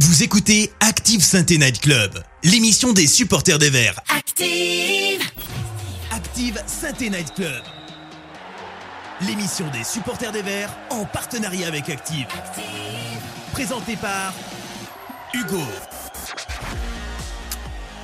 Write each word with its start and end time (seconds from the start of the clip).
Vous 0.00 0.24
écoutez 0.24 0.72
Active 0.80 1.22
Sainte 1.22 1.50
Night 1.50 1.80
Club, 1.80 2.20
l'émission 2.42 2.92
des 2.92 3.06
supporters 3.06 3.60
des 3.60 3.70
Verts. 3.70 4.00
Active 4.08 5.22
Active 6.10 6.60
Sainte 6.66 7.00
Night 7.02 7.32
Club. 7.32 7.62
L'émission 9.24 9.70
des 9.70 9.84
supporters 9.84 10.32
des 10.32 10.42
Verts 10.42 10.76
en 10.90 11.04
partenariat 11.04 11.68
avec 11.68 11.88
Active. 11.88 12.26
Présentée 13.52 13.94
par 13.94 14.34
Hugo. 15.32 15.62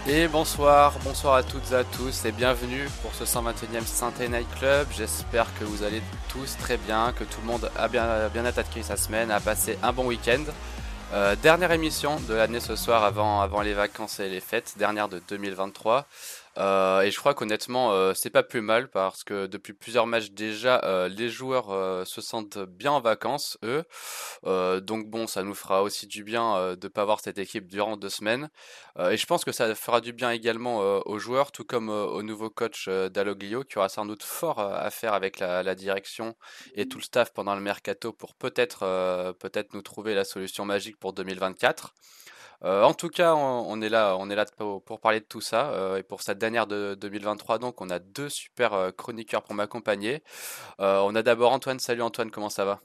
Et 0.06 0.28
bonsoir, 0.28 0.96
bonsoir 1.02 1.34
à 1.34 1.42
toutes 1.42 1.72
et 1.72 1.74
à 1.74 1.82
tous 1.82 2.24
et 2.24 2.30
bienvenue 2.30 2.88
pour 3.02 3.12
ce 3.16 3.24
121e 3.24 3.84
Sainte 3.84 4.20
Night 4.20 4.48
Club. 4.60 4.86
J'espère 4.96 5.46
que 5.58 5.64
vous 5.64 5.82
allez 5.82 6.02
tous 6.28 6.56
très 6.56 6.76
bien, 6.76 7.12
que 7.12 7.24
tout 7.24 7.40
le 7.40 7.48
monde 7.48 7.68
a 7.76 7.88
bien, 7.88 8.28
bien 8.32 8.44
attaqué 8.44 8.84
sa 8.84 8.96
semaine, 8.96 9.32
a 9.32 9.40
passé 9.40 9.76
un 9.82 9.92
bon 9.92 10.06
week-end. 10.06 10.44
Euh, 11.12 11.34
dernière 11.34 11.72
émission 11.72 12.20
de 12.28 12.34
l'année 12.34 12.60
ce 12.60 12.76
soir 12.76 13.02
avant, 13.02 13.40
avant 13.40 13.62
les 13.62 13.74
vacances 13.74 14.20
et 14.20 14.28
les 14.28 14.38
fêtes, 14.38 14.74
dernière 14.78 15.08
de 15.08 15.20
2023. 15.28 16.06
Euh, 16.60 17.00
et 17.00 17.10
je 17.10 17.18
crois 17.18 17.32
qu'honnêtement, 17.34 17.92
euh, 17.92 18.12
c'est 18.14 18.30
pas 18.30 18.42
plus 18.42 18.60
mal 18.60 18.90
parce 18.90 19.24
que 19.24 19.46
depuis 19.46 19.72
plusieurs 19.72 20.06
matchs 20.06 20.30
déjà, 20.30 20.82
euh, 20.84 21.08
les 21.08 21.30
joueurs 21.30 22.06
se 22.06 22.20
sentent 22.20 22.58
bien 22.58 22.92
en 22.92 23.00
vacances, 23.00 23.58
eux. 23.64 23.84
Donc 24.80 25.06
bon, 25.08 25.26
ça 25.26 25.42
nous 25.42 25.54
fera 25.54 25.82
aussi 25.82 26.06
du 26.06 26.24
bien 26.24 26.76
de 26.76 26.88
pas 26.88 27.04
voir 27.04 27.20
cette 27.20 27.38
équipe 27.38 27.66
durant 27.68 27.96
deux 27.96 28.08
semaines. 28.08 28.50
Et 28.98 29.16
je 29.16 29.26
pense 29.26 29.44
que 29.44 29.52
ça 29.52 29.74
fera 29.74 30.00
du 30.00 30.12
bien 30.12 30.30
également 30.30 30.78
aux 31.06 31.18
joueurs, 31.18 31.52
tout 31.52 31.64
comme 31.64 31.88
au 31.88 32.22
nouveau 32.22 32.50
coach 32.50 32.88
Dalloglio, 32.88 33.64
qui 33.64 33.78
aura 33.78 33.88
sans 33.88 34.06
doute 34.06 34.22
fort 34.22 34.58
à 34.58 34.90
faire 34.90 35.14
avec 35.14 35.38
la, 35.38 35.62
la 35.62 35.74
direction 35.74 36.36
et 36.74 36.88
tout 36.88 36.98
le 36.98 37.04
staff 37.04 37.32
pendant 37.32 37.54
le 37.54 37.60
mercato 37.60 38.12
pour 38.12 38.34
peut-être 38.34 38.80
peut-être 39.38 39.74
nous 39.74 39.82
trouver 39.82 40.14
la 40.14 40.24
solution 40.24 40.64
magique 40.64 40.98
pour 40.98 41.12
2024. 41.12 41.94
Euh, 42.64 42.82
en 42.82 42.92
tout 42.94 43.08
cas, 43.08 43.34
on, 43.34 43.64
on 43.68 43.80
est 43.80 43.88
là, 43.88 44.16
on 44.18 44.28
est 44.30 44.34
là 44.34 44.44
pour, 44.56 44.82
pour 44.84 45.00
parler 45.00 45.20
de 45.20 45.24
tout 45.24 45.40
ça. 45.40 45.70
euh, 45.72 45.96
et 45.98 46.02
pour 46.02 46.22
cette 46.22 46.38
dernière 46.38 46.66
de 46.66 46.94
2023, 47.00 47.58
donc, 47.58 47.80
on 47.80 47.88
a 47.90 47.98
deux 47.98 48.28
super 48.28 48.74
euh, 48.74 48.90
chroniqueurs 48.92 49.42
pour 49.42 49.54
m'accompagner. 49.54 50.22
Euh, 50.80 50.98
on 51.00 51.14
a 51.14 51.22
d'abord 51.22 51.52
Antoine. 51.52 51.78
Salut 51.80 52.02
Antoine, 52.02 52.30
comment 52.30 52.50
ça 52.50 52.64
va? 52.64 52.80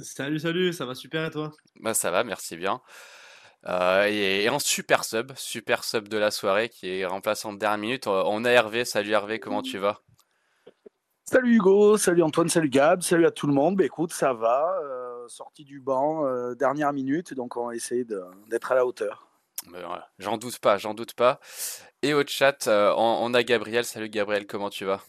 Salut, 0.00 0.38
salut, 0.38 0.72
ça 0.72 0.86
va 0.86 0.94
super 0.94 1.26
et 1.26 1.30
toi? 1.30 1.52
Bah 1.80 1.94
ça 1.94 2.10
va, 2.10 2.22
merci 2.24 2.56
bien. 2.56 2.80
Euh, 3.66 4.06
et, 4.08 4.44
et 4.44 4.48
en 4.48 4.58
super 4.60 5.04
sub, 5.04 5.32
super 5.36 5.82
sub 5.84 6.08
de 6.08 6.16
la 6.16 6.30
soirée 6.30 6.68
qui 6.68 6.88
est 7.00 7.04
remplaçant 7.06 7.52
de 7.52 7.58
dernière 7.58 7.78
minute, 7.78 8.06
on 8.06 8.44
a 8.44 8.50
Hervé. 8.50 8.84
Salut 8.84 9.10
Hervé, 9.12 9.40
comment 9.40 9.62
tu 9.62 9.78
vas? 9.78 10.00
Salut 11.24 11.56
Hugo, 11.56 11.96
salut 11.98 12.22
Antoine, 12.22 12.48
salut 12.48 12.70
Gab, 12.70 13.02
salut 13.02 13.26
à 13.26 13.30
tout 13.30 13.46
le 13.46 13.52
monde. 13.52 13.76
Bah, 13.76 13.84
écoute, 13.84 14.12
ça 14.12 14.32
va, 14.32 14.78
euh, 14.82 15.07
sorti 15.28 15.64
du 15.64 15.80
banc, 15.80 16.26
euh, 16.26 16.54
dernière 16.54 16.92
minute, 16.92 17.34
donc 17.34 17.56
on 17.56 17.68
va 17.68 17.74
essayer 17.74 18.04
d'être 18.48 18.72
à 18.72 18.74
la 18.74 18.86
hauteur. 18.86 19.28
Ben 19.70 19.84
voilà, 19.84 20.08
J'en 20.18 20.36
doute 20.36 20.58
pas, 20.58 20.78
j'en 20.78 20.94
doute 20.94 21.14
pas. 21.14 21.40
Et 22.02 22.14
au 22.14 22.24
chat, 22.26 22.66
euh, 22.68 22.92
on, 22.96 23.18
on 23.22 23.34
a 23.34 23.42
Gabriel. 23.42 23.84
Salut 23.84 24.08
Gabriel, 24.08 24.46
comment 24.46 24.70
tu 24.70 24.84
vas? 24.84 25.02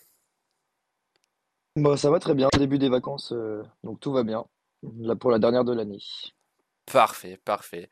Bah, 1.75 1.95
ça 1.97 2.09
va 2.09 2.19
très 2.19 2.33
bien, 2.33 2.49
début 2.57 2.79
des 2.79 2.89
vacances, 2.89 3.31
euh, 3.31 3.63
donc 3.83 3.99
tout 3.99 4.11
va 4.11 4.23
bien. 4.23 4.45
Là 4.99 5.15
pour 5.15 5.31
la 5.31 5.39
dernière 5.39 5.63
de 5.63 5.73
l'année. 5.73 6.01
Parfait, 6.91 7.39
parfait. 7.45 7.89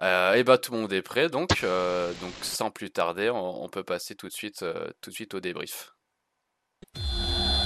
Euh, 0.00 0.32
et 0.32 0.44
bah 0.44 0.56
tout 0.56 0.72
le 0.72 0.78
monde 0.78 0.92
est 0.92 1.02
prêt, 1.02 1.28
donc, 1.28 1.62
euh, 1.62 2.12
donc 2.22 2.32
sans 2.40 2.70
plus 2.70 2.90
tarder, 2.90 3.28
on, 3.28 3.62
on 3.62 3.68
peut 3.68 3.84
passer 3.84 4.14
tout 4.14 4.28
de 4.28 4.32
suite, 4.32 4.62
euh, 4.62 4.88
tout 5.02 5.10
de 5.10 5.14
suite 5.14 5.34
au 5.34 5.40
débrief. 5.40 5.94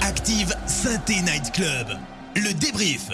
Active 0.01 0.53
Sainte 0.67 1.07
Night 1.09 1.51
Club. 1.53 1.87
Le 2.35 2.53
débrief. 2.59 3.09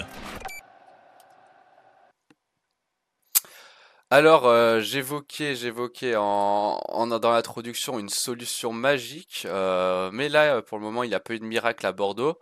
Alors, 4.14 4.46
euh, 4.46 4.80
j'évoquais, 4.80 5.54
j'évoquais 5.54 6.16
en, 6.16 6.78
dans 7.06 7.30
l'introduction 7.32 7.98
une 7.98 8.10
solution 8.10 8.70
magique, 8.70 9.44
euh, 9.46 10.10
mais 10.12 10.28
là, 10.28 10.60
pour 10.60 10.76
le 10.76 10.84
moment, 10.84 11.02
il 11.02 11.08
n'y 11.08 11.14
a 11.14 11.20
pas 11.20 11.32
eu 11.32 11.38
de 11.38 11.46
miracle 11.46 11.86
à 11.86 11.92
Bordeaux. 11.92 12.38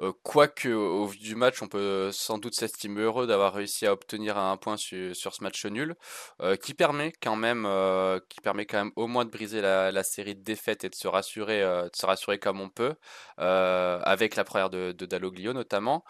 Euh, 0.00 0.12
quoique, 0.22 0.68
au 0.68 1.06
vu 1.06 1.16
du 1.16 1.34
match, 1.34 1.62
on 1.62 1.68
peut 1.68 2.10
sans 2.12 2.36
doute 2.36 2.54
s'estimer 2.54 3.00
heureux 3.00 3.26
d'avoir 3.26 3.54
réussi 3.54 3.86
à 3.86 3.94
obtenir 3.94 4.36
un 4.36 4.58
point 4.58 4.76
su- 4.76 5.14
sur 5.14 5.34
ce 5.34 5.42
match 5.42 5.64
nul, 5.64 5.94
euh, 6.42 6.56
qui 6.56 6.74
permet 6.74 7.10
quand 7.22 7.36
même, 7.36 7.64
euh, 7.66 8.20
qui 8.28 8.42
permet 8.42 8.66
quand 8.66 8.84
même 8.84 8.92
au 8.96 9.06
moins 9.06 9.24
de 9.24 9.30
briser 9.30 9.62
la, 9.62 10.02
série 10.02 10.34
de 10.34 10.42
défaites 10.42 10.84
et 10.84 10.90
de 10.90 10.94
se 10.94 11.08
rassurer, 11.08 11.62
euh, 11.62 11.88
se 11.94 12.04
rassurer 12.04 12.38
comme 12.38 12.60
on 12.60 12.68
peut, 12.68 12.96
euh, 13.38 13.98
avec 14.02 14.36
la 14.36 14.44
première 14.44 14.68
de, 14.68 14.92
de 14.92 15.06
Dalloglio 15.06 15.54
notamment. 15.54 16.04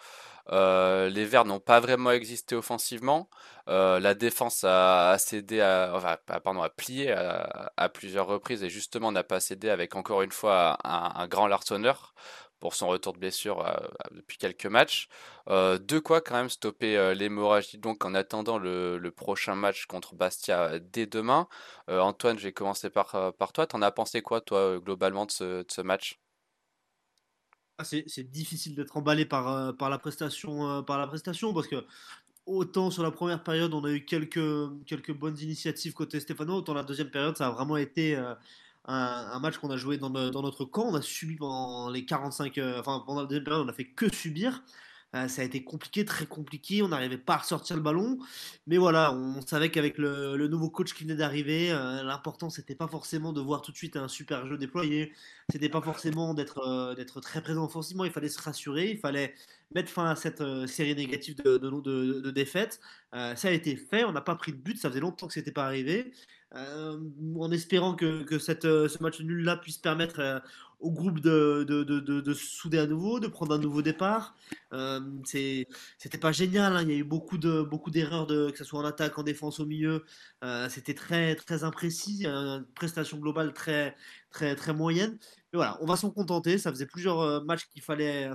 Euh, 0.51 1.09
les 1.09 1.25
Verts 1.25 1.45
n'ont 1.45 1.59
pas 1.59 1.79
vraiment 1.79 2.11
existé 2.11 2.55
offensivement. 2.55 3.29
Euh, 3.67 3.99
la 3.99 4.13
défense 4.13 4.63
a, 4.63 5.15
cédé 5.17 5.59
à, 5.61 5.91
plié 6.75 7.11
à, 7.11 7.89
plusieurs 7.89 8.27
reprises 8.27 8.63
et 8.63 8.69
justement 8.69 9.11
n'a 9.11 9.23
pas 9.23 9.39
cédé 9.39 9.69
avec 9.69 9.95
encore 9.95 10.21
une 10.21 10.31
fois 10.31 10.77
un, 10.83 11.27
grand 11.27 11.47
Larsonneur 11.47 12.13
pour 12.59 12.73
son 12.75 12.87
retour 12.87 13.13
de 13.13 13.19
blessure 13.19 13.65
euh, 13.65 13.75
depuis 14.11 14.37
quelques 14.37 14.65
matchs. 14.65 15.07
De 15.47 15.99
quoi 15.99 16.21
quand 16.21 16.35
même 16.35 16.49
stopper 16.49 17.13
l'hémorragie 17.15 17.77
donc 17.77 18.05
en 18.05 18.13
attendant 18.15 18.57
le, 18.57 19.09
prochain 19.15 19.55
match 19.55 19.85
contre 19.85 20.15
Bastia 20.15 20.79
dès 20.79 21.05
demain. 21.07 21.47
Antoine, 21.87 22.37
je 22.37 22.45
vais 22.45 22.53
commencer 22.53 22.89
par, 22.89 23.33
par 23.37 23.53
toi. 23.53 23.67
T'en 23.67 23.81
as 23.81 23.91
pensé 23.91 24.21
quoi 24.21 24.41
toi 24.41 24.79
globalement 24.79 25.25
de 25.25 25.31
ce 25.67 25.81
match? 25.81 26.19
Ah, 27.77 27.83
c'est 27.83 28.31
difficile 28.31 28.73
d'être 28.73 28.95
emballé 28.95 29.25
par, 29.25 29.49
euh, 29.49 29.89
la 29.89 29.97
prestation, 29.97 30.69
euh, 30.69 30.81
par 30.81 30.97
la 30.97 31.07
prestation 31.07 31.53
parce 31.53 31.67
que 31.67 31.83
autant 32.45 32.89
sur 32.89 33.03
la 33.03 33.11
première 33.11 33.43
période 33.43 33.73
on 33.73 33.83
a 33.83 33.91
eu 33.91 34.05
quelques, 34.05 35.11
bonnes 35.11 35.37
initiatives 35.39 35.93
côté 35.93 36.21
Stéphano, 36.21 36.55
autant 36.55 36.73
la 36.73 36.83
deuxième 36.83 37.09
période 37.09 37.35
ça 37.35 37.47
a 37.47 37.51
vraiment 37.51 37.75
été 37.75 38.15
euh, 38.15 38.33
un, 38.85 39.39
match 39.39 39.57
qu'on 39.57 39.71
a 39.71 39.77
joué 39.77 39.97
dans, 39.97 40.09
dans 40.09 40.41
notre 40.41 40.63
camp. 40.65 40.85
On 40.87 40.95
a 40.95 41.01
subi 41.01 41.35
pendant 41.35 41.89
les 41.89 42.05
45, 42.05 42.57
euh, 42.57 42.79
enfin 42.79 43.03
pendant 43.05 43.21
la 43.21 43.27
deuxième 43.27 43.43
période 43.43 43.65
on 43.65 43.69
a 43.69 43.73
fait 43.73 43.85
que 43.85 44.13
subir. 44.13 44.63
Euh, 45.15 45.27
ça 45.27 45.41
a 45.41 45.45
été 45.45 45.63
compliqué, 45.63 46.03
très 46.03 46.25
compliqué. 46.25 46.81
On 46.81 46.89
n'arrivait 46.89 47.17
pas 47.17 47.35
à 47.35 47.37
ressortir 47.37 47.75
le 47.75 47.81
ballon. 47.81 48.19
Mais 48.67 48.77
voilà, 48.77 49.13
on 49.13 49.41
savait 49.41 49.71
qu'avec 49.71 49.97
le, 49.97 50.47
nouveau 50.47 50.69
coach 50.69 50.93
qui 50.93 51.03
venait 51.03 51.15
d'arriver, 51.15 51.71
euh, 51.71 52.03
l'important 52.03 52.49
c'était 52.49 52.75
pas 52.75 52.87
forcément 52.87 53.31
de 53.31 53.39
voir 53.41 53.61
tout 53.61 53.71
de 53.71 53.77
suite 53.77 53.95
un 53.95 54.07
super 54.07 54.45
jeu 54.47 54.57
déployé. 54.57 55.13
C'était 55.51 55.69
pas 55.69 55.81
forcément 55.81 56.33
d'être 56.33 56.59
euh, 56.67 57.21
très 57.21 57.41
présent 57.41 57.63
offensivement. 57.65 58.03
Il 58.05 58.11
fallait 58.11 58.29
se 58.29 58.41
rassurer. 58.41 58.91
Il 58.91 58.97
fallait 58.97 59.33
mettre 59.73 59.89
fin 59.89 60.09
à 60.09 60.15
cette 60.15 60.41
euh, 60.41 60.67
série 60.67 60.95
négative 60.95 61.35
de, 61.37 61.57
de, 61.57 61.69
de- 62.21 62.31
défaites. 62.31 62.79
Ça 63.13 63.47
a 63.47 63.51
été 63.51 63.77
fait. 63.77 64.03
On 64.03 64.11
n'a 64.11 64.21
pas 64.21 64.35
pris 64.35 64.51
de 64.51 64.57
but. 64.57 64.77
Ça 64.77 64.89
faisait 64.89 64.99
longtemps 64.99 65.27
que 65.27 65.33
c'était 65.33 65.51
pas 65.51 65.65
arrivé. 65.65 66.11
En 66.53 67.51
espérant 67.51 67.95
que, 67.95 68.25
ce 68.37 69.03
match 69.03 69.21
nul 69.21 69.43
là 69.43 69.55
puisse 69.57 69.77
permettre 69.77 70.41
au 70.85 70.91
groupe 70.91 71.19
de, 71.19 71.65
se 72.33 72.45
souder 72.45 72.77
à 72.77 72.85
nouveau, 72.85 73.19
de 73.19 73.27
prendre 73.27 73.55
un 73.55 73.57
nouveau 73.57 73.81
départ. 73.81 74.35
Euh, 74.71 75.01
c'était 75.25 76.17
pas 76.19 76.31
génial. 76.31 76.75
hein. 76.75 76.83
Il 76.83 76.89
y 76.89 76.93
a 76.93 76.97
eu 76.97 77.03
beaucoup 77.03 77.37
de 77.39 77.63
beaucoup 77.63 77.89
d'erreurs, 77.89 78.27
de, 78.27 78.51
que 78.51 78.57
ce 78.57 78.63
soit 78.63 78.79
en 78.79 78.85
attaque, 78.85 79.17
en 79.17 79.23
défense, 79.23 79.59
au 79.59 79.65
milieu. 79.65 80.05
Euh, 80.43 80.69
c'était 80.69 80.93
très 80.93 81.63
imprécis. 81.63 82.25
Une 82.25 82.65
prestation 82.75 83.17
globale 83.17 83.53
très 83.53 83.95
moyenne. 84.73 85.17
Mais 85.53 85.57
voilà, 85.57 85.77
on 85.81 85.87
va 85.87 85.95
s'en 85.95 86.11
contenter. 86.11 86.59
Ça 86.59 86.69
faisait 86.71 86.85
plusieurs 86.85 87.19
euh, 87.21 87.43
matchs 87.43 87.65
qu'il 87.67 87.81
fallait. 87.81 88.29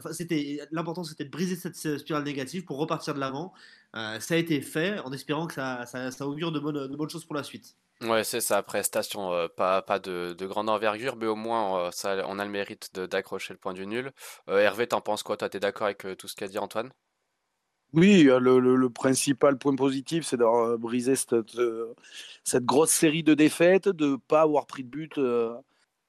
L'important, 0.72 1.04
c'était 1.04 1.24
de 1.24 1.30
briser 1.30 1.54
cette 1.54 1.76
spirale 1.98 2.24
négative 2.24 2.64
pour 2.64 2.78
repartir 2.78 3.14
de 3.14 3.20
l'avant. 3.20 3.52
Ça 3.94 4.34
a 4.34 4.36
été 4.36 4.60
fait, 4.60 4.98
en 5.00 5.12
espérant 5.12 5.46
que 5.46 5.54
ça, 5.54 5.86
augure 6.20 6.52
de 6.52 6.58
bonnes 6.60 7.10
choses 7.10 7.24
pour 7.24 7.34
la 7.36 7.44
suite. 7.44 7.76
Ouais, 8.02 8.24
c'est 8.24 8.40
ça, 8.42 8.62
prestation 8.62 9.32
euh, 9.32 9.48
pas, 9.48 9.80
pas 9.82 9.98
de, 9.98 10.34
de 10.36 10.46
grande 10.46 10.68
envergure, 10.70 11.16
mais 11.16 11.26
au 11.26 11.34
moins 11.36 11.86
euh, 11.88 12.22
on 12.26 12.38
a 12.38 12.44
le 12.46 12.50
mérite 12.50 12.94
d'accrocher 12.98 13.52
le 13.54 13.58
point 13.58 13.72
du 13.74 13.86
nul. 13.86 14.12
Euh, 14.48 14.58
Hervé, 14.58 14.86
t'en 14.86 15.00
penses 15.02 15.22
quoi? 15.22 15.36
Toi, 15.38 15.48
t'es 15.50 15.60
d'accord 15.60 15.84
avec 15.86 16.06
tout 16.18 16.26
ce 16.28 16.34
qu'a 16.34 16.48
dit 16.48 16.58
Antoine? 16.58 16.90
Oui, 17.92 18.22
le, 18.22 18.60
le- 18.60 18.88
principal 18.90 19.58
point 19.58 19.74
positif, 19.74 20.24
c'est 20.24 20.36
d'avoir 20.36 20.78
brisé 20.78 21.16
cette, 21.16 21.34
cette 22.44 22.64
grosse 22.64 22.90
série 22.90 23.22
de 23.24 23.34
défaites, 23.34 23.88
de 23.88 24.12
ne 24.12 24.16
pas 24.16 24.42
avoir 24.42 24.66
pris 24.66 24.84
de 24.84 24.88
but. 24.88 25.18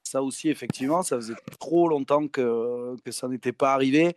ça 0.03 0.21
aussi, 0.23 0.49
effectivement, 0.49 1.03
ça 1.03 1.17
faisait 1.17 1.35
trop 1.59 1.87
longtemps 1.89 2.27
que, 2.27 2.95
que 3.03 3.11
ça 3.11 3.27
n'était 3.27 3.53
pas 3.53 3.73
arrivé. 3.73 4.15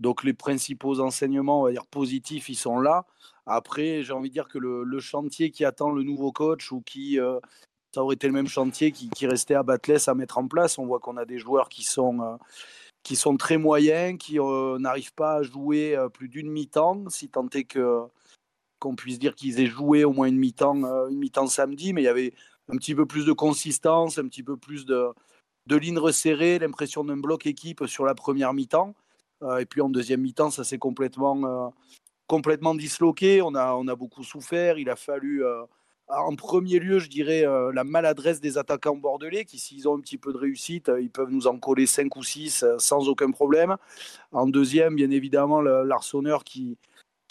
Donc 0.00 0.24
les 0.24 0.34
principaux 0.34 1.00
enseignements, 1.00 1.68
dire 1.70 1.86
positifs, 1.86 2.48
ils 2.50 2.56
sont 2.56 2.80
là. 2.80 3.06
Après, 3.46 4.02
j'ai 4.02 4.12
envie 4.12 4.28
de 4.28 4.34
dire 4.34 4.48
que 4.48 4.58
le, 4.58 4.98
chantier 4.98 5.50
qui 5.50 5.64
attend 5.64 5.90
le 5.90 6.02
nouveau 6.02 6.32
coach 6.32 6.72
ou 6.72 6.80
qui, 6.80 7.20
euh, 7.20 7.38
ça 7.94 8.02
aurait 8.02 8.16
été 8.16 8.26
le 8.26 8.32
même 8.32 8.48
chantier 8.48 8.90
qui, 8.90 9.26
restait 9.26 9.54
à 9.54 9.62
Batles 9.62 9.98
à 10.08 10.14
mettre 10.14 10.38
en 10.38 10.48
place. 10.48 10.78
On 10.78 10.86
voit 10.86 10.98
qu'on 10.98 11.16
a 11.16 11.24
des 11.24 11.38
joueurs 11.38 11.68
qui 11.68 11.84
sont, 11.84 12.20
euh, 12.22 12.36
qui 13.04 13.14
sont 13.14 13.36
très 13.36 13.56
moyens, 13.56 14.18
qui 14.18 14.40
euh, 14.40 14.78
n'arrivent 14.78 15.14
pas 15.14 15.36
à 15.36 15.42
jouer 15.42 15.96
plus 16.12 16.28
d'une 16.28 16.50
mi-temps, 16.50 17.08
si 17.08 17.28
tant 17.28 17.48
est 17.50 17.64
que 17.64 18.02
qu'on 18.78 18.94
puisse 18.94 19.18
dire 19.18 19.34
qu'ils 19.34 19.58
aient 19.60 19.66
joué 19.66 20.04
au 20.04 20.12
moins 20.12 20.26
une 20.26 20.36
mi-temps, 20.36 21.08
une 21.08 21.18
mi-temps 21.18 21.46
samedi, 21.46 21.94
mais 21.94 22.02
il 22.02 22.04
y 22.04 22.08
avait 22.08 22.34
un 22.68 22.76
petit 22.76 22.94
peu 22.94 23.06
plus 23.06 23.24
de 23.24 23.32
consistance, 23.32 24.18
un 24.18 24.28
petit 24.28 24.42
peu 24.42 24.58
plus 24.58 24.84
de, 24.84 25.08
de 25.66 25.76
lignes 25.76 25.98
resserrées, 25.98 26.58
l'impression 26.58 27.02
d'un 27.02 27.16
bloc 27.16 27.46
équipe 27.46 27.86
sur 27.86 28.04
la 28.04 28.14
première 28.14 28.52
mi-temps. 28.52 28.94
Et 29.58 29.64
puis 29.64 29.80
en 29.80 29.88
deuxième 29.88 30.20
mi-temps, 30.20 30.50
ça 30.50 30.62
s'est 30.62 30.78
complètement, 30.78 31.72
complètement 32.26 32.74
disloqué. 32.74 33.42
On 33.42 33.54
a, 33.54 33.74
on 33.74 33.88
a 33.88 33.94
beaucoup 33.94 34.24
souffert. 34.24 34.78
Il 34.78 34.90
a 34.90 34.96
fallu, 34.96 35.42
en 36.08 36.36
premier 36.36 36.78
lieu, 36.78 36.98
je 36.98 37.08
dirais, 37.08 37.44
la 37.72 37.84
maladresse 37.84 38.40
des 38.40 38.58
attaquants 38.58 38.96
bordelais 38.96 39.44
qui, 39.44 39.58
s'ils 39.58 39.88
ont 39.88 39.96
un 39.96 40.00
petit 40.00 40.18
peu 40.18 40.32
de 40.32 40.38
réussite, 40.38 40.90
ils 41.00 41.10
peuvent 41.10 41.30
nous 41.30 41.46
en 41.46 41.58
coller 41.58 41.86
5 41.86 42.14
ou 42.16 42.22
6 42.22 42.64
sans 42.78 43.08
aucun 43.08 43.30
problème. 43.30 43.76
En 44.32 44.46
deuxième, 44.46 44.94
bien 44.96 45.10
évidemment, 45.10 45.60
l'arçonneur 45.60 46.44
qui, 46.44 46.78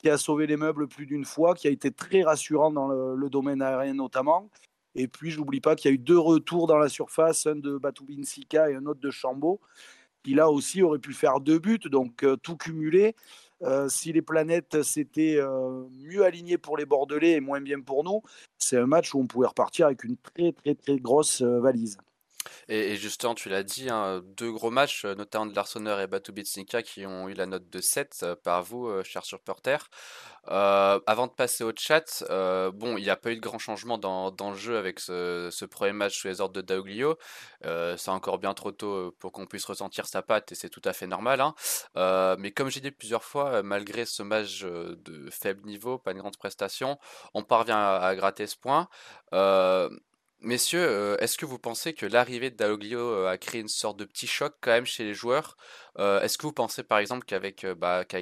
qui 0.06 0.09
a 0.12 0.18
sauvé 0.18 0.45
les 0.45 0.56
meubles 0.56 0.88
plus 0.88 1.07
d'une 1.07 1.25
fois, 1.25 1.56
qui 1.56 1.68
a 1.68 1.71
été 1.71 1.92
très 1.92 2.21
rassurant 2.21 2.71
dans 2.71 2.88
le, 2.88 3.30
domaine 3.30 3.62
aérien 3.63 3.95
notamment. 3.95 4.51
Et 4.94 5.07
puis, 5.07 5.31
je 5.31 5.39
n'oublie 5.39 5.62
pas 5.62 5.75
qu'il 5.75 5.89
y 5.89 5.92
a 5.92 5.95
eu 5.95 5.97
deux 5.97 6.19
retours 6.19 6.68
dans 6.68 6.77
la 6.77 6.89
surface, 6.89 7.47
un 7.47 7.56
de 7.56 7.77
Batoubin 7.77 8.24
Sika 8.24 8.69
et 8.69 8.75
un 8.75 8.86
autre 8.86 9.00
de 9.00 9.09
Chambaud, 9.09 9.59
qui 10.24 10.36
là 10.36 10.51
aussi 10.51 10.83
aurait 10.83 11.00
pu 11.00 11.13
faire 11.13 11.39
deux 11.39 11.57
buts. 11.57 11.80
Donc, 11.86 12.24
euh, 12.24 12.38
tout 12.38 12.56
cumulé. 12.56 13.15
Euh, 13.62 13.88
si 13.88 14.12
les 14.12 14.22
planètes 14.22 14.81
s'étaient 14.84 15.38
euh, 15.38 15.86
mieux 15.92 16.25
alignées 16.25 16.57
pour 16.57 16.78
les 16.78 16.86
Bordelais 16.86 17.31
et 17.34 17.40
moins 17.40 17.62
bien 17.62 17.80
pour 17.81 18.04
nous, 18.04 18.22
c'est 18.57 18.78
un 18.78 18.86
match 18.86 19.13
où 19.13 19.19
on 19.19 19.28
pouvait 19.28 19.48
repartir 19.48 19.86
avec 19.86 20.04
une 20.04 20.18
très, 20.18 20.52
très, 20.52 20.75
très 20.75 20.98
grosse 20.98 21.42
valise. 21.42 21.98
Et, 22.68 22.95
justement, 22.95 23.36
tu 23.36 23.50
l'as 23.50 23.63
dit, 23.63 23.89
hein, 23.89 24.21
deux 24.38 24.51
gros 24.51 24.71
matchs, 24.71 25.06
notamment 25.06 25.45
de 25.45 25.56
l'Arseneur 25.56 26.00
et 26.00 26.07
Batu 26.07 26.31
Bitsnika, 26.31 26.83
qui 26.83 27.06
ont 27.06 27.30
eu 27.30 27.33
la 27.33 27.45
note 27.45 27.69
de 27.69 27.81
7 27.81 28.25
par 28.44 28.63
vous, 28.63 29.03
chers 29.03 29.25
supporters. 29.25 29.89
avant 30.45 31.27
de 31.27 31.31
passer 31.31 31.63
au 31.63 31.71
chat, 31.75 32.24
bon, 32.74 32.97
il 32.97 33.03
n'y 33.03 33.09
a 33.09 33.15
pas 33.15 33.31
eu 33.31 33.36
de 33.36 33.42
grand 33.42 33.59
changement 33.59 33.97
dans, 33.97 34.50
le 34.50 34.56
jeu 34.56 34.77
avec 34.77 35.00
ce, 35.00 35.65
premier 35.65 35.94
match 35.94 36.19
sous 36.19 36.27
les 36.27 36.42
ordres 36.42 36.53
de 36.53 36.62
Dauglio. 36.62 37.18
c'est 37.63 38.09
encore 38.09 38.38
bien 38.39 38.53
trop 38.53 38.71
tôt 38.71 39.15
pour 39.19 39.31
qu'on 39.31 39.45
puisse 39.45 39.65
ressentir 39.65 40.06
sa 40.06 40.21
patte 40.21 40.51
et 40.51 40.56
c'est 40.56 40.69
tout 40.69 40.81
à 40.86 40.94
fait 40.94 41.07
normal. 41.07 41.42
Hein. 41.42 42.36
mais 42.39 42.51
comme 42.51 42.69
j'ai 42.69 42.81
dit 42.81 42.92
plusieurs 42.92 43.24
fois, 43.24 43.63
malgré 43.63 44.06
ce 44.06 44.24
match 44.24 44.63
de 44.63 45.30
faible 45.31 45.65
niveau, 45.65 45.97
pas 45.97 46.12
une 46.12 46.19
grande 46.19 46.38
prestation, 46.38 47.00
on 47.33 47.44
parvient 47.44 47.80
à 47.80 48.15
gratter 48.15 48.47
ce 48.47 48.57
point. 48.57 48.88
Messieurs, 50.45 50.86
euh, 50.88 51.18
est-ce 51.18 51.39
que 51.39 51.45
vous 51.47 51.57
pensez 51.57 51.95
que 51.95 52.06
l'arrivée 52.06 52.51
de 52.51 52.56
Dalloglio 52.56 53.00
euh, 53.00 53.27
a 53.27 53.36
créé 53.36 53.62
une 53.62 53.68
sorte 53.68 53.97
de 53.97 54.06
petit 54.06 54.27
choc 54.27 54.53
quand 54.62 54.69
même 54.69 54.86
chez 54.86 55.03
les 55.03 55.15
joueurs? 55.15 55.57
Euh, 55.97 56.21
Est-ce 56.21 56.38
que 56.38 56.44
vous 56.45 56.53
pensez 56.53 56.83
par 56.83 57.00
exemple 57.00 57.25
qu'avec 57.25 57.65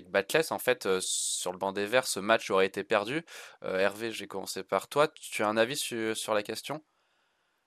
Batless, 0.09 0.53
en 0.53 0.57
fait, 0.57 0.87
sur 1.01 1.51
le 1.51 1.57
banc 1.57 1.73
des 1.73 1.85
Verts, 1.85 2.07
ce 2.07 2.21
match 2.21 2.49
aurait 2.49 2.65
été 2.65 2.85
perdu? 2.85 3.25
Hervé, 3.61 4.13
j'ai 4.13 4.25
commencé 4.25 4.63
par 4.63 4.87
toi. 4.87 5.09
Tu 5.09 5.43
as 5.43 5.49
un 5.49 5.57
avis 5.57 5.75
sur 5.75 6.33
la 6.33 6.43
question? 6.43 6.81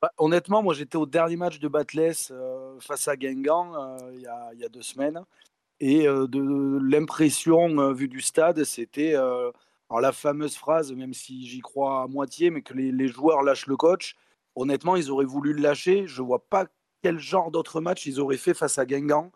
Bah, 0.00 0.10
honnêtement, 0.16 0.62
moi 0.62 0.72
j'étais 0.72 0.96
au 0.96 1.04
dernier 1.04 1.36
match 1.36 1.58
de 1.58 1.68
Batless 1.68 2.32
face 2.80 3.08
à 3.08 3.16
Guingamp 3.18 3.98
il 4.14 4.22
y, 4.22 4.26
a, 4.64 4.68
deux 4.70 4.80
semaines. 4.80 5.22
Et 5.80 6.06
l'impression 6.06 7.92
vue 7.92 8.08
du 8.08 8.22
stade, 8.22 8.64
c'était 8.64 9.16
la 9.90 10.12
fameuse 10.12 10.56
phrase, 10.56 10.92
même 10.94 11.12
si 11.12 11.46
j'y 11.46 11.60
crois 11.60 12.04
à 12.04 12.06
moitié, 12.06 12.48
mais 12.48 12.62
que 12.62 12.72
les 12.72 13.08
joueurs 13.08 13.42
lâchent 13.42 13.66
le 13.66 13.76
coach 13.76 14.16
honnêtement, 14.56 14.96
ils 14.96 15.10
auraient 15.10 15.24
voulu 15.24 15.52
le 15.52 15.62
lâcher. 15.62 16.06
Je 16.06 16.22
ne 16.22 16.26
vois 16.26 16.44
pas 16.48 16.66
quel 17.02 17.18
genre 17.18 17.50
d'autre 17.50 17.80
match 17.80 18.06
ils 18.06 18.18
auraient 18.18 18.36
fait 18.36 18.54
face 18.54 18.78
à 18.78 18.86
Guingamp. 18.86 19.30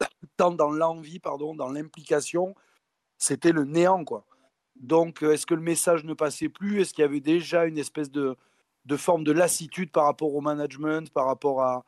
Tant 0.36 0.50
dans 0.50 0.70
l'envie, 0.70 1.20
pardon, 1.20 1.54
dans 1.54 1.68
l'implication, 1.68 2.54
c'était 3.18 3.52
le 3.52 3.64
néant, 3.64 4.04
quoi. 4.04 4.24
Donc, 4.76 5.22
euh, 5.22 5.32
est-ce 5.32 5.46
que 5.46 5.54
le 5.54 5.60
message 5.60 6.04
ne 6.04 6.14
passait 6.14 6.48
plus? 6.48 6.80
Est-ce 6.80 6.94
qu'il 6.94 7.02
y 7.02 7.04
avait 7.04 7.20
déjà 7.20 7.66
une 7.66 7.78
espèce 7.78 8.10
de, 8.10 8.36
forme 8.96 9.22
de 9.22 9.30
lassitude 9.30 9.92
par 9.92 10.06
rapport 10.06 10.34
au 10.34 10.40
management, 10.40 11.12
par 11.12 11.26
rapport 11.26 11.62
à, 11.62 11.84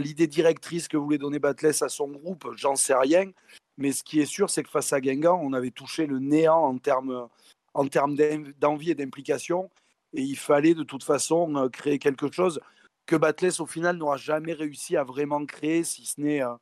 l'idée 0.00 0.26
directrice 0.26 0.88
que 0.88 0.96
voulait 0.96 1.16
donner 1.16 1.38
Batless 1.38 1.80
à 1.82 1.88
son 1.88 2.08
groupe? 2.08 2.48
J'en 2.56 2.74
sais 2.74 2.94
rien. 2.94 3.30
Mais 3.78 3.92
ce 3.92 4.02
qui 4.02 4.20
est 4.20 4.26
sûr, 4.26 4.50
c'est 4.50 4.64
que 4.64 4.68
face 4.68 4.92
à 4.92 5.00
Guingamp, 5.00 5.40
on 5.40 5.52
avait 5.52 5.70
touché 5.70 6.06
le 6.06 6.18
néant 6.18 6.62
en 6.62 6.78
termes 6.78 8.16
d'envie 8.58 8.90
et 8.90 8.94
d'implication 8.94 9.70
et 10.14 10.22
il 10.22 10.36
fallait 10.36 10.74
de 10.74 10.82
toute 10.82 11.04
façon 11.04 11.54
euh, 11.56 11.68
créer 11.68 11.98
quelque 11.98 12.30
chose 12.30 12.60
que 13.06 13.16
Batless 13.16 13.60
au 13.60 13.66
final 13.66 13.96
n'aura 13.96 14.16
jamais 14.16 14.52
réussi 14.52 14.96
à 14.96 15.04
vraiment 15.04 15.44
créer, 15.44 15.84
si 15.84 16.04
ce 16.06 16.20
n'est 16.20 16.42
euh, 16.42 16.54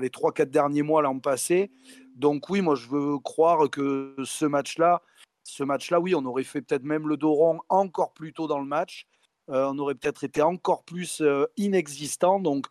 les 0.00 0.08
3-4 0.08 0.46
derniers 0.46 0.82
mois 0.82 1.02
l'an 1.02 1.18
passé. 1.18 1.70
Donc 2.14 2.48
oui, 2.50 2.60
moi 2.60 2.74
je 2.74 2.88
veux 2.88 3.18
croire 3.18 3.68
que 3.70 4.14
ce 4.24 4.44
match-là, 4.44 5.02
ce 5.44 5.64
match-là, 5.64 6.00
oui, 6.00 6.14
on 6.14 6.24
aurait 6.24 6.44
fait 6.44 6.62
peut-être 6.62 6.84
même 6.84 7.08
le 7.08 7.16
dos 7.16 7.32
rond 7.32 7.60
encore 7.68 8.12
plus 8.12 8.32
tôt 8.32 8.46
dans 8.46 8.60
le 8.60 8.66
match. 8.66 9.06
Euh, 9.50 9.66
on 9.72 9.78
aurait 9.78 9.94
peut-être 9.94 10.24
été 10.24 10.40
encore 10.40 10.84
plus 10.84 11.22
inexistant. 11.56 12.40
Donc 12.40 12.66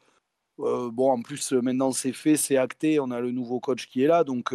bon, 0.57 1.11
en 1.11 1.21
plus 1.21 1.53
maintenant 1.53 1.91
c'est 1.91 2.13
fait, 2.13 2.37
c'est 2.37 2.57
acté, 2.57 2.99
on 2.99 3.09
a 3.11 3.19
le 3.19 3.31
nouveau 3.31 3.59
coach 3.59 3.87
qui 3.87 4.03
est 4.03 4.07
là. 4.07 4.23
Donc 4.23 4.53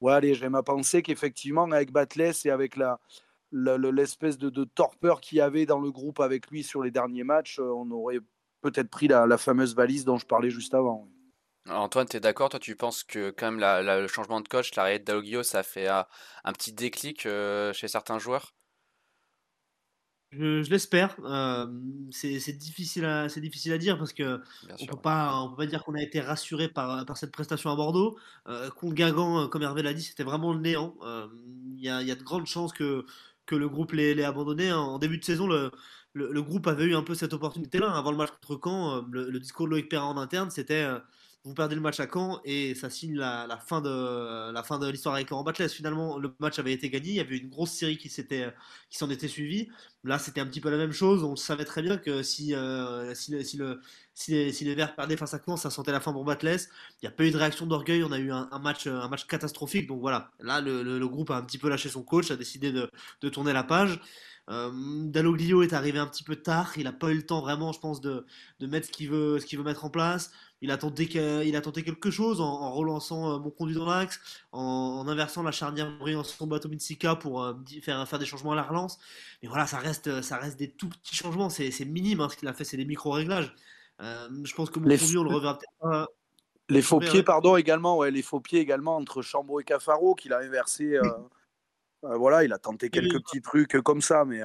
ouais, 0.00 0.12
allez, 0.12 0.34
j'aime 0.34 0.54
à 0.54 0.62
penser 0.62 1.02
qu'effectivement 1.02 1.64
avec 1.64 1.92
Batless 1.92 2.46
et 2.46 2.50
avec 2.50 2.76
la, 2.76 2.98
l'espèce 3.54 4.38
de, 4.38 4.64
torpeur 4.64 5.20
qu'il 5.20 5.38
y 5.38 5.40
avait 5.40 5.66
dans 5.66 5.80
le 5.80 5.90
groupe 5.90 6.20
avec 6.20 6.50
lui 6.50 6.62
sur 6.62 6.82
les 6.82 6.90
derniers 6.90 7.24
matchs, 7.24 7.58
euh, 7.60 7.64
on 7.64 7.90
aurait 7.90 8.20
peut-être 8.60 8.90
pris 8.90 9.08
la, 9.08 9.38
fameuse 9.38 9.74
valise 9.74 10.04
dont 10.04 10.18
je 10.18 10.26
parlais 10.26 10.50
juste 10.50 10.74
avant. 10.74 11.08
Antoine, 11.68 12.06
tu 12.06 12.16
es 12.16 12.20
d'accord? 12.20 12.50
Toi, 12.50 12.60
tu 12.60 12.76
penses 12.76 13.04
que 13.04 13.30
quand 13.30 13.50
même 13.50 13.60
le 13.60 14.06
changement 14.06 14.40
de 14.40 14.48
coach, 14.48 14.74
l'arrêt 14.74 14.98
d'Alogio, 14.98 15.42
ça 15.42 15.62
fait 15.62 15.88
un, 15.88 16.04
petit 16.52 16.72
déclic 16.72 17.24
euh, 17.24 17.72
chez 17.72 17.88
certains 17.88 18.18
joueurs? 18.18 18.54
Je, 20.30 20.68
l'espère. 20.68 21.16
Euh, 21.20 21.66
c'est 22.10 22.58
difficile, 22.58 23.04
à, 23.04 23.28
difficile 23.28 23.72
à 23.72 23.78
dire 23.78 23.96
parce 23.96 24.12
que 24.12 24.40
on 24.80 24.86
peut 24.86 25.00
pas, 25.00 25.40
on 25.40 25.50
peut 25.50 25.56
pas 25.56 25.66
dire 25.66 25.84
qu'on 25.84 25.94
a 25.94 26.02
été 26.02 26.20
rassuré 26.20 26.68
par, 26.68 27.06
par 27.06 27.16
cette 27.16 27.30
prestation 27.30 27.70
à 27.70 27.76
Bordeaux. 27.76 28.18
contre 28.76 28.94
Guingamp, 28.94 29.48
comme 29.48 29.62
Hervé 29.62 29.82
l'a 29.82 29.94
dit, 29.94 30.02
c'était 30.02 30.24
vraiment 30.24 30.52
le 30.52 30.58
néant. 30.58 30.96
Il 31.76 31.80
y, 31.80 31.88
a, 31.88 32.02
y, 32.02 32.10
a, 32.10 32.16
de 32.16 32.22
grandes 32.22 32.46
chances 32.46 32.72
que 32.72 33.06
que 33.46 33.54
le 33.54 33.68
groupe 33.68 33.92
l'ait 33.92 34.22
abandonné. 34.24 34.72
En 34.72 34.98
début 34.98 35.18
de 35.18 35.24
saison, 35.24 35.46
le, 35.46 35.70
le, 36.14 36.42
groupe 36.42 36.66
avait 36.66 36.84
eu 36.84 36.94
un 36.94 37.02
peu 37.02 37.14
cette 37.14 37.32
opportunité-là. 37.32 37.90
Avant 37.92 38.10
le 38.10 38.16
match 38.16 38.30
contre 38.30 38.60
Caen, 38.62 38.98
euh, 38.98 39.02
le, 39.10 39.40
discours 39.40 39.66
de 39.66 39.72
Loïc 39.72 39.88
Perrin 39.88 40.06
en 40.06 40.16
interne, 40.16 40.50
c'était 40.50 40.84
euh, 40.84 40.98
vous 41.44 41.52
perdez 41.52 41.74
le 41.74 41.82
match 41.82 42.00
à 42.00 42.06
Caen 42.10 42.40
et 42.44 42.74
ça 42.74 42.88
signe 42.88 43.16
la, 43.16 43.58
fin 43.66 43.82
de 43.82 44.50
la 44.50 44.62
fin 44.62 44.78
de 44.78 44.88
l'histoire 44.88 45.14
avec 45.14 45.28
Laurent 45.28 45.44
Batles. 45.44 45.68
Finalement, 45.68 46.18
le 46.18 46.34
match 46.38 46.58
avait 46.58 46.72
été 46.72 46.88
gagné. 46.88 47.10
Il 47.10 47.16
y 47.16 47.20
avait 47.20 47.36
une 47.36 47.50
grosse 47.50 47.72
série 47.72 47.98
qui 47.98 48.08
s'en 48.08 49.10
était 49.10 49.28
suivie. 49.28 49.68
Là, 50.04 50.18
c'était 50.18 50.40
un 50.40 50.46
petit 50.46 50.62
peu 50.62 50.70
la 50.70 50.78
même 50.78 50.92
chose. 50.92 51.22
On 51.22 51.36
savait 51.36 51.66
très 51.66 51.82
bien 51.82 51.98
que 51.98 52.22
si 52.22 52.54
euh, 52.54 53.14
si, 53.14 53.44
si, 53.44 53.58
le 53.58 53.80
si 54.14 54.64
les, 54.64 54.74
Verts 54.74 54.94
perdaient 54.94 55.18
face 55.18 55.34
à 55.34 55.40
Caen, 55.44 55.58
ça 55.58 55.68
sentait 55.68 55.92
la 55.92 56.00
fin 56.00 56.14
pour 56.14 56.24
Batles. 56.24 56.60
Il 57.02 57.04
n'y 57.04 57.08
a 57.08 57.12
pas 57.12 57.24
eu 57.24 57.30
de 57.30 57.36
réaction 57.36 57.66
d'orgueil. 57.66 58.02
On 58.04 58.12
a 58.12 58.18
eu 58.18 58.32
un, 58.32 58.48
match 58.58 59.26
catastrophique. 59.26 59.86
Donc 59.86 60.00
voilà. 60.00 60.30
Là, 60.40 60.62
le, 60.62 61.06
groupe 61.06 61.30
a 61.30 61.36
un 61.36 61.42
petit 61.42 61.58
peu 61.58 61.68
lâché 61.68 61.90
son 61.90 62.02
coach, 62.02 62.30
a 62.30 62.36
décidé 62.36 62.72
de, 62.72 62.90
tourner 63.28 63.52
la 63.52 63.64
page. 63.64 64.00
Euh, 64.50 64.70
Dalloglio 65.06 65.62
est 65.62 65.72
arrivé 65.74 65.98
un 65.98 66.06
petit 66.06 66.24
peu 66.24 66.36
tard. 66.36 66.72
Il 66.76 66.84
n'a 66.84 66.92
pas 66.92 67.10
eu 67.10 67.16
le 67.16 67.26
temps 67.26 67.42
vraiment, 67.42 67.72
je 67.72 67.80
pense, 67.80 68.00
de, 68.00 68.24
mettre 68.60 68.86
ce 68.86 68.92
qu'il 68.92 69.10
veut 69.10 69.62
mettre 69.62 69.84
en 69.84 69.90
place. 69.90 70.32
Il 70.64 70.70
a 70.70 70.78
tenté, 70.78 71.06
il 71.46 71.56
a 71.56 71.60
tenté 71.60 71.82
quelque 71.82 72.10
chose 72.10 72.40
en, 72.40 72.72
relançant 72.72 73.34
euh, 73.34 73.38
mon 73.38 73.50
conduit 73.50 73.74
dans 73.74 73.84
l'axe, 73.84 74.18
en, 74.50 75.06
inversant 75.06 75.42
la 75.42 75.52
charnière 75.52 75.92
en 76.00 76.24
son 76.24 76.46
bateau 76.46 76.70
Mitsika 76.70 77.16
pour 77.16 77.42
euh, 77.42 77.52
faire, 77.82 78.08
faire 78.08 78.18
des 78.18 78.24
changements 78.24 78.52
à 78.52 78.54
la 78.54 78.62
relance. 78.62 78.98
Mais 79.42 79.48
voilà, 79.50 79.66
ça 79.66 79.76
reste, 79.76 80.22
ça 80.22 80.38
reste 80.38 80.58
des 80.58 80.70
tout 80.70 80.88
petits 80.88 81.16
changements. 81.16 81.50
C'est 81.50 81.84
minime. 81.84 82.22
Hein, 82.22 82.30
ce 82.30 82.38
qu'il 82.38 82.48
a 82.48 82.54
fait, 82.54 82.64
c'est 82.64 82.78
des 82.78 82.86
micro-réglages. 82.86 83.54
Euh, 84.00 84.26
je 84.42 84.54
pense 84.54 84.70
que 84.70 84.78
mon 84.78 84.88
conduit, 84.88 85.18
on 85.18 85.24
le 85.24 85.34
reverra 85.34 85.58
peut-être 85.58 85.74
pas. 85.82 86.08
Les 86.70 86.80
faux 86.80 86.98
pieds, 86.98 87.22
pardon, 87.22 87.58
également, 87.58 87.98
ouais, 87.98 88.10
les 88.10 88.22
faux 88.22 88.40
pieds 88.40 88.60
également 88.60 88.96
entre 88.96 89.20
Chambon 89.20 89.58
et 89.58 89.64
Cafaro 89.64 90.14
qu'il 90.14 90.32
a 90.32 90.38
inversé. 90.38 90.98
voilà, 92.02 92.42
il 92.42 92.54
a 92.54 92.58
tenté 92.58 92.88
quelques 92.88 93.22
petits 93.22 93.42
trucs 93.42 93.82
comme 93.82 94.00
ça, 94.00 94.24
mais. 94.24 94.40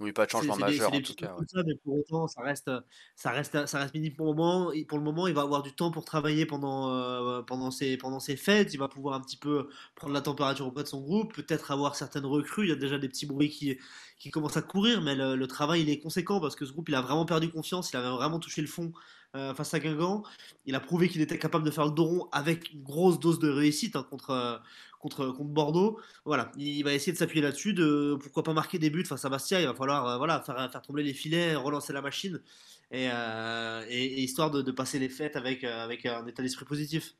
Oui, 0.00 0.12
pas 0.12 0.26
de 0.26 0.30
changement 0.30 0.56
majeur 0.56 0.92
en 0.92 1.00
tout 1.00 1.14
cas. 1.14 1.36
mais 1.64 1.74
pour 1.76 1.98
autant, 1.98 2.26
ça 2.26 2.42
reste, 2.42 2.70
ça 3.14 3.30
reste, 3.30 3.66
ça 3.66 3.78
reste 3.78 3.94
minime 3.94 4.14
pour 4.14 4.26
le 4.26 4.34
moment. 4.34 4.72
pour 4.88 4.98
le 4.98 5.04
moment, 5.04 5.28
il 5.28 5.34
va 5.34 5.42
avoir 5.42 5.62
du 5.62 5.72
temps 5.72 5.92
pour 5.92 6.04
travailler 6.04 6.46
pendant, 6.46 6.90
euh, 6.90 7.42
pendant, 7.42 7.70
ses, 7.70 7.96
pendant 7.96 8.18
ses 8.18 8.36
fêtes. 8.36 8.74
Il 8.74 8.78
va 8.78 8.88
pouvoir 8.88 9.14
un 9.14 9.20
petit 9.20 9.36
peu 9.36 9.68
prendre 9.94 10.12
la 10.12 10.20
température 10.20 10.66
auprès 10.66 10.82
de 10.82 10.88
son 10.88 11.00
groupe, 11.00 11.32
peut-être 11.34 11.70
avoir 11.70 11.94
certaines 11.94 12.26
recrues. 12.26 12.64
Il 12.64 12.70
y 12.70 12.72
a 12.72 12.76
déjà 12.76 12.98
des 12.98 13.08
petits 13.08 13.26
bruits 13.26 13.50
qui, 13.50 13.78
qui 14.18 14.30
commencent 14.30 14.56
à 14.56 14.62
courir, 14.62 15.00
mais 15.00 15.14
le, 15.14 15.46
travail 15.46 15.82
il 15.82 15.90
est 15.90 16.00
conséquent 16.00 16.40
parce 16.40 16.56
que 16.56 16.66
ce 16.66 16.72
groupe 16.72 16.88
il 16.88 16.94
a 16.96 17.00
vraiment 17.00 17.24
perdu 17.24 17.48
confiance. 17.48 17.92
Il 17.92 17.96
avait 17.96 18.08
vraiment 18.08 18.40
touché 18.40 18.62
le 18.62 18.66
fond 18.66 18.92
euh, 19.36 19.54
face 19.54 19.74
à 19.74 19.78
Guingamp. 19.78 20.24
Il 20.66 20.74
a 20.74 20.80
prouvé 20.80 21.08
qu'il 21.08 21.20
était 21.20 21.38
capable 21.38 21.64
de 21.64 21.70
faire 21.70 21.84
le 21.84 21.92
dos 21.92 22.04
rond 22.04 22.28
avec 22.32 22.72
une 22.72 22.82
grosse 22.82 23.20
dose 23.20 23.38
de 23.38 23.48
réussite 23.48 23.94
hein, 23.94 24.04
contre, 24.10 24.60
contre, 25.04 25.44
Bordeaux. 25.44 26.00
Voilà, 26.24 26.50
il 26.56 26.82
va 26.82 26.94
essayer 26.94 27.12
de 27.12 27.18
s'appuyer 27.18 27.42
là-dessus, 27.42 27.74
de 27.74 28.16
pourquoi 28.20 28.42
pas 28.42 28.52
marquer 28.52 28.78
des 28.78 28.90
buts 28.90 29.04
face 29.04 29.24
à 29.24 29.28
Bastia. 29.28 29.60
Il 29.60 29.66
va 29.66 29.74
falloir 29.74 30.06
euh, 30.08 30.18
voilà, 30.18 30.40
faire, 30.40 30.56
faire 30.70 30.82
trembler 30.82 31.02
les 31.02 31.14
filets, 31.14 31.54
relancer 31.54 31.92
la 31.92 32.02
machine, 32.02 32.40
et, 32.90 33.08
euh, 33.12 33.84
histoire 33.90 34.50
de, 34.50 34.62
de, 34.62 34.72
passer 34.72 34.98
les 34.98 35.08
fêtes 35.08 35.36
avec, 35.36 35.64
euh, 35.64 35.84
avec 35.84 36.06
un 36.06 36.26
état 36.26 36.42
d'esprit 36.42 36.64
positif. 36.64 37.14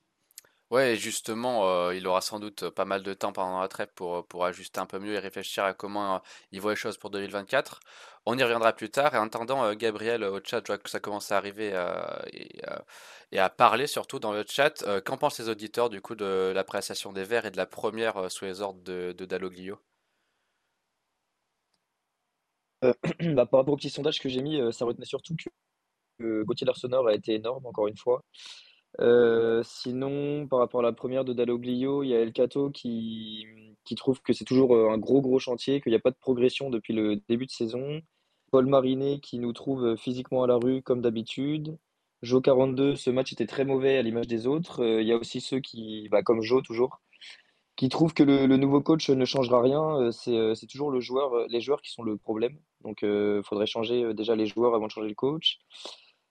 Ouais, 0.70 0.96
justement, 0.96 1.68
euh, 1.68 1.94
il 1.94 2.06
aura 2.06 2.20
sans 2.20 2.40
doute 2.40 2.68
pas 2.70 2.84
mal 2.84 3.02
de 3.02 3.12
temps 3.14 3.32
pendant 3.32 3.60
la 3.60 3.68
trêve 3.68 3.88
pour, 3.94 4.26
pour 4.26 4.44
ajuster 4.44 4.80
un 4.80 4.86
peu 4.86 4.98
mieux 4.98 5.14
et 5.14 5.18
réfléchir 5.18 5.62
à 5.64 5.72
comment 5.74 6.16
euh, 6.16 6.18
il 6.52 6.60
voit 6.60 6.72
les 6.72 6.76
choses 6.76 6.96
pour 6.98 7.10
2024. 7.10 7.80
On 8.26 8.36
y 8.36 8.42
reviendra 8.42 8.72
plus 8.72 8.90
tard. 8.90 9.14
Et 9.14 9.18
en 9.18 9.26
attendant, 9.26 9.62
euh, 9.64 9.74
Gabriel 9.74 10.24
au 10.24 10.40
chat, 10.42 10.60
je 10.66 10.66
vois 10.72 10.78
que 10.78 10.90
ça 10.90 11.00
commence 11.00 11.30
à 11.32 11.36
arriver 11.36 11.68
et, 12.32 13.38
à 13.38 13.50
parler 13.50 13.86
surtout 13.86 14.18
dans 14.18 14.32
le 14.32 14.44
chat. 14.48 14.84
qu'en 15.04 15.16
pensent 15.18 15.38
les 15.38 15.48
auditeurs 15.48 15.90
du 15.90 16.00
coup 16.00 16.14
de 16.14 16.52
l'appréciation 16.54 17.12
des 17.12 17.24
Verts 17.24 17.46
et 17.46 17.50
de 17.50 17.56
la 17.56 17.66
première 17.66 18.30
sous 18.30 18.44
les 18.44 18.60
ordres 18.60 18.82
de, 18.82 19.12
de 19.12 19.24
bah, 23.34 23.46
par 23.46 23.60
rapport 23.60 23.74
au 23.74 23.76
petit 23.76 23.90
sondage 23.90 24.20
que 24.20 24.28
j'ai 24.28 24.42
mis, 24.42 24.60
ça 24.72 24.84
retenait 24.84 25.06
surtout 25.06 25.34
que 26.18 26.42
Gauthier 26.42 26.66
Larsonneur 26.66 27.06
a 27.06 27.14
été 27.14 27.34
énorme, 27.34 27.66
encore 27.66 27.88
une 27.88 27.96
fois. 27.96 28.22
Euh, 29.00 29.62
sinon, 29.64 30.46
par 30.46 30.60
rapport 30.60 30.80
à 30.80 30.82
la 30.82 30.92
première 30.92 31.24
de 31.24 31.32
Dalloglio, 31.32 32.02
il 32.02 32.10
y 32.10 32.14
a 32.14 32.20
El 32.20 32.32
Cato 32.32 32.70
qui, 32.70 33.46
qui 33.84 33.94
trouve 33.96 34.20
que 34.22 34.32
c'est 34.32 34.44
toujours 34.44 34.74
euh, 34.76 34.90
un 34.90 34.98
gros, 34.98 35.20
gros 35.20 35.38
chantier, 35.38 35.80
qu'il 35.80 35.90
n'y 35.90 35.96
a 35.96 36.00
pas 36.00 36.10
de 36.10 36.16
progression 36.16 36.70
depuis 36.70 36.94
le 36.94 37.16
début 37.28 37.46
de 37.46 37.50
saison. 37.50 38.00
Paul 38.50 38.66
Marinet 38.66 39.18
qui 39.20 39.38
nous 39.38 39.52
trouve 39.52 39.84
euh, 39.84 39.96
physiquement 39.96 40.44
à 40.44 40.46
la 40.46 40.56
rue 40.56 40.82
comme 40.82 41.00
d'habitude. 41.02 41.76
Jo 42.22 42.40
42, 42.40 42.96
ce 42.96 43.10
match 43.10 43.32
était 43.32 43.46
très 43.46 43.64
mauvais 43.64 43.98
à 43.98 44.02
l'image 44.02 44.26
des 44.28 44.46
autres. 44.46 44.84
il 45.00 45.06
y 45.06 45.12
a 45.12 45.16
aussi 45.16 45.40
ceux 45.40 45.60
qui, 45.60 46.08
bah, 46.10 46.22
comme 46.22 46.40
Jo 46.42 46.62
toujours, 46.62 47.02
qui 47.76 47.88
trouvent 47.88 48.14
que 48.14 48.22
le, 48.22 48.46
nouveau 48.56 48.80
coach 48.80 49.10
ne 49.10 49.24
changera 49.26 49.60
rien. 49.60 50.10
c'est 50.12 50.66
toujours 50.68 50.90
le 50.90 51.00
joueur, 51.00 51.46
les 51.48 51.60
joueurs 51.60 51.82
qui 51.82 51.90
sont 51.90 52.02
le 52.02 52.16
problème. 52.16 52.56
Donc 52.82 53.02
il 53.02 53.42
faudrait 53.44 53.66
changer 53.66 54.14
déjà 54.14 54.36
les 54.36 54.46
joueurs 54.46 54.74
avant 54.74 54.86
de 54.86 54.92
changer 54.92 55.08
le 55.08 55.14
coach. 55.14 55.58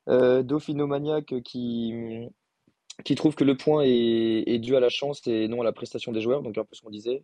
Dauphino 0.08 0.88
Maniac 0.88 1.36
qui, 1.44 1.94
qui 3.04 3.16
trouve 3.16 3.36
que 3.36 3.44
le 3.44 3.58
point 3.58 3.84
est, 3.86 4.60
dû 4.60 4.76
à 4.76 4.80
la 4.80 4.90
chance 4.90 5.26
et 5.28 5.48
non 5.48 5.62
à 5.62 5.64
la 5.64 5.74
prestation 5.74 6.12
des 6.12 6.22
joueurs, 6.22 6.42
donc 6.44 6.58
un 6.58 6.64
peu 6.64 6.76
ce 6.76 6.82
qu'on 6.82 6.90
disait. 6.90 7.24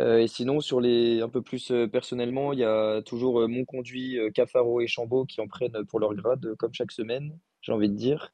Euh, 0.00 0.18
et 0.18 0.28
sinon, 0.28 0.60
sur 0.60 0.80
les 0.80 1.20
un 1.20 1.28
peu 1.28 1.42
plus 1.42 1.70
euh, 1.70 1.86
personnellement, 1.86 2.52
il 2.52 2.58
y 2.58 2.64
a 2.64 3.00
toujours 3.02 3.42
euh, 3.42 3.46
mon 3.46 3.64
conduit, 3.64 4.18
Cafaro 4.34 4.80
et 4.80 4.86
Chambaud 4.86 5.24
qui 5.24 5.40
en 5.40 5.46
prennent 5.46 5.84
pour 5.86 6.00
leur 6.00 6.14
grade, 6.14 6.54
comme 6.58 6.74
chaque 6.74 6.92
semaine, 6.92 7.38
j'ai 7.62 7.72
envie 7.72 7.88
de 7.88 7.94
dire. 7.94 8.32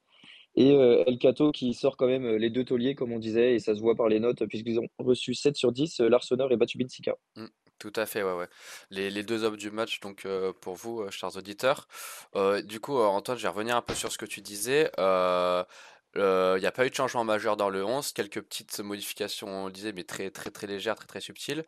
Et 0.55 0.71
El 0.71 1.17
Cato 1.17 1.53
qui 1.53 1.73
sort 1.73 1.95
quand 1.95 2.07
même 2.07 2.35
les 2.35 2.49
deux 2.49 2.65
tauliers, 2.65 2.93
comme 2.93 3.13
on 3.13 3.19
disait, 3.19 3.55
et 3.55 3.59
ça 3.59 3.73
se 3.73 3.79
voit 3.79 3.95
par 3.95 4.09
les 4.09 4.19
notes, 4.19 4.45
puisqu'ils 4.47 4.79
ont 4.81 4.87
reçu 4.97 5.33
7 5.33 5.55
sur 5.55 5.71
10, 5.71 6.01
l'Arsenal 6.01 6.51
et 6.51 6.57
Batubinsika. 6.57 7.15
Mmh, 7.37 7.45
tout 7.79 7.93
à 7.95 8.05
fait, 8.05 8.21
ouais, 8.21 8.33
ouais. 8.33 8.49
Les, 8.89 9.23
deux 9.23 9.45
hommes 9.45 9.55
du 9.55 9.71
match, 9.71 10.01
donc 10.01 10.27
pour 10.59 10.75
vous, 10.75 11.09
chers 11.09 11.37
auditeurs. 11.37 11.87
du 12.65 12.81
coup, 12.81 12.97
Antoine, 12.97 13.37
je 13.37 13.43
vais 13.43 13.47
revenir 13.47 13.77
un 13.77 13.81
peu 13.81 13.93
sur 13.93 14.11
ce 14.11 14.17
que 14.17 14.25
tu 14.25 14.41
disais. 14.41 14.91
Il 16.15 16.59
n'y 16.59 16.65
a 16.65 16.71
pas 16.71 16.85
eu 16.85 16.89
de 16.89 16.95
changement 16.95 17.23
majeur 17.23 17.55
dans 17.57 17.69
le 17.69 17.85
11, 17.85 18.11
quelques 18.11 18.41
petites 18.41 18.79
modifications, 18.79 19.47
on 19.47 19.65
le 19.67 19.71
disait, 19.71 19.93
mais 19.93 20.03
très 20.03 20.29
très 20.29 20.51
très 20.51 20.67
légères, 20.67 20.95
très 20.95 21.07
très 21.07 21.21
subtiles. 21.21 21.63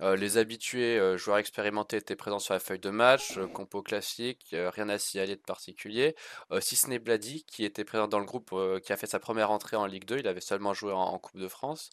les 0.00 0.36
habitués 0.36 1.16
joueurs 1.16 1.38
expérimentés 1.38 1.96
étaient 1.96 2.16
présents 2.16 2.38
sur 2.38 2.54
la 2.54 2.60
feuille 2.60 2.78
de 2.78 2.90
match, 2.90 3.38
compo 3.54 3.82
classique, 3.82 4.48
rien 4.52 4.88
à 4.90 4.98
signaler 4.98 5.36
de 5.36 5.40
particulier. 5.40 6.14
si 6.60 6.76
ce 6.76 6.88
n'est 6.88 6.98
Blady, 6.98 7.44
qui 7.44 7.64
était 7.64 7.84
présent 7.84 8.06
dans 8.08 8.18
le 8.18 8.26
groupe, 8.26 8.54
qui 8.84 8.92
a 8.92 8.96
fait 8.96 9.06
sa 9.06 9.18
première 9.18 9.50
entrée 9.50 9.76
en 9.76 9.86
Ligue 9.86 10.04
2, 10.04 10.18
il 10.18 10.28
avait 10.28 10.40
seulement 10.40 10.74
joué 10.74 10.92
en, 10.92 11.18
Coupe 11.18 11.40
de 11.40 11.48
France. 11.48 11.90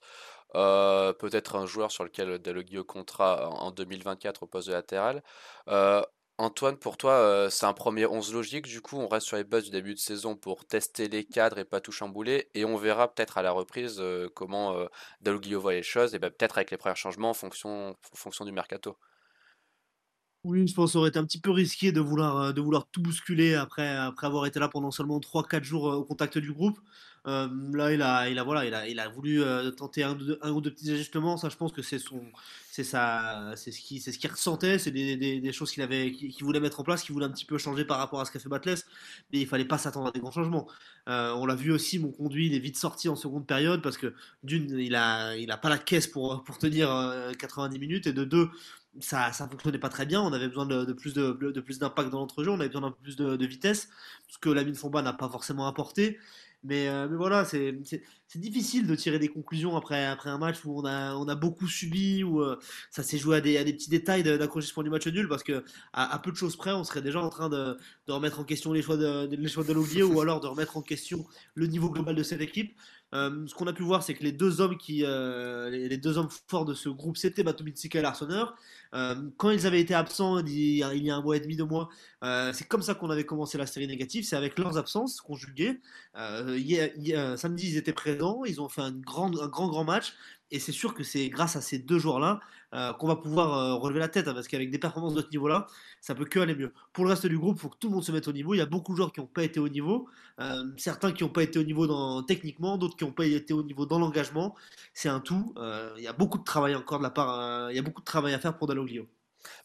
Peut-être 0.53 1.55
un 1.55 1.65
joueur 1.65 1.91
sur 1.91 2.03
lequel 2.03 2.37
Dalogui 2.39 2.83
comptera 2.85 3.49
en 3.49 3.71
2024 3.71 4.43
au 4.43 4.47
poste 4.47 4.67
de 4.67 4.73
latéral. 4.73 5.23
Antoine, 6.39 6.77
pour 6.77 6.97
toi, 6.97 7.11
euh, 7.13 7.49
c'est 7.51 7.67
un 7.67 7.73
premier 7.73 8.07
11 8.07 8.33
logique. 8.33 8.65
Du 8.65 8.81
coup, 8.81 8.97
on 8.97 9.07
reste 9.07 9.27
sur 9.27 9.37
les 9.37 9.43
bases 9.43 9.65
du 9.65 9.69
début 9.69 9.93
de 9.93 9.99
saison 9.99 10.35
pour 10.35 10.65
tester 10.65 11.07
les 11.07 11.25
cadres 11.25 11.59
et 11.59 11.65
pas 11.65 11.79
tout 11.79 11.91
chambouler. 11.91 12.49
Et 12.55 12.65
on 12.65 12.75
verra 12.75 13.13
peut-être 13.13 13.37
à 13.37 13.43
la 13.43 13.51
reprise 13.51 13.97
euh, 13.99 14.29
comment 14.33 14.75
euh, 14.75 14.87
voit 15.57 15.73
les 15.73 15.83
choses. 15.83 16.15
Et 16.15 16.19
ben, 16.19 16.31
peut-être 16.31 16.57
avec 16.57 16.71
les 16.71 16.77
premiers 16.77 16.95
changements 16.95 17.29
en 17.29 17.33
fonction, 17.35 17.95
du 18.45 18.51
mercato. 18.51 18.97
Oui, 20.43 20.67
je 20.67 20.73
pense 20.73 20.93
que 20.93 20.97
aurait 20.97 21.09
été 21.09 21.19
un 21.19 21.25
petit 21.25 21.39
peu 21.39 21.51
risqué 21.51 21.91
de 21.91 22.01
vouloir, 22.01 22.53
vouloir 22.55 22.87
tout 22.91 23.01
bousculer 23.01 23.53
après, 23.53 23.95
après 23.95 24.25
avoir 24.25 24.47
été 24.47 24.59
là 24.59 24.67
pendant 24.67 24.91
seulement 24.91 25.19
3-4 25.19 25.63
jours 25.63 25.83
au 25.83 26.03
contact 26.03 26.39
du 26.39 26.51
groupe. 26.51 26.79
Euh, 27.25 27.47
là, 27.71 27.93
il 27.93 28.01
a, 28.01 28.29
il 28.29 28.37
a, 28.37 28.43
voilà, 28.43 28.65
il 28.65 28.73
a, 28.73 28.87
il 28.87 28.99
a 28.99 29.07
voulu 29.07 29.41
euh, 29.41 29.71
tenter 29.71 30.03
un, 30.03 30.17
ou 30.49 30.61
deux 30.61 30.71
petits 30.71 30.91
ajustements. 30.91 31.37
Ça, 31.37 31.49
je 31.49 31.55
pense 31.55 31.71
que 31.71 31.81
c'est 31.81 31.99
son, 31.99 32.21
c'est 32.69 32.83
ça, 32.83 33.53
c'est 33.55 33.71
ce 33.71 33.79
qui, 33.79 34.01
c'est 34.01 34.11
ce 34.11 34.19
qu'il 34.19 34.29
ressentait. 34.29 34.77
C'est 34.77 34.91
des, 34.91 35.15
des, 35.15 35.51
choses 35.53 35.71
qu'il 35.71 35.83
avait, 35.83 36.11
qu'il 36.11 36.43
voulait 36.43 36.59
mettre 36.59 36.81
en 36.81 36.83
place, 36.83 37.03
qu'il 37.03 37.13
voulait 37.13 37.25
un 37.25 37.31
petit 37.31 37.45
peu 37.45 37.57
changer 37.57 37.85
par 37.85 37.97
rapport 37.97 38.19
à 38.19 38.25
ce 38.25 38.31
qu'a 38.31 38.39
fait 38.39 38.49
Batless. 38.49 38.85
Mais 39.31 39.39
il 39.39 39.47
fallait 39.47 39.65
pas 39.65 39.77
s'attendre 39.77 40.07
à 40.07 40.11
des 40.11 40.19
grands 40.19 40.31
changements. 40.31 40.67
Euh, 41.07 41.33
on 41.33 41.45
l'a 41.45 41.55
vu 41.55 41.71
aussi, 41.71 41.97
mon 41.97 42.11
conduit, 42.11 42.47
il 42.47 42.55
est 42.55 42.59
vite 42.59 42.77
sorti 42.77 43.07
en 43.07 43.15
seconde 43.15 43.47
période 43.47 43.81
parce 43.81 43.97
que 43.97 44.13
d'une, 44.43 44.77
il 44.77 44.95
a, 44.95 45.35
il 45.37 45.49
a 45.51 45.57
pas 45.57 45.69
la 45.69 45.77
caisse 45.77 46.07
pour, 46.07 46.43
pour 46.43 46.57
tenir 46.57 46.89
90 47.39 47.79
minutes 47.79 48.07
et 48.07 48.13
de 48.13 48.25
deux, 48.25 48.49
ça, 48.99 49.31
ça 49.31 49.47
fonctionnait 49.47 49.79
pas 49.79 49.89
très 49.89 50.05
bien. 50.05 50.21
On 50.21 50.33
avait 50.33 50.47
besoin 50.47 50.65
de, 50.65 50.91
plus 50.93 51.13
de, 51.13 51.31
de 51.31 51.61
plus 51.61 51.79
d'impact 51.79 52.09
dans 52.09 52.19
l'entrejeu. 52.19 52.51
On 52.51 52.59
avait 52.59 52.67
besoin 52.67 52.81
d'un 52.81 52.91
peu 52.91 53.01
plus 53.01 53.15
de, 53.15 53.45
vitesse, 53.45 53.89
ce 54.27 54.37
que 54.37 54.49
la 54.49 54.63
mine 54.63 54.75
Fomba 54.75 55.01
n'a 55.01 55.13
pas 55.13 55.29
forcément 55.29 55.67
apporté. 55.67 56.19
Mais, 56.63 56.87
euh, 56.87 57.07
mais 57.09 57.17
voilà, 57.17 57.43
c'est 57.43 57.75
difficile 58.35 58.87
de 58.87 58.95
tirer 58.95 59.19
des 59.19 59.27
conclusions 59.27 59.75
après, 59.75 60.05
un 60.05 60.37
match 60.37 60.63
où 60.63 60.79
on 60.79 60.85
a, 60.85 61.35
beaucoup 61.35 61.67
subi, 61.67 62.23
où 62.23 62.41
euh, 62.41 62.57
ça 62.89 63.03
s'est 63.03 63.17
joué 63.17 63.37
à 63.37 63.41
des, 63.41 63.73
petits 63.73 63.89
détails 63.89 64.23
d'accrochissement 64.23 64.83
du 64.83 64.89
match 64.89 65.05
nul, 65.07 65.27
parce 65.27 65.43
que 65.43 65.63
à, 65.91 66.17
peu 66.19 66.31
de 66.31 66.37
choses 66.37 66.55
près, 66.55 66.71
on 66.71 66.83
serait 66.83 67.01
déjà 67.01 67.21
en 67.21 67.29
train 67.29 67.49
de, 67.49 67.77
remettre 68.07 68.39
en 68.39 68.45
question 68.45 68.71
les 68.71 68.81
choix 68.81 68.97
de, 68.97 69.27
de 69.27 70.03
ou 70.03 70.21
alors 70.21 70.39
de 70.39 70.47
remettre 70.47 70.77
en 70.77 70.81
question 70.81 71.25
le 71.53 71.67
niveau 71.67 71.89
global 71.89 72.15
de 72.15 72.23
cette 72.23 72.41
équipe. 72.41 72.73
Euh, 73.13 73.45
ce 73.47 73.53
qu'on 73.53 73.67
a 73.67 73.73
pu 73.73 73.83
voir, 73.83 74.01
c'est 74.01 74.15
que 74.15 74.23
les 74.23 74.31
deux 74.31 74.59
hommes 74.59 74.77
qui, 74.77 75.03
euh, 75.05 75.69
les, 75.69 75.97
deux 75.97 76.17
hommes 76.17 76.29
forts 76.47 76.65
de 76.65 76.73
ce 76.73 76.89
groupe, 76.89 77.17
c'était 77.17 77.43
Batubitsika 77.43 77.99
et 77.99 78.01
Larsonneur. 78.01 78.55
Euh, 78.95 79.15
quand 79.37 79.51
ils 79.51 79.67
avaient 79.67 79.81
été 79.81 79.93
absents 79.93 80.39
il 80.39 80.77
y 80.77 80.83
a, 80.83 81.15
un 81.15 81.21
mois 81.21 81.37
et 81.37 81.39
demi, 81.39 81.55
deux 81.55 81.65
mois, 81.65 81.89
c'est 82.53 82.67
comme 82.67 82.81
ça 82.81 82.95
qu'on 82.95 83.09
avait 83.09 83.25
commencé 83.25 83.57
la 83.57 83.67
série 83.67 83.87
négative. 83.87 84.23
C'est 84.25 84.35
avec 84.35 84.57
leurs 84.57 84.77
absences 84.77 85.21
conjuguées. 85.21 85.79
samedi, 86.15 87.69
ils 87.69 87.77
étaient 87.77 87.93
présents, 87.93 88.43
ils 88.45 88.61
ont 88.61 88.69
fait 88.69 88.81
un 88.81 88.91
grand, 88.91 89.27
un 89.39 89.47
grand, 89.47 89.67
grand 89.67 89.83
match. 89.83 90.13
Et 90.53 90.59
c'est 90.59 90.71
sûr 90.71 90.93
que 90.93 91.03
c'est 91.03 91.29
grâce 91.29 91.55
à 91.55 91.61
ces 91.61 91.79
deux 91.79 91.97
joueurs-là 91.97 92.39
euh, 92.75 92.93
qu'on 92.93 93.07
va 93.07 93.15
pouvoir 93.15 93.57
euh, 93.57 93.73
relever 93.73 93.99
la 93.99 94.07
tête, 94.07 94.27
hein, 94.27 94.35
parce 94.35 94.47
qu'avec 94.47 94.69
des 94.69 94.77
performances 94.77 95.15
de 95.15 95.21
ce 95.21 95.29
niveau-là, 95.31 95.65
ça 95.99 96.13
peut 96.13 96.25
que 96.25 96.39
aller 96.39 96.53
mieux. 96.53 96.71
Pour 96.93 97.05
le 97.05 97.09
reste 97.09 97.25
du 97.25 97.39
groupe, 97.39 97.57
il 97.57 97.61
faut 97.61 97.69
que 97.69 97.77
tout 97.79 97.87
le 97.89 97.95
monde 97.95 98.03
se 98.03 98.11
mette 98.11 98.27
au 98.27 98.31
niveau. 98.31 98.53
Il 98.53 98.59
y 98.59 98.61
a 98.61 98.67
beaucoup 98.67 98.91
de 98.91 98.97
joueurs 98.97 99.11
qui 99.11 99.19
n'ont 99.19 99.25
pas 99.25 99.43
été 99.43 99.59
au 99.59 99.67
niveau, 99.67 100.07
euh, 100.39 100.63
certains 100.77 101.11
qui 101.11 101.23
n'ont 101.23 101.29
pas 101.29 101.41
été 101.41 101.57
au 101.57 101.63
niveau 101.63 102.21
techniquement, 102.21 102.77
d'autres 102.77 102.95
qui 102.95 103.03
n'ont 103.03 103.11
pas 103.11 103.25
été 103.25 103.51
au 103.51 103.63
niveau 103.63 103.87
dans 103.87 103.97
l'engagement. 103.97 104.55
C'est 104.93 105.09
un 105.09 105.19
tout. 105.19 105.55
il 105.97 106.03
y 106.03 106.07
a 106.07 106.13
beaucoup 106.13 106.37
de 106.37 106.43
travail 106.43 106.75
encore 106.75 106.99
de 106.99 107.03
la 107.03 107.09
part, 107.09 107.71
il 107.71 107.75
y 107.75 107.79
a 107.79 107.81
beaucoup 107.81 108.01
de 108.01 108.05
travail 108.05 108.35
à 108.35 108.39
faire 108.39 108.55
pour 108.55 108.67
Dalloglio. 108.67 109.07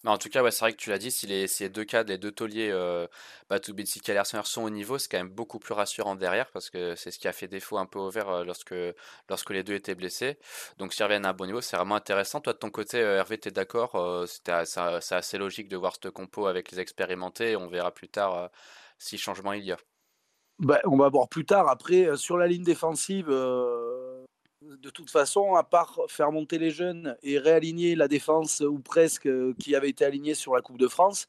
Mais 0.05 0.11
en 0.11 0.19
tout 0.19 0.29
cas, 0.29 0.43
ouais, 0.43 0.51
c'est 0.51 0.61
vrai 0.61 0.73
que 0.73 0.79
tu 0.79 0.91
l'as 0.91 0.99
dit, 0.99 1.11
si 1.11 1.27
les, 1.27 1.47
si 1.49 1.69
deux 1.71 1.85
cadres, 1.85 2.11
les 2.11 2.19
deux 2.19 2.33
tauliers, 2.33 2.71
euh, 2.71 3.07
Batubitsika 3.49 4.13
et 4.13 4.45
sont 4.45 4.63
au 4.63 4.71
niveau, 4.71 4.99
c'est 4.99 5.09
quand 5.09 5.19
même 5.19 5.31
beaucoup 5.31 5.59
plus 5.59 5.75
rassurant 5.75 6.15
derrière 6.15 6.51
parce 6.51 6.71
que 6.71 6.95
c'est 6.97 7.11
ce 7.11 7.19
qui 7.19 7.29
a 7.29 7.33
fait 7.33 7.49
défaut 7.49 7.79
un 7.79 7.87
peu 7.87 7.99
au 7.99 8.11
vert 8.11 8.29
euh, 8.29 8.45
lorsque, 8.45 8.75
lorsque 9.29 9.51
les 9.51 9.63
deux 9.63 9.75
étaient 9.75 9.95
blessés. 9.95 10.39
Donc 10.79 10.93
s'ils 10.93 11.05
reviennent 11.05 11.25
à 11.25 11.31
un 11.31 11.35
bon 11.35 11.47
niveau, 11.47 11.61
c'est 11.61 11.77
vraiment 11.77 11.95
intéressant. 11.95 12.41
Toi, 12.41 12.53
de 12.53 12.59
ton 12.59 12.71
côté, 12.71 12.99
euh, 13.01 13.19
Hervé, 13.19 13.39
tu 13.39 13.49
es 13.49 13.51
d'accord 13.51 13.95
euh, 13.95 14.27
C'est 14.27 15.15
assez 15.15 15.39
logique 15.39 15.69
de 15.69 15.77
voir 15.77 15.95
ce 16.03 16.09
compo 16.09 16.47
avec 16.47 16.71
les 16.71 16.81
expérimentés. 16.81 17.57
on 17.57 17.69
verra 17.69 17.93
plus 17.93 18.09
tard 18.09 18.51
si 18.99 19.19
changement 19.19 19.53
il 19.53 19.65
y 19.65 19.73
a. 19.73 19.79
Bah, 20.59 20.81
on 20.85 20.97
va 20.97 21.09
voir 21.09 21.29
plus 21.29 21.45
tard. 21.45 21.69
Après, 21.69 22.17
sur 22.17 22.37
la 22.37 22.47
ligne 22.47 22.65
défensive, 22.65 23.29
de 24.63 24.91
toute 24.91 25.11
façon, 25.11 25.55
à 25.55 25.63
part 25.63 25.99
faire 26.09 26.33
monter 26.33 26.59
les 26.59 26.71
jeunes 26.71 27.17
et 27.23 27.39
réaligner 27.39 27.95
la 27.95 28.09
défense 28.09 28.61
ou 28.61 28.79
presque 28.79 29.27
euh, 29.27 29.55
qui 29.59 29.75
avait 29.75 29.91
été 29.91 30.05
alignée 30.05 30.35
sur 30.35 30.55
la 30.55 30.63
Coupe 30.63 30.79
de 30.79 30.89
France, 30.89 31.29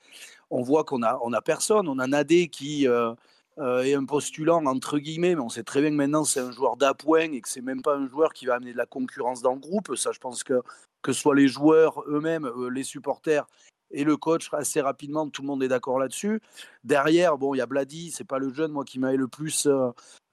on 0.50 0.62
voit 0.62 0.84
qu'on 0.84 1.04
a, 1.04 1.20
on 1.24 1.34
a 1.34 1.42
personne. 1.42 1.88
On 1.88 2.00
a 2.00 2.08
Nadé 2.08 2.48
qui 2.48 2.88
euh, 2.88 3.14
euh, 3.60 3.84
est 3.84 3.94
un 3.94 4.06
postulant 4.06 4.66
entre 4.66 4.98
guillemets, 5.00 5.36
mais 5.36 5.42
on 5.42 5.50
sait 5.50 5.64
très 5.64 5.82
bien 5.82 5.92
que 5.92 5.96
maintenant 5.96 6.24
c'est 6.24 6.40
un 6.40 6.52
joueur 6.52 6.76
d'appoint 6.76 7.32
et 7.32 7.42
que 7.42 7.50
c'est 7.50 7.62
même 7.62 7.82
pas 7.82 7.96
un 7.96 8.08
joueur 8.08 8.34
qui 8.34 8.46
va 8.46 8.56
amener 8.56 8.74
de 8.74 8.78
la 8.78 8.86
concurrence 8.86 9.42
dans 9.42 9.54
le 9.54 9.60
groupe. 9.60 9.96
Ça, 9.96 10.12
je 10.12 10.20
pense 10.20 10.44
que 10.44 10.62
que 11.02 11.14
ce 11.14 11.22
soit 11.22 11.36
les 11.36 11.48
joueurs 11.48 12.04
eux-mêmes, 12.08 12.52
les 12.72 12.84
supporters 12.84 13.48
et 13.92 14.04
le 14.04 14.18
coach 14.18 14.50
assez 14.54 14.82
rapidement, 14.82 15.30
tout 15.30 15.42
le 15.42 15.48
monde 15.48 15.64
est 15.64 15.68
d'accord 15.68 16.00
là-dessus. 16.00 16.42
Derrière, 16.84 17.38
bon, 17.38 17.54
il 17.54 17.58
y 17.58 17.62
a 17.62 17.66
Blady, 17.66 18.12
c'est 18.12 18.24
pas 18.24 18.40
le 18.40 18.54
jeune 18.54 18.72
moi 18.72 18.86
qui 18.86 19.00
m'avait 19.00 19.18
le 19.18 19.28
plus 19.28 19.68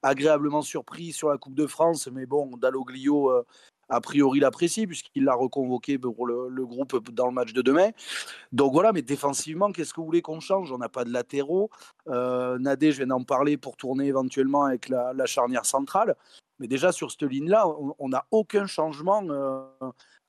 agréablement 0.03 0.61
surpris 0.61 1.11
sur 1.11 1.29
la 1.29 1.37
Coupe 1.37 1.55
de 1.55 1.67
France, 1.67 2.07
mais 2.11 2.25
bon, 2.25 2.57
Dalloglio, 2.57 3.31
euh, 3.31 3.45
a 3.89 4.01
priori, 4.01 4.39
l'apprécie 4.39 4.85
puisqu'il 4.85 5.23
l'a 5.23 5.33
reconvoqué 5.33 5.97
pour 5.97 6.27
le, 6.27 6.65
groupe 6.65 7.09
dans 7.11 7.27
le 7.27 7.33
match 7.33 7.53
de 7.53 7.61
demain. 7.61 7.89
Donc 8.51 8.73
voilà, 8.73 8.91
mais 8.91 9.01
défensivement, 9.01 9.71
qu'est-ce 9.71 9.93
que 9.93 10.01
vous 10.01 10.05
voulez 10.05 10.21
qu'on 10.21 10.39
change? 10.39 10.71
On 10.71 10.77
n'a 10.77 10.89
pas 10.89 11.05
de 11.05 11.11
latéraux. 11.11 11.69
Euh, 12.07 12.57
Nadé, 12.59 12.91
je 12.91 12.97
viens 12.97 13.07
d'en 13.07 13.23
parler 13.23 13.57
pour 13.57 13.77
tourner 13.77 14.07
éventuellement 14.07 14.65
avec 14.65 14.89
la, 14.89 15.25
charnière 15.25 15.65
centrale. 15.65 16.15
Mais 16.59 16.67
déjà, 16.67 16.91
sur 16.91 17.11
cette 17.11 17.21
ligne-là, 17.23 17.65
on 17.99 18.09
n'a 18.09 18.25
aucun 18.31 18.65
changement. 18.65 19.21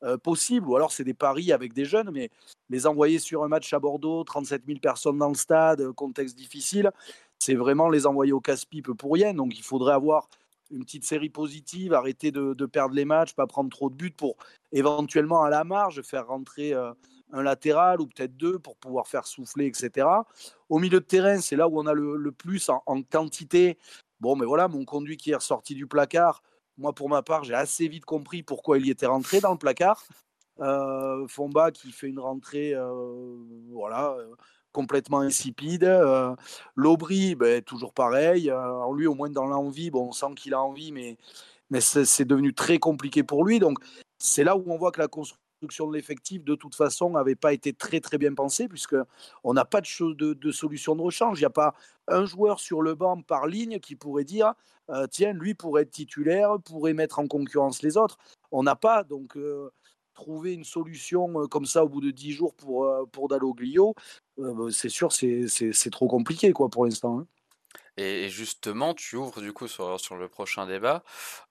Euh, 0.02 0.09
euh, 0.09 0.17
possible, 0.17 0.69
ou 0.69 0.76
alors 0.76 0.93
c'est 0.93 1.05
des 1.05 1.14
paris 1.14 1.52
avec 1.52 1.73
des 1.73 1.85
jeunes, 1.85 2.11
mais 2.12 2.31
les 2.71 2.87
envoyer 2.87 3.19
sur 3.19 3.43
un 3.43 3.49
match 3.49 3.73
à 3.73 3.78
Bordeaux, 3.78 4.23
37 4.25 4.62
000 4.67 4.78
personnes 4.78 5.19
dans 5.19 5.28
le 5.28 5.35
stade, 5.35 5.90
contexte 5.93 6.37
difficile, 6.37 6.90
c'est 7.38 7.55
vraiment 7.55 7.88
les 7.88 8.07
envoyer 8.07 8.33
au 8.33 8.40
casse-pipe 8.40 8.93
pour 8.93 9.12
rien. 9.12 9.35
Donc 9.35 9.59
il 9.59 9.62
faudrait 9.62 9.95
avoir 9.95 10.28
une 10.71 10.85
petite 10.85 11.05
série 11.05 11.31
positive, 11.31 11.95
arrêter 11.95 12.31
de, 12.31 12.67
perdre 12.67 12.95
les 12.95 13.05
matchs, 13.05 13.35
pas 13.35 13.47
prendre 13.47 13.71
trop 13.71 13.90
de 13.90 13.95
buts 13.95 14.12
pour 14.17 14.37
éventuellement 14.71 15.43
à 15.43 15.50
la 15.50 15.64
marge 15.64 16.02
faire 16.02 16.26
rentrer 16.26 16.75
un 16.75 17.43
latéral 17.43 18.00
ou 18.00 18.07
peut-être 18.07 18.37
deux 18.37 18.59
pour 18.59 18.76
pouvoir 18.76 19.09
faire 19.09 19.26
souffler, 19.26 19.67
etc. 19.67 20.07
Au 20.69 20.78
milieu 20.78 21.00
de 21.00 21.05
terrain, 21.05 21.40
c'est 21.40 21.57
là 21.57 21.69
où 21.69 21.81
on 21.81 21.87
a 21.87 21.95
le, 21.95 22.33
plus 22.33 22.69
en, 22.69 23.02
quantité. 23.02 23.78
Bon, 24.21 24.37
mais 24.37 24.47
voilà, 24.47 24.69
mon 24.69 24.85
conduit 24.85 25.17
qui 25.17 25.31
est 25.31 25.37
ressorti 25.37 25.75
du 25.75 25.87
placard, 25.87 26.43
moi 26.78 26.92
pour 26.92 27.08
ma 27.08 27.23
part, 27.23 27.44
j'ai 27.44 27.54
assez 27.54 27.88
vite 27.88 28.04
compris 28.04 28.42
pourquoi 28.42 28.78
il 28.78 28.87
y 28.87 28.90
était 28.90 29.06
rentré 29.06 29.40
dans 29.40 29.52
le 29.52 29.58
placard. 29.58 30.02
Euh, 30.61 31.26
Fomba 31.28 31.70
qui 31.70 31.92
fait 31.92 32.08
une 32.08 32.18
rentrée, 32.18 32.75
euh, 32.75 33.37
voilà, 33.70 34.12
euh, 34.18 34.35
complètement 34.73 35.20
insipide. 35.20 35.85
Euh, 35.85 36.35
L'Aubry, 36.75 37.35
ben, 37.35 37.62
toujours 37.62 37.92
pareil. 37.92 38.52
Lui, 38.94 39.06
au 39.06 39.14
moins 39.14 39.30
dans 39.30 39.47
l'envie, 39.47 39.90
bon, 39.90 40.08
on 40.08 40.12
sent 40.12 40.35
qu'il 40.37 40.54
a 40.54 40.62
envie, 40.62 40.92
mais, 40.92 41.16
mais 41.70 41.80
c'est 41.80 42.25
devenu 42.25 42.54
très 42.54 42.78
compliqué 42.78 43.23
pour 43.23 43.44
lui. 43.44 43.58
Donc 43.58 43.78
c'est 44.18 44.44
là 44.44 44.56
où 44.56 44.64
on 44.66 44.78
voit 44.78 44.92
que 44.92 45.00
la 45.00 45.08
construction 45.08 45.48
de 45.62 45.93
l'effectif, 45.93 46.45
de 46.45 46.55
toute 46.55 46.75
façon, 46.75 47.11
n'avait 47.11 47.35
pas 47.35 47.53
été 47.53 47.73
très 47.73 48.00
très 48.00 48.19
bien 48.19 48.35
pensée, 48.35 48.69
puisqu'on 48.69 49.53
n'a 49.53 49.65
pas 49.65 49.81
de, 49.81 50.12
de, 50.15 50.35
de, 50.35 50.53
solution 50.53 50.95
de 50.95 51.03
rechange. 51.03 51.38
Il 51.38 51.43
n'y 51.43 51.47
a 51.47 51.50
pas 51.50 51.75
un 52.07 52.25
joueur 52.25 52.61
sur 52.61 52.83
le 52.83 52.95
banc 52.95 53.21
par 53.23 53.47
ligne 53.47 53.79
qui 53.81 53.97
pourrait 53.97 54.25
dire 54.25 54.55
euh, 54.91 55.07
tiens, 55.11 55.33
lui 55.33 55.55
pourrait 55.55 55.83
être 55.83 55.91
titulaire, 55.91 56.57
pourrait 56.65 56.95
mettre 56.95 57.19
en 57.19 57.27
concurrence 57.27 57.83
les 57.83 57.97
autres. 57.97 58.19
On 58.53 58.62
n'a 58.62 58.77
pas, 58.77 59.05
donc 59.05 59.37
euh, 59.37 59.71
trouver 60.15 60.55
une 60.55 60.65
solution 60.65 61.43
euh, 61.43 61.47
comme 61.47 61.67
ça 61.67 61.85
au 61.85 61.88
bout 61.88 62.00
de 62.00 62.11
10 62.11 62.33
jours 62.33 62.55
pour, 62.55 62.88
pour 63.12 63.29
Dalloglio, 63.29 63.95
c'est 64.71 64.88
sûr, 64.88 65.12
c'est 65.12 65.91
trop 65.91 66.09
compliqué 66.09 66.53
quoi, 66.53 66.69
pour 66.69 66.85
l'instant. 66.85 67.21
Hein. 67.21 67.27
Et 67.99 68.28
justement, 68.28 68.95
tu 68.95 69.17
ouvres 69.17 69.40
du 69.40 69.52
coup 69.52 69.67
sur, 69.67 69.99
le 70.17 70.28
prochain 70.28 70.67
débat, 70.67 71.02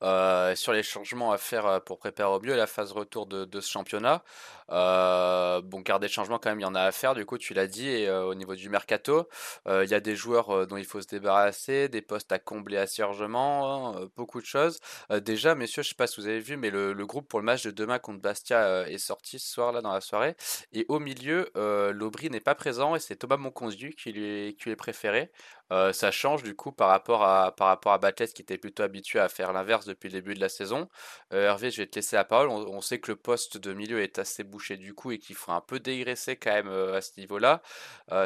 euh, 0.01 0.55
sur 0.55 0.71
les 0.71 0.81
changements 0.81 1.33
à 1.33 1.37
faire 1.37 1.65
euh, 1.65 1.79
pour 1.81 1.99
préparer 1.99 2.33
au 2.33 2.39
mieux 2.39 2.55
la 2.55 2.67
phase 2.67 2.93
retour 2.93 3.25
de, 3.25 3.59
ce 3.59 3.69
championnat. 3.69 4.23
Euh, 4.71 5.61
bon, 5.61 5.83
car 5.83 5.99
des 5.99 6.07
changements 6.07 6.39
quand 6.39 6.49
même, 6.49 6.61
il 6.61 6.63
y 6.63 6.65
en 6.65 6.75
a 6.75 6.83
à 6.83 6.91
faire, 6.93 7.15
du 7.15 7.25
coup, 7.25 7.37
tu 7.37 7.53
l'as 7.53 7.67
dit, 7.67 7.89
et, 7.89 8.09
au 8.09 8.33
niveau 8.33 8.55
du 8.55 8.69
mercato, 8.69 9.27
il 9.67 9.89
y 9.89 9.93
a 9.93 9.99
des 9.99 10.15
joueurs 10.15 10.67
dont 10.67 10.77
il 10.77 10.85
faut 10.85 11.01
se 11.01 11.07
débarrasser, 11.07 11.89
des 11.89 12.01
postes 12.01 12.31
à 12.31 12.39
combler 12.39 12.77
assez 12.77 13.01
largement, 13.01 13.97
hein, 13.97 14.09
beaucoup 14.15 14.39
de 14.39 14.45
choses. 14.45 14.79
déjà, 15.09 15.53
messieurs, 15.53 15.83
je 15.83 15.89
sais 15.89 15.95
pas 15.95 16.07
si 16.07 16.21
vous 16.21 16.27
avez 16.27 16.39
vu, 16.39 16.55
mais 16.55 16.69
le, 16.69 16.93
groupe 17.05 17.27
pour 17.27 17.39
le 17.39 17.45
match 17.45 17.63
de 17.63 17.71
demain 17.71 17.99
contre 17.99 18.21
Bastia 18.21 18.87
est 18.89 18.97
sorti 18.97 19.39
ce 19.39 19.51
soir-là 19.51 19.81
dans 19.81 19.91
la 19.91 20.01
soirée, 20.01 20.35
et 20.71 20.85
au 20.87 20.99
milieu, 20.99 21.49
l'Aubry 21.93 22.29
n'est 22.29 22.39
pas 22.39 22.55
présent, 22.55 22.95
et 22.95 22.99
c'est 22.99 23.17
Thomas 23.17 23.37
Moncondu 23.37 23.95
qui 23.95 24.07
qui 24.07 24.11
lui 24.13 24.71
est 24.71 24.75
préféré. 24.77 25.29
Euh, 25.71 25.91
ça 25.91 26.11
change 26.11 26.43
du 26.43 26.55
coup 26.55 26.71
par 26.71 26.87
rapport 26.87 27.23
à 27.23 27.53
par 27.55 27.67
rapport 27.67 27.93
à 27.93 28.11
qui 28.11 28.41
était 28.41 28.57
plutôt 28.57 28.83
habitué 28.83 29.19
à 29.19 29.27
faire 29.27 29.51
l'inverse 29.51 29.85
depuis 29.85 30.07
le 30.07 30.13
début 30.13 30.33
de 30.33 30.39
la 30.39 30.49
saison. 30.49 30.87
Euh, 31.33 31.45
Hervé, 31.45 31.71
je 31.71 31.81
vais 31.81 31.87
te 31.87 31.95
laisser 31.95 32.15
la 32.15 32.23
parole. 32.23 32.47
On, 32.49 32.81
sait 32.81 32.99
que 32.99 33.11
le 33.11 33.17
poste 33.17 33.57
de 33.57 33.73
milieu 33.73 34.01
est 34.01 34.17
assez 34.17 34.43
bouché 34.43 34.77
du 34.77 34.93
coup 34.93 35.11
et 35.11 35.19
qu'il 35.19 35.35
faut 35.35 35.51
un 35.51 35.61
peu 35.61 35.79
dégraisser 35.79 36.37
quand 36.37 36.53
même 36.53 36.69
euh, 36.69 36.95
à 36.95 37.01
ce 37.01 37.19
niveau-là 37.19 37.61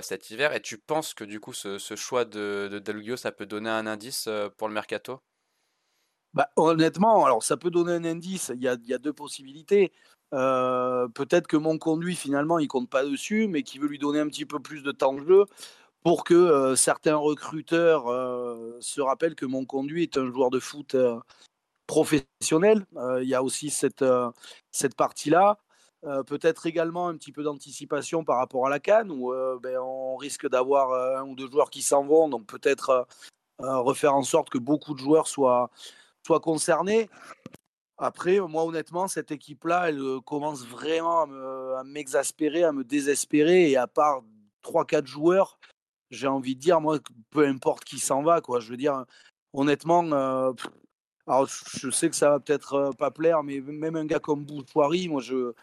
cet 0.01 0.29
hiver. 0.29 0.53
Et 0.53 0.61
tu 0.61 0.77
penses 0.77 1.13
que 1.13 1.23
du 1.23 1.39
coup 1.39 1.53
ce, 1.53 1.77
choix 1.95 2.25
de, 2.25 2.67
de 2.71 3.15
ça 3.15 3.31
peut 3.31 3.45
donner 3.45 3.69
un 3.69 3.87
indice 3.87 4.29
pour 4.57 4.67
le 4.67 4.73
mercato? 4.73 5.21
Bah, 6.33 6.47
honnêtement, 6.55 7.25
alors 7.25 7.43
ça 7.43 7.57
peut 7.57 7.71
donner 7.71 7.93
un 7.93 8.05
indice. 8.05 8.51
Il 8.55 8.61
y 8.61 8.67
a, 8.67 8.75
il 8.81 8.87
y 8.87 8.93
a 8.93 8.99
deux 8.99 9.13
possibilités. 9.13 9.91
Peut-être 10.31 11.47
que 11.47 11.57
mon 11.57 11.77
conduit 11.77 12.15
finalement 12.15 12.59
il 12.59 12.67
compte 12.67 12.89
pas 12.89 13.03
dessus, 13.03 13.47
mais 13.47 13.63
qui 13.63 13.79
veut 13.79 13.87
lui 13.87 13.99
donner 13.99 14.19
un 14.19 14.27
petit 14.27 14.45
peu 14.45 14.59
plus 14.59 14.83
de 14.83 14.91
temps 14.91 15.13
de 15.13 15.25
jeu 15.25 15.45
pour 16.03 16.23
que 16.23 16.75
certains 16.75 17.15
recruteurs 17.15 18.05
se 18.79 19.01
rappellent 19.01 19.35
que 19.35 19.45
mon 19.45 19.65
conduit 19.65 20.03
est 20.03 20.17
un 20.17 20.31
joueur 20.31 20.49
de 20.49 20.59
foot 20.59 20.95
professionnel. 21.87 22.85
Il 23.21 23.27
y 23.27 23.35
a 23.35 23.43
aussi 23.43 23.69
cette, 23.69 24.03
cette 24.71 24.95
partie-là. 24.95 25.59
Peut-être 26.25 26.65
également 26.65 27.07
un 27.07 27.15
petit 27.15 27.31
peu 27.31 27.43
d'anticipation 27.43 28.23
par 28.23 28.37
rapport 28.37 28.65
à 28.65 28.69
la 28.69 28.79
Cannes, 28.79 29.11
où 29.11 29.31
ben, 29.61 29.77
on 29.77 30.15
risque 30.15 30.49
d'avoir 30.49 31.19
un 31.19 31.23
ou 31.27 31.35
deux 31.35 31.49
joueurs 31.49 31.69
qui 31.69 31.83
s'en 31.83 32.03
vont, 32.03 32.29
donc 32.29 32.47
peut-être 32.47 33.07
refaire 33.59 34.15
en 34.15 34.23
sorte 34.23 34.49
que 34.49 34.57
beaucoup 34.57 34.95
de 34.95 34.99
joueurs 34.99 35.27
soient, 35.27 35.69
soient 36.25 36.39
concernés. 36.39 37.09
Après, 37.99 38.39
moi, 38.39 38.63
honnêtement, 38.63 39.07
cette 39.07 39.29
équipe-là, 39.29 39.89
elle 39.89 40.01
commence 40.25 40.65
vraiment 40.65 41.21
à 41.77 41.83
m'exaspérer, 41.83 42.63
à 42.63 42.71
me 42.71 42.83
désespérer. 42.83 43.69
Et 43.69 43.77
à 43.77 43.85
part 43.85 44.23
3-4 44.63 45.05
joueurs, 45.05 45.59
j'ai 46.11 46.27
envie 46.27 46.55
de 46.55 46.59
dire, 46.59 46.81
moi, 46.81 46.99
peu 47.31 47.47
importe 47.47 47.83
qui 47.85 47.99
s'en 47.99 48.21
va, 48.21 48.41
quoi. 48.41 48.59
Je 48.59 48.69
veux 48.69 48.77
dire, 48.77 49.05
honnêtement, 49.53 50.03
euh, 50.11 50.53
alors 51.27 51.47
je 51.47 51.89
sais 51.89 52.09
que 52.09 52.15
ça 52.15 52.31
va 52.31 52.39
peut-être 52.39 52.73
euh, 52.73 52.91
pas 52.91 53.11
plaire, 53.11 53.43
mais 53.43 53.61
même 53.61 53.95
un 53.95 54.05
gars 54.05 54.19
comme 54.19 54.45
Bouchoirie, 54.45 55.07
moi, 55.07 55.21
je, 55.21 55.53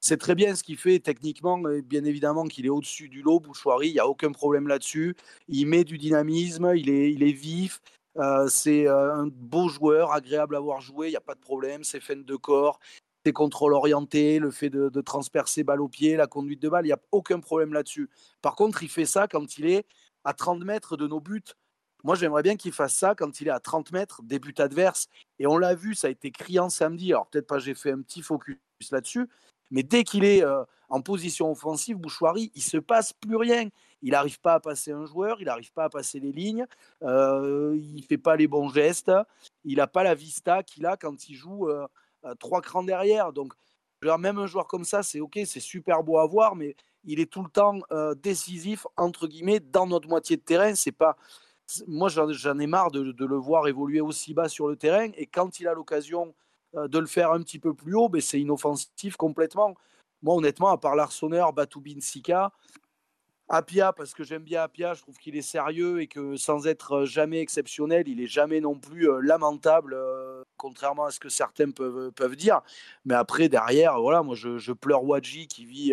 c'est 0.00 0.18
très 0.18 0.34
bien 0.34 0.54
ce 0.54 0.62
qu'il 0.62 0.76
fait 0.76 1.00
techniquement, 1.00 1.58
bien 1.58 2.04
évidemment 2.04 2.44
qu'il 2.44 2.66
est 2.66 2.70
au-dessus 2.70 3.08
du 3.08 3.22
lot, 3.22 3.40
Bouchoirie, 3.40 3.88
il 3.88 3.94
n'y 3.94 4.00
a 4.00 4.06
aucun 4.06 4.32
problème 4.32 4.68
là-dessus. 4.68 5.16
Il 5.48 5.66
met 5.66 5.84
du 5.84 5.98
dynamisme, 5.98 6.72
il 6.76 6.90
est, 6.90 7.12
il 7.12 7.22
est 7.22 7.32
vif, 7.32 7.80
euh, 8.18 8.46
c'est 8.48 8.86
un 8.86 9.26
beau 9.26 9.68
joueur, 9.68 10.12
agréable 10.12 10.56
à 10.56 10.60
voir 10.60 10.80
jouer, 10.80 11.08
il 11.08 11.10
n'y 11.10 11.16
a 11.16 11.22
pas 11.22 11.34
de 11.34 11.40
problème, 11.40 11.84
c'est 11.84 12.00
fin 12.00 12.16
de 12.16 12.36
corps, 12.36 12.78
ses 13.24 13.32
contrôles 13.32 13.72
orientés, 13.72 14.38
le 14.38 14.50
fait 14.50 14.70
de, 14.70 15.00
transpercer 15.00 15.64
balle 15.64 15.80
au 15.80 15.88
pied, 15.88 16.16
la 16.16 16.26
conduite 16.26 16.60
de 16.60 16.68
balle, 16.68 16.84
il 16.84 16.88
n'y 16.88 16.92
a 16.92 17.00
aucun 17.10 17.40
problème 17.40 17.72
là-dessus. 17.72 18.10
Par 18.42 18.54
contre, 18.54 18.82
il 18.82 18.88
fait 18.88 19.06
ça 19.06 19.28
quand 19.28 19.58
il 19.58 19.66
est 19.66 19.86
à 20.24 20.34
30 20.34 20.64
mètres 20.64 20.96
de 20.96 21.06
nos 21.06 21.20
buts. 21.20 21.42
Moi, 22.02 22.16
j'aimerais 22.16 22.42
bien 22.42 22.56
qu'il 22.56 22.72
fasse 22.72 22.94
ça 22.94 23.14
quand 23.14 23.40
il 23.40 23.48
est 23.48 23.52
à 23.52 23.60
30 23.60 23.92
mètres 23.92 24.22
des 24.22 24.38
buts 24.38 24.54
adverses. 24.58 25.08
Et 25.38 25.46
on 25.46 25.56
l'a 25.56 25.74
vu, 25.74 25.94
ça 25.94 26.08
a 26.08 26.10
été 26.10 26.30
criant 26.30 26.68
samedi. 26.68 27.12
Alors, 27.12 27.26
peut-être 27.28 27.46
pas, 27.46 27.58
j'ai 27.58 27.74
fait 27.74 27.92
un 27.92 28.02
petit 28.02 28.20
focus 28.20 28.58
là-dessus. 28.90 29.26
Mais 29.70 29.82
dès 29.82 30.04
qu'il 30.04 30.24
est 30.24 30.44
euh, 30.44 30.62
en 30.90 31.00
position 31.00 31.50
offensive, 31.50 31.96
Bouchoirie, 31.96 32.52
il 32.54 32.62
se 32.62 32.76
passe 32.76 33.14
plus 33.14 33.36
rien. 33.36 33.68
Il 34.02 34.10
n'arrive 34.10 34.38
pas 34.38 34.54
à 34.54 34.60
passer 34.60 34.92
un 34.92 35.06
joueur, 35.06 35.40
il 35.40 35.46
n'arrive 35.46 35.72
pas 35.72 35.84
à 35.84 35.88
passer 35.88 36.20
les 36.20 36.30
lignes, 36.30 36.66
euh, 37.02 37.74
il 37.80 38.04
fait 38.04 38.18
pas 38.18 38.36
les 38.36 38.46
bons 38.46 38.68
gestes, 38.68 39.10
il 39.64 39.78
n'a 39.78 39.86
pas 39.86 40.02
la 40.02 40.14
vista 40.14 40.62
qu'il 40.62 40.84
a 40.84 40.98
quand 40.98 41.30
il 41.30 41.34
joue 41.34 41.70
euh, 41.70 41.86
trois 42.38 42.60
crans 42.60 42.82
derrière. 42.82 43.32
Donc, 43.32 43.54
même 44.18 44.38
un 44.38 44.46
joueur 44.46 44.66
comme 44.66 44.84
ça, 44.84 45.02
c'est 45.02 45.20
ok, 45.20 45.40
c'est 45.46 45.60
super 45.60 46.02
beau 46.02 46.18
à 46.18 46.26
voir, 46.26 46.54
mais 46.54 46.76
il 47.04 47.20
est 47.20 47.30
tout 47.30 47.42
le 47.42 47.50
temps 47.50 47.80
euh, 47.92 48.14
décisif 48.14 48.86
entre 48.96 49.26
guillemets 49.26 49.60
dans 49.60 49.86
notre 49.86 50.08
moitié 50.08 50.36
de 50.36 50.42
terrain. 50.42 50.74
C'est 50.74 50.92
pas, 50.92 51.16
moi 51.86 52.08
j'en 52.08 52.58
ai 52.58 52.66
marre 52.66 52.90
de, 52.90 53.24
le 53.24 53.36
voir 53.36 53.66
évoluer 53.68 54.00
aussi 54.00 54.34
bas 54.34 54.48
sur 54.48 54.68
le 54.68 54.76
terrain. 54.76 55.08
Et 55.16 55.26
quand 55.26 55.60
il 55.60 55.68
a 55.68 55.74
l'occasion 55.74 56.34
euh, 56.76 56.88
de 56.88 56.98
le 56.98 57.06
faire 57.06 57.32
un 57.32 57.40
petit 57.40 57.58
peu 57.58 57.74
plus 57.74 57.94
haut, 57.94 58.08
ben, 58.08 58.20
c'est 58.20 58.40
inoffensif 58.40 59.16
complètement. 59.16 59.74
Moi 60.22 60.34
honnêtement, 60.34 60.68
à 60.68 60.78
part 60.78 60.96
l'Arseneur, 60.96 61.52
Batoubin 61.52 62.00
Sika, 62.00 62.52
Apia, 63.48 63.92
parce 63.92 64.14
que 64.14 64.24
j'aime 64.24 64.42
bien 64.42 64.62
Apia, 64.62 64.94
je 64.94 65.02
trouve 65.02 65.18
qu'il 65.18 65.36
est 65.36 65.42
sérieux 65.42 66.00
et 66.00 66.06
que 66.06 66.36
sans 66.36 66.66
être 66.66 67.04
jamais 67.04 67.40
exceptionnel, 67.40 68.08
il 68.08 68.20
est 68.20 68.26
jamais 68.26 68.60
non 68.60 68.78
plus 68.78 69.06
lamentable, 69.20 69.96
contrairement 70.56 71.04
à 71.04 71.10
ce 71.10 71.20
que 71.20 71.28
certains 71.28 71.70
peuvent, 71.70 72.10
peuvent 72.12 72.36
dire. 72.36 72.62
Mais 73.04 73.14
après, 73.14 73.50
derrière, 73.50 74.00
voilà, 74.00 74.22
moi 74.22 74.34
je, 74.34 74.72
pleure 74.72 75.04
Wadji 75.04 75.46
qui 75.46 75.66
vit, 75.66 75.92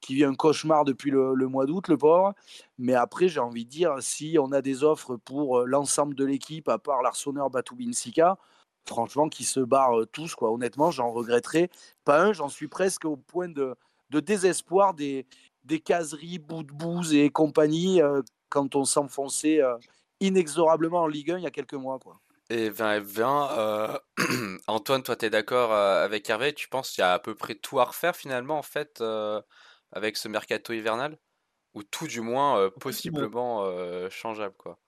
qui 0.00 0.16
vit 0.16 0.24
un 0.24 0.34
cauchemar 0.34 0.84
depuis 0.84 1.12
le, 1.12 1.34
mois 1.46 1.66
d'août, 1.66 1.86
le 1.86 1.96
pauvre. 1.96 2.34
Mais 2.78 2.94
après, 2.94 3.28
j'ai 3.28 3.40
envie 3.40 3.64
de 3.64 3.70
dire, 3.70 3.96
si 4.00 4.36
on 4.40 4.50
a 4.50 4.60
des 4.60 4.82
offres 4.82 5.16
pour 5.16 5.60
l'ensemble 5.66 6.14
de 6.16 6.24
l'équipe, 6.24 6.68
à 6.68 6.78
part 6.78 7.02
l'Arseneur 7.02 7.50
Batoubin 7.50 7.92
Sika, 7.92 8.36
franchement, 8.84 9.28
qui 9.28 9.44
se 9.44 9.60
barrent 9.60 10.06
tous, 10.12 10.34
quoi. 10.34 10.50
Honnêtement, 10.50 10.90
j'en 10.90 11.12
regretterai 11.12 11.70
pas 12.04 12.20
un, 12.20 12.32
j'en 12.32 12.48
suis 12.48 12.68
presque 12.68 13.04
au 13.04 13.16
point 13.16 13.48
de, 13.48 13.76
de 14.10 14.20
désespoir 14.20 14.94
des, 14.94 15.26
des 15.64 15.80
caseries, 15.80 16.38
bout 16.38 16.62
de 16.62 16.72
bouse 16.72 17.14
et 17.14 17.30
compagnie 17.30 18.02
euh, 18.02 18.22
quand 18.48 18.74
on 18.74 18.84
s'enfonçait 18.84 19.62
euh, 19.62 19.76
inexorablement 20.20 21.02
en 21.02 21.06
Ligue 21.06 21.32
1 21.32 21.38
il 21.38 21.44
y 21.44 21.46
a 21.46 21.50
quelques 21.50 21.74
mois. 21.74 21.98
Quoi. 21.98 22.20
Et 22.48 22.70
20 22.70 23.00
20, 23.00 23.58
euh, 23.58 23.98
Antoine, 24.66 25.02
toi, 25.02 25.16
tu 25.16 25.26
es 25.26 25.30
d'accord 25.30 25.72
avec 25.72 26.28
Hervé? 26.28 26.52
Tu 26.52 26.68
penses 26.68 26.90
qu'il 26.90 27.02
y 27.02 27.04
a 27.04 27.12
à 27.12 27.18
peu 27.18 27.34
près 27.34 27.54
tout 27.54 27.80
à 27.80 27.84
refaire 27.84 28.16
finalement 28.16 28.58
en 28.58 28.62
fait 28.62 29.02
avec 29.92 30.16
ce 30.16 30.28
mercato 30.28 30.72
hivernal? 30.72 31.18
Ou 31.74 31.84
tout 31.84 32.08
du 32.08 32.20
moins 32.20 32.68
possiblement 32.80 33.64
changeable 34.10 34.56
quoi? 34.58 34.80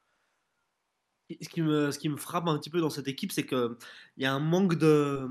Ce 1.41 1.49
qui, 1.49 1.63
me, 1.63 1.91
ce 1.93 1.99
qui 1.99 2.09
me 2.09 2.17
frappe 2.17 2.47
un 2.49 2.59
petit 2.59 2.69
peu 2.69 2.81
dans 2.81 2.91
cette 2.91 3.09
équipe, 3.09 3.33
c'est 3.33 3.47
qu'il 3.47 3.77
y 4.19 4.27
a 4.27 4.33
un 4.33 4.41
manque 4.41 4.75
de, 4.75 5.27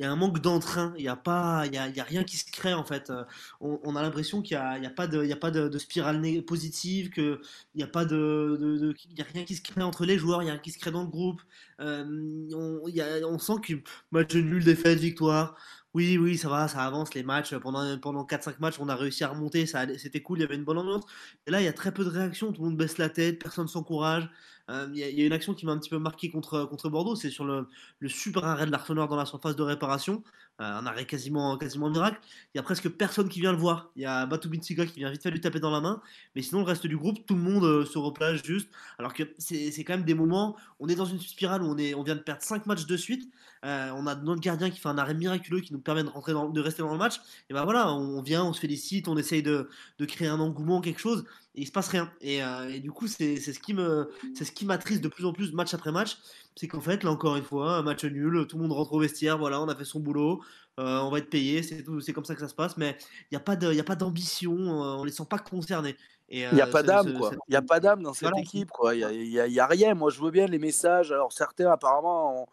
il 0.00 0.04
y 0.04 0.06
a 0.06 0.10
un 0.10 0.16
manque 0.16 0.40
d'entrain, 0.40 0.94
il 0.96 1.02
n'y 1.02 1.08
a, 1.08 1.66
y 1.66 2.00
a, 2.00 2.04
rien 2.04 2.24
qui 2.24 2.38
se 2.38 2.50
crée 2.50 2.72
en 2.72 2.84
fait. 2.84 3.10
Euh, 3.10 3.22
on, 3.60 3.94
a 3.96 4.00
l'impression 4.00 4.40
qu'il 4.40 4.56
n'y 4.56 4.62
a, 4.62 4.78
y 4.78 4.86
a, 4.86 4.90
pas 4.90 5.06
de, 5.06 5.78
spirale 5.78 6.22
positive, 6.46 7.10
qu'il 7.10 7.38
n'y 7.74 7.82
a, 7.82 8.04
de, 8.06 8.94
a 9.18 9.22
rien 9.34 9.44
qui 9.44 9.56
se 9.56 9.60
crée 9.60 9.82
entre 9.82 10.06
les 10.06 10.16
joueurs, 10.16 10.40
il 10.40 10.46
n'y 10.46 10.50
a 10.50 10.54
rien 10.54 10.62
qui 10.62 10.70
se 10.70 10.78
crée 10.78 10.90
dans 10.90 11.02
le 11.02 11.10
groupe. 11.10 11.42
Euh, 11.80 12.48
on, 12.54 13.38
sent 13.38 13.60
que 13.62 13.74
match 14.10 14.34
nul, 14.34 14.64
défaite, 14.64 14.98
victoire. 14.98 15.54
Oui, 15.92 16.16
oui, 16.16 16.38
ça 16.38 16.48
va, 16.48 16.66
ça 16.66 16.82
avance 16.86 17.12
les 17.12 17.22
matchs. 17.22 17.54
Pendant, 17.56 17.98
pendant 17.98 18.24
4-5 18.24 18.54
matchs, 18.58 18.76
on 18.80 18.88
a 18.88 18.96
réussi 18.96 19.24
à 19.24 19.28
remonter. 19.28 19.66
C'était 19.66 20.22
cool, 20.22 20.38
il 20.38 20.42
y 20.42 20.44
avait 20.44 20.54
une 20.54 20.64
bonne 20.64 20.78
ambiance. 20.78 21.04
Et 21.46 21.50
là, 21.50 21.60
il 21.60 21.64
y 21.64 21.68
a 21.68 21.74
très 21.74 21.92
peu 21.92 22.04
de 22.04 22.10
réactions. 22.10 22.52
Tout 22.52 22.62
le 22.62 22.68
monde 22.70 22.78
baisse 22.78 22.96
la 22.96 23.10
tête, 23.10 23.38
personne 23.38 23.68
s'encourage. 23.68 24.30
Euh, 24.70 24.88
il 24.92 24.98
y, 24.98 25.22
a 25.22 25.26
une 25.26 25.32
action 25.32 25.52
qui 25.52 25.66
m'a 25.66 25.72
un 25.72 25.78
petit 25.78 25.90
peu 25.90 25.98
marqué 25.98 26.30
contre, 26.30 26.64
contre 26.64 26.88
Bordeaux. 26.88 27.16
C'est 27.16 27.30
sur 27.30 27.44
le, 27.44 27.66
super 28.06 28.44
arrêt 28.44 28.66
de 28.66 28.70
l'Arsenal 28.70 29.08
dans 29.08 29.16
la 29.16 29.26
surface 29.26 29.56
de 29.56 29.62
réparation. 29.62 30.22
Euh, 30.60 30.64
un 30.64 30.86
arrêt 30.86 31.06
quasiment, 31.06 31.56
quasiment 31.56 31.90
miracle. 31.90 32.20
Il 32.54 32.58
y 32.58 32.60
a 32.60 32.62
presque 32.62 32.88
personne 32.88 33.28
qui 33.28 33.40
vient 33.40 33.50
le 33.50 33.58
voir. 33.58 33.90
Il 33.96 34.02
y 34.02 34.06
a 34.06 34.26
Binsiga 34.26 34.86
qui 34.86 35.00
vient 35.00 35.10
vite 35.10 35.22
fait 35.22 35.30
lui 35.30 35.40
taper 35.40 35.58
dans 35.58 35.70
la 35.70 35.80
main. 35.80 36.00
Mais 36.36 36.42
sinon, 36.42 36.60
le 36.60 36.66
reste 36.66 36.86
du 36.86 36.96
groupe, 36.96 37.26
tout 37.26 37.34
le 37.34 37.40
monde 37.40 37.64
euh, 37.64 37.84
se 37.84 37.98
replage 37.98 38.44
juste. 38.44 38.70
Alors 38.98 39.12
que 39.12 39.24
c'est, 39.38 39.72
quand 39.84 39.94
même 39.94 40.04
des 40.04 40.14
moments. 40.14 40.56
On 40.78 40.88
est 40.88 40.94
dans 40.94 41.04
une 41.04 41.20
spirale 41.20 41.62
où 41.62 41.66
on, 41.66 41.76
est, 41.76 41.94
on 41.94 42.04
vient 42.04 42.16
de 42.16 42.20
perdre 42.20 42.42
5 42.42 42.66
matchs 42.66 42.86
de 42.86 42.96
suite. 42.96 43.28
on 43.64 44.06
a 44.06 44.14
notre 44.14 44.40
gardien 44.40 44.70
qui 44.70 44.78
fait 44.78 44.88
un 44.88 44.98
arrêt 44.98 45.14
miraculeux 45.14 45.60
qui 45.60 45.72
nous 45.72 45.80
permet 45.80 46.04
de, 46.04 46.08
rentrer 46.08 46.32
de 46.32 46.60
rester 46.60 46.82
dans 46.82 46.92
le 46.92 46.98
match, 46.98 47.16
et 47.50 47.54
ben 47.54 47.64
voilà, 47.64 47.92
on 47.92 48.22
vient, 48.22 48.44
on 48.44 48.52
se 48.54 48.60
félicite, 48.60 49.08
on 49.08 49.18
essaye 49.18 49.42
de, 49.42 49.68
de 49.98 50.04
créer 50.06 50.28
un 50.28 50.40
engouement, 50.40 50.80
quelque 50.80 51.00
chose, 51.00 51.26
et 51.54 51.62
il 51.62 51.66
se 51.66 51.72
passe 51.72 51.88
rien. 51.88 52.10
Et, 52.20 52.42
euh, 52.42 52.68
et 52.68 52.80
du 52.80 52.92
coup, 52.92 53.06
c'est 53.06 53.36
ce 53.38 53.58
qui 53.58 53.74
me, 53.74 54.10
c'est 54.34 54.44
ce 54.44 54.52
qui 54.52 54.64
m'attriste 54.64 55.02
de 55.02 55.08
plus 55.08 55.24
en 55.24 55.32
plus 55.32 55.52
match 55.52 55.74
après 55.74 55.92
match, 55.92 56.18
c'est 56.56 56.68
qu'en 56.68 56.80
fait, 56.80 57.02
là 57.02 57.10
encore 57.10 57.36
une 57.36 57.42
fois, 57.42 57.76
un 57.76 57.82
match 57.82 58.04
nul, 58.04 58.46
tout 58.46 58.56
le 58.56 58.62
monde 58.62 58.72
rentre 58.72 58.92
au 58.92 59.00
vestiaire, 59.00 59.38
voilà, 59.38 59.60
on 59.60 59.68
a 59.68 59.74
fait 59.74 59.84
son 59.84 60.00
boulot, 60.00 60.42
euh, 60.78 60.98
on 61.00 61.10
va 61.10 61.18
être 61.18 61.30
payé, 61.30 61.62
c'est 61.62 61.82
tout, 61.82 62.00
c'est 62.00 62.12
comme 62.12 62.24
ça 62.24 62.34
que 62.34 62.40
ça 62.40 62.48
se 62.48 62.54
passe, 62.54 62.76
mais 62.76 62.96
il 63.24 63.34
n'y 63.34 63.36
a 63.36 63.40
pas 63.40 63.56
de, 63.56 63.72
il 63.72 63.80
a 63.80 63.84
pas 63.84 63.96
d'ambition, 63.96 64.54
euh, 64.54 64.96
on 64.96 65.04
les 65.04 65.12
sent 65.12 65.26
pas 65.28 65.38
concernés. 65.38 65.96
Il 66.32 66.48
n'y 66.52 66.60
a 66.60 66.66
pas 66.68 66.84
d'âme, 66.84 67.18
quoi. 67.18 67.32
Il 67.48 67.50
n'y 67.50 67.56
a 67.56 67.62
pas 67.62 67.80
d'âme 67.80 68.04
dans 68.04 68.14
cette 68.14 68.36
équipe, 68.38 68.70
quoi. 68.70 68.94
Il 68.94 69.04
n'y 69.30 69.40
a, 69.40 69.48
y 69.48 69.58
a, 69.58 69.66
rien. 69.66 69.94
Moi, 69.94 70.10
je 70.10 70.20
veux 70.20 70.30
bien 70.30 70.46
les 70.46 70.60
messages. 70.60 71.10
Alors, 71.10 71.32
certains, 71.32 71.68
apparemment, 71.68 72.48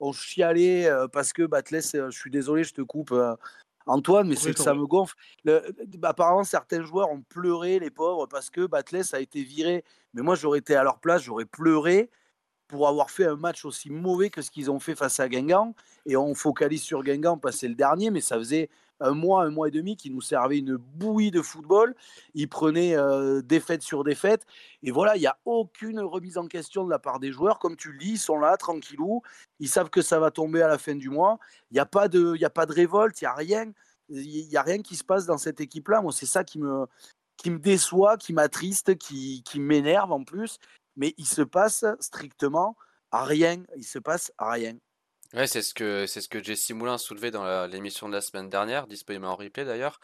on 0.00 0.12
chialait 0.12 0.86
euh, 0.86 1.06
parce 1.06 1.32
que 1.32 1.44
Batles, 1.44 1.80
je 1.92 2.10
suis 2.10 2.32
désolé, 2.32 2.64
je 2.64 2.74
te 2.74 2.82
coupe. 2.82 3.14
Antoine, 3.90 4.28
mais 4.28 4.36
c'est 4.36 4.54
que 4.54 4.60
ça 4.60 4.72
me 4.72 4.86
gonfle. 4.86 5.16
apparemment, 6.02 6.44
certains 6.44 6.82
joueurs 6.82 7.10
ont 7.10 7.22
pleuré, 7.22 7.80
les 7.80 7.90
pauvres, 7.90 8.26
parce 8.26 8.48
que 8.48 8.66
Batles 8.66 9.02
a 9.12 9.20
été 9.20 9.42
viré. 9.42 9.84
Mais 10.14 10.22
moi, 10.22 10.36
j'aurais 10.36 10.60
été 10.60 10.76
à 10.76 10.84
leur 10.84 11.00
place, 11.00 11.22
j'aurais 11.22 11.44
pleuré 11.44 12.08
pour 12.68 12.86
avoir 12.86 13.10
fait 13.10 13.24
un 13.24 13.34
match 13.34 13.64
aussi 13.64 13.90
mauvais 13.90 14.30
que 14.30 14.42
ce 14.42 14.50
qu'ils 14.52 14.70
ont 14.70 14.78
fait 14.78 14.94
face 14.94 15.18
à 15.18 15.28
Guingamp. 15.28 15.74
Et 16.06 16.16
on 16.16 16.34
focalise 16.36 16.82
sur 16.82 17.02
Guingamp 17.02 17.38
parce 17.38 17.56
que 17.56 17.60
c'est 17.60 17.68
le 17.68 17.74
dernier, 17.74 18.10
mais 18.10 18.20
ça 18.20 18.36
faisait 18.36 18.70
un 19.00 19.12
mois, 19.12 19.44
un 19.44 19.50
mois 19.50 19.68
et 19.68 19.70
demi 19.70 19.96
qui 19.96 20.10
nous 20.10 20.20
servait 20.20 20.58
une 20.58 20.76
bouillie 20.76 21.30
de 21.30 21.42
football. 21.42 21.94
Ils 22.34 22.48
prenaient 22.48 22.96
euh, 22.96 23.42
défaite 23.42 23.82
sur 23.82 24.04
défaite. 24.04 24.46
Et 24.82 24.90
voilà, 24.90 25.16
il 25.16 25.20
n'y 25.20 25.26
a 25.26 25.38
aucune 25.44 26.00
remise 26.00 26.38
en 26.38 26.46
question 26.46 26.84
de 26.84 26.90
la 26.90 26.98
part 26.98 27.18
des 27.18 27.32
joueurs. 27.32 27.58
Comme 27.58 27.76
tu 27.76 27.92
le 27.92 27.98
dis, 27.98 28.12
ils 28.12 28.18
sont 28.18 28.38
là, 28.38 28.56
tranquillou. 28.56 29.22
Ils 29.58 29.68
savent 29.68 29.90
que 29.90 30.02
ça 30.02 30.18
va 30.20 30.30
tomber 30.30 30.62
à 30.62 30.68
la 30.68 30.78
fin 30.78 30.94
du 30.94 31.10
mois. 31.10 31.38
Il 31.70 31.74
n'y 31.74 31.80
a, 31.80 31.86
pas 31.86 32.08
de, 32.08 32.42
a 32.42 32.50
pas 32.50 32.66
de 32.66 32.72
révolte, 32.72 33.20
il 33.20 33.24
n'y 33.24 33.28
a 33.28 33.34
rien. 33.34 33.72
Il 34.08 34.48
n'y 34.48 34.56
a 34.56 34.62
rien 34.62 34.82
qui 34.82 34.96
se 34.96 35.04
passe 35.04 35.26
dans 35.26 35.38
cette 35.38 35.60
équipe-là. 35.60 36.02
Moi, 36.02 36.12
c'est 36.12 36.26
ça 36.26 36.44
qui 36.44 36.58
me, 36.58 36.86
qui 37.36 37.50
me 37.50 37.58
déçoit, 37.58 38.16
qui 38.16 38.32
m'attriste, 38.32 38.96
qui, 38.98 39.42
qui 39.44 39.60
m'énerve 39.60 40.12
en 40.12 40.24
plus. 40.24 40.58
Mais 40.96 41.14
il 41.16 41.26
se 41.26 41.42
passe 41.42 41.84
strictement 42.00 42.76
rien. 43.12 43.62
Il 43.76 43.84
se 43.84 43.98
passe 43.98 44.32
rien. 44.38 44.76
Ouais, 45.34 45.46
c'est 45.46 45.62
ce 45.62 45.74
que 45.74 46.06
c'est 46.06 46.20
ce 46.20 46.28
que 46.28 46.42
Jesse 46.42 46.70
Moulin 46.70 46.98
soulevait 46.98 47.30
dans 47.30 47.66
l'émission 47.66 48.08
de 48.08 48.14
la 48.14 48.20
semaine 48.20 48.48
dernière, 48.48 48.88
disponible 48.88 49.26
en 49.26 49.36
replay 49.36 49.64
d'ailleurs. 49.64 50.00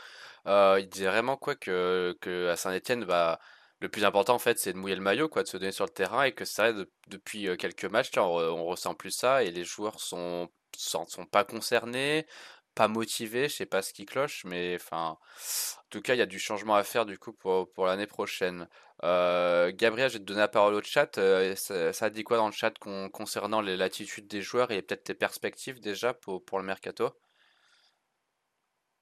Euh, 0.47 0.79
il 0.81 0.89
disait 0.89 1.07
vraiment 1.07 1.37
quoi 1.37 1.57
que, 1.57 2.17
que 2.21 2.49
à 2.49 2.57
Saint-Etienne, 2.57 3.05
bah, 3.05 3.41
le 3.81 3.89
plus 3.89 4.05
important 4.05 4.35
en 4.35 4.39
fait, 4.39 4.59
c'est 4.61 4.73
de 4.73 4.79
mouiller 4.79 4.95
le 4.95 5.03
maillot, 5.03 5.29
quoi, 5.29 5.43
de 5.43 5.49
se 5.49 5.57
donner 5.57 5.73
sur 5.73 5.85
le 5.85 5.91
terrain 5.91 6.23
et 6.23 6.33
que 6.33 6.45
ça, 6.45 6.73
depuis 7.09 7.49
euh, 7.49 7.57
quelques 7.57 7.87
matchs, 7.87 8.17
on, 8.17 8.65
ressent 8.67 8.95
plus 8.95 9.11
ça 9.11 9.43
et 9.43 9.51
les 9.51 9.65
joueurs 9.65 9.99
sont 10.01 10.49
sont, 10.77 11.07
pas 11.31 11.45
concernés, 11.45 12.27
pas 12.75 12.87
motivés, 12.89 13.49
je 13.49 13.57
sais 13.57 13.67
pas 13.67 13.83
ce 13.83 13.93
qui 13.93 14.07
cloche, 14.07 14.45
mais 14.45 14.77
enfin, 14.77 15.19
en 15.19 15.89
tout 15.91 16.03
cas, 16.03 16.15
il 16.15 16.19
y 16.19 16.23
a 16.23 16.27
du 16.27 16.39
changement 16.39 16.77
à 16.77 16.85
faire 16.85 17.07
du 17.07 17.19
coup 17.19 17.33
pour 17.33 17.87
l'année 17.87 18.07
prochaine. 18.07 18.69
Euh, 19.05 19.73
Gabriel, 19.75 20.09
je 20.09 20.15
vais 20.15 20.21
te 20.21 20.25
donner 20.25 20.41
la 20.41 20.49
parole 20.49 20.75
au 20.75 20.83
chat. 20.83 21.19
Euh, 21.19 21.55
ça, 21.55 21.93
ça, 21.93 22.11
dit 22.11 22.25
quoi 22.25 22.37
dans 22.39 22.47
le 22.47 22.53
chat 22.53 22.73
concernant 23.13 23.61
l'attitude 23.61 24.27
des 24.27 24.43
joueurs 24.43 24.71
et 24.71 24.83
peut-être 24.83 25.05
tes 25.05 25.15
perspectives 25.15 25.81
déjà 25.81 26.15
pour, 26.15 26.59
le 26.59 26.65
mercato? 26.65 27.11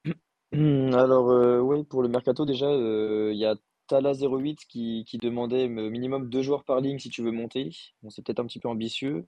Alors, 0.53 1.31
euh, 1.31 1.61
oui, 1.61 1.85
pour 1.85 2.03
le 2.03 2.09
mercato, 2.09 2.45
déjà, 2.45 2.71
il 2.73 3.37
y 3.37 3.45
a 3.45 3.57
Tala08 3.89 4.67
qui, 4.67 5.19
demandait 5.21 5.69
minimum 5.69 6.29
deux 6.29 6.43
joueurs 6.43 6.65
par 6.65 6.81
ligne 6.81 6.99
si 6.99 7.11
tu 7.11 7.23
veux 7.23 7.33
monter. 7.33 7.71
C'est 8.09 8.25
peut-être 8.25 8.41
un 8.41 8.47
petit 8.47 8.61
peu 8.61 8.69
ambitieux, 8.69 9.27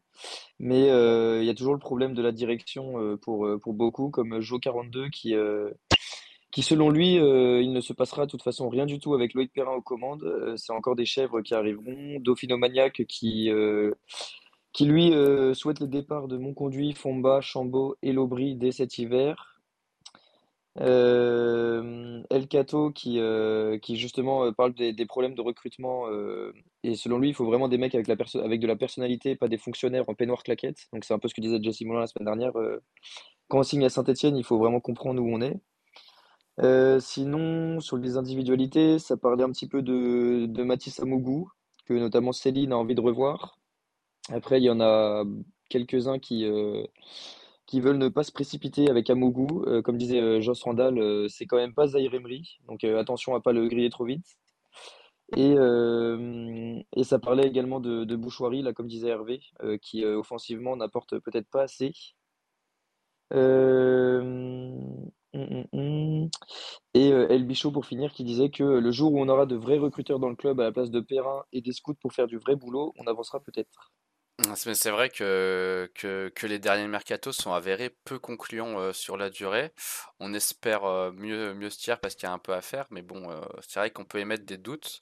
mais 0.59 0.87
il 0.87 1.44
y 1.44 1.50
a 1.50 1.55
toujours 1.55 1.74
le 1.74 1.81
problème 1.81 2.14
de 2.14 2.22
la 2.22 2.33
direction 2.33 3.16
pour, 3.18 3.48
pour 3.61 3.74
beaucoup, 3.74 4.11
comme 4.11 4.38
Jo42 4.38 5.11
qui 5.11 5.35
qui 6.56 6.62
selon 6.62 6.88
lui, 6.88 7.18
euh, 7.18 7.60
il 7.60 7.70
ne 7.74 7.82
se 7.82 7.92
passera 7.92 8.24
de 8.24 8.30
toute 8.30 8.42
façon 8.42 8.70
rien 8.70 8.86
du 8.86 8.98
tout 8.98 9.12
avec 9.12 9.34
Loïc 9.34 9.52
Perrin 9.52 9.72
aux 9.72 9.82
commandes. 9.82 10.22
Euh, 10.22 10.56
c'est 10.56 10.72
encore 10.72 10.96
des 10.96 11.04
chèvres 11.04 11.42
qui 11.42 11.52
arriveront. 11.52 12.18
Dauphino 12.18 12.56
Maniac 12.56 13.04
qui, 13.06 13.50
euh, 13.50 13.92
qui 14.72 14.86
lui 14.86 15.12
souhaite 15.54 15.80
le 15.80 15.86
départ 15.86 16.28
de 16.28 16.38
Monconduit, 16.38 16.94
Fomba, 16.94 17.42
Chambaud 17.42 17.96
et 18.00 18.14
Lobry 18.14 18.56
dès 18.56 18.72
cet 18.72 18.96
hiver. 18.96 19.60
El 20.78 22.48
Cato 22.48 22.90
qui, 22.90 23.20
justement 23.90 24.50
parle 24.54 24.72
des, 24.72 25.06
problèmes 25.06 25.34
de 25.34 25.42
recrutement 25.42 26.06
et 26.82 26.94
selon 26.94 27.18
lui 27.18 27.28
il 27.28 27.34
faut 27.34 27.44
vraiment 27.44 27.68
des 27.68 27.76
mecs 27.76 27.94
avec 27.94 28.06
de 28.60 28.66
la 28.66 28.76
personnalité 28.76 29.36
pas 29.36 29.48
des 29.48 29.58
fonctionnaires 29.58 30.08
en 30.08 30.14
peignoir 30.14 30.42
claquette 30.42 30.86
donc 30.92 31.04
c'est 31.04 31.14
un 31.14 31.18
peu 31.18 31.28
ce 31.28 31.34
que 31.34 31.40
disait 31.40 31.58
Jesse 31.62 31.80
Moulin 31.82 32.00
la 32.00 32.06
semaine 32.06 32.26
dernière 32.26 32.52
quand 33.48 33.60
on 33.60 33.62
signe 33.62 33.86
à 33.86 33.88
Saint-Etienne 33.88 34.36
il 34.36 34.44
faut 34.44 34.58
vraiment 34.58 34.80
comprendre 34.80 35.22
où 35.22 35.34
on 35.34 35.40
est 35.40 35.58
euh, 36.60 37.00
sinon, 37.00 37.80
sur 37.80 37.96
les 37.96 38.16
individualités, 38.16 38.98
ça 38.98 39.16
parlait 39.16 39.44
un 39.44 39.50
petit 39.50 39.68
peu 39.68 39.82
de, 39.82 40.46
de 40.46 40.62
Mathis 40.62 41.00
Amougou, 41.00 41.50
que 41.84 41.94
notamment 41.94 42.32
Céline 42.32 42.72
a 42.72 42.78
envie 42.78 42.94
de 42.94 43.00
revoir. 43.00 43.58
Après, 44.30 44.60
il 44.60 44.64
y 44.64 44.70
en 44.70 44.80
a 44.80 45.24
quelques-uns 45.68 46.18
qui, 46.18 46.44
euh, 46.44 46.84
qui 47.66 47.80
veulent 47.80 47.98
ne 47.98 48.08
pas 48.08 48.24
se 48.24 48.32
précipiter 48.32 48.88
avec 48.90 49.10
Amougou. 49.10 49.64
Euh, 49.66 49.82
comme 49.82 49.98
disait 49.98 50.40
Joss 50.40 50.62
Randall, 50.62 51.28
c'est 51.28 51.46
quand 51.46 51.56
même 51.56 51.74
pas 51.74 51.88
Zaire 51.88 52.14
Emery, 52.14 52.58
donc 52.68 52.84
attention 52.84 53.34
à 53.34 53.40
pas 53.40 53.52
le 53.52 53.68
griller 53.68 53.90
trop 53.90 54.04
vite. 54.04 54.26
Et, 55.36 55.56
et 56.96 57.04
ça 57.04 57.18
parlait 57.18 57.46
également 57.46 57.80
de, 57.80 58.04
de 58.04 58.16
Bouchoirie, 58.16 58.62
là, 58.62 58.72
comme 58.72 58.86
disait 58.86 59.08
Hervé, 59.08 59.40
qui 59.82 60.04
offensivement 60.04 60.76
n'apporte 60.76 61.18
peut-être 61.18 61.48
pas 61.50 61.62
assez. 61.62 61.92
Mmh, 63.32 65.10
mmh, 65.37 65.64
mmh. 65.72 66.29
Et 66.94 67.12
euh, 67.12 67.29
El 67.29 67.44
Bichot, 67.44 67.70
pour 67.70 67.87
finir, 67.87 68.12
qui 68.12 68.25
disait 68.25 68.51
que 68.51 68.64
le 68.64 68.90
jour 68.90 69.12
où 69.12 69.20
on 69.20 69.29
aura 69.29 69.46
de 69.46 69.57
vrais 69.57 69.79
recruteurs 69.79 70.18
dans 70.18 70.29
le 70.29 70.37
club 70.37 70.61
à 70.61 70.64
la 70.64 70.72
place 70.72 70.90
de 70.90 71.01
Perrin 71.01 71.44
et 71.53 71.61
des 71.61 71.72
scouts 71.72 71.94
pour 71.94 72.12
faire 72.12 72.27
du 72.27 72.38
vrai 72.38 72.57
boulot, 72.57 72.94
on 72.99 73.07
avancera 73.07 73.40
peut-être. 73.40 73.92
C'est 74.55 74.90
vrai 74.90 75.09
que, 75.09 75.90
que, 75.94 76.46
les 76.46 76.59
derniers 76.59 76.88
mercatos 76.88 77.33
sont 77.33 77.53
avérés 77.53 77.96
peu 78.05 78.18
concluants 78.18 78.79
euh, 78.79 78.92
sur 78.92 79.16
la 79.16 79.31
durée. 79.31 79.72
On 80.20 80.35
espère 80.35 80.85
euh, 80.85 81.11
mieux, 81.12 81.55
mieux 81.55 81.70
se 81.70 81.79
tirer 81.79 81.96
parce 81.96 82.14
qu'il 82.14 82.25
y 82.25 82.31
a 82.31 82.33
un 82.33 82.38
peu 82.38 82.53
à 82.53 82.61
faire, 82.61 82.87
mais 82.90 83.03
bon, 83.03 83.29
c'est 83.66 83.81
vrai 83.81 83.90
qu'on 83.90 84.05
peut 84.05 84.18
émettre 84.18 84.44
des 84.44 84.59
doutes. 84.59 85.01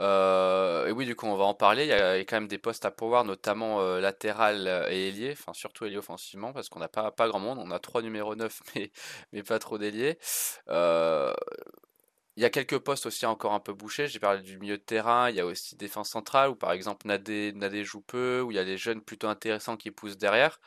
Euh, 0.00 0.86
et 0.86 0.92
oui, 0.92 1.06
du 1.06 1.14
coup, 1.14 1.26
on 1.26 1.36
va 1.36 1.44
en 1.44 1.54
parler. 1.54 1.84
Il 1.84 1.88
y 1.88 1.92
a, 1.92 2.18
quand 2.20 2.36
même 2.36 2.48
des 2.48 2.58
postes 2.58 2.84
à 2.84 2.90
pouvoir, 2.90 3.24
notamment 3.24 3.80
euh, 3.80 4.00
latéral 4.00 4.86
et 4.90 5.08
ailier, 5.08 5.32
enfin 5.32 5.52
surtout 5.52 5.84
ailier 5.84 5.98
offensivement, 5.98 6.52
parce 6.52 6.68
qu'on 6.68 6.80
n'a 6.80 6.88
pas, 6.88 7.10
pas 7.10 7.28
grand 7.28 7.40
monde. 7.40 7.58
On 7.60 7.70
a 7.70 7.78
trois 7.78 8.02
numéros 8.02 8.34
9, 8.34 8.60
mais, 8.74 8.90
mais 9.32 9.42
pas 9.42 9.58
trop 9.58 9.78
d'ailier. 9.78 10.18
Euh, 10.68 11.32
il 12.36 12.42
y 12.42 12.46
a 12.46 12.50
quelques 12.50 12.78
postes 12.78 13.06
aussi 13.06 13.26
encore 13.26 13.52
un 13.52 13.60
peu 13.60 13.72
bouchés. 13.72 14.08
J'ai 14.08 14.18
parlé 14.18 14.42
du 14.42 14.58
milieu 14.58 14.76
de 14.76 14.82
terrain. 14.82 15.30
Il 15.30 15.36
y 15.36 15.40
a 15.40 15.46
aussi 15.46 15.76
défense 15.76 16.10
centrale, 16.10 16.50
où 16.50 16.56
par 16.56 16.72
exemple 16.72 17.06
Nadé, 17.06 17.52
Nadé 17.54 17.84
joue 17.84 18.00
peu, 18.00 18.40
où 18.40 18.50
il 18.50 18.56
y 18.56 18.58
a 18.58 18.64
des 18.64 18.76
jeunes 18.76 19.00
plutôt 19.00 19.28
intéressants 19.28 19.76
qui 19.76 19.90
poussent 19.92 20.18
derrière. 20.18 20.60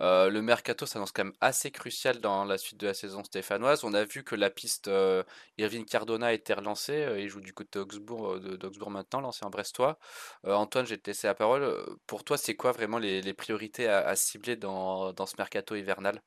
Euh, 0.00 0.30
le 0.30 0.42
mercato 0.42 0.86
s'annonce 0.86 1.12
quand 1.12 1.24
même 1.24 1.34
assez 1.40 1.70
crucial 1.70 2.20
dans 2.20 2.44
la 2.44 2.58
suite 2.58 2.78
de 2.78 2.86
la 2.86 2.94
saison 2.94 3.24
stéphanoise. 3.24 3.84
On 3.84 3.94
a 3.94 4.04
vu 4.04 4.22
que 4.24 4.34
la 4.34 4.50
piste 4.50 4.88
euh, 4.88 5.22
Irving 5.58 5.84
Cardona 5.84 6.26
a 6.26 6.32
été 6.32 6.54
relancée. 6.54 7.04
Euh, 7.04 7.20
il 7.20 7.28
joue 7.28 7.40
du 7.40 7.52
côté 7.52 7.78
d'Augsbourg, 7.78 8.40
de, 8.40 8.88
maintenant, 8.88 9.20
l'ancien 9.20 9.50
Brestois. 9.50 9.98
Antoine, 10.44 10.86
je 10.86 10.90
vais 10.90 10.98
te 10.98 11.10
laisser 11.10 11.26
la 11.26 11.34
parole. 11.34 11.66
Pour 12.06 12.24
toi, 12.24 12.36
c'est 12.38 12.56
quoi 12.56 12.72
vraiment 12.72 12.98
les, 12.98 13.34
priorités 13.34 13.88
à, 13.88 14.14
cibler 14.16 14.56
dans, 14.56 15.14
ce 15.26 15.34
mercato 15.38 15.74
hivernal? 15.74 16.22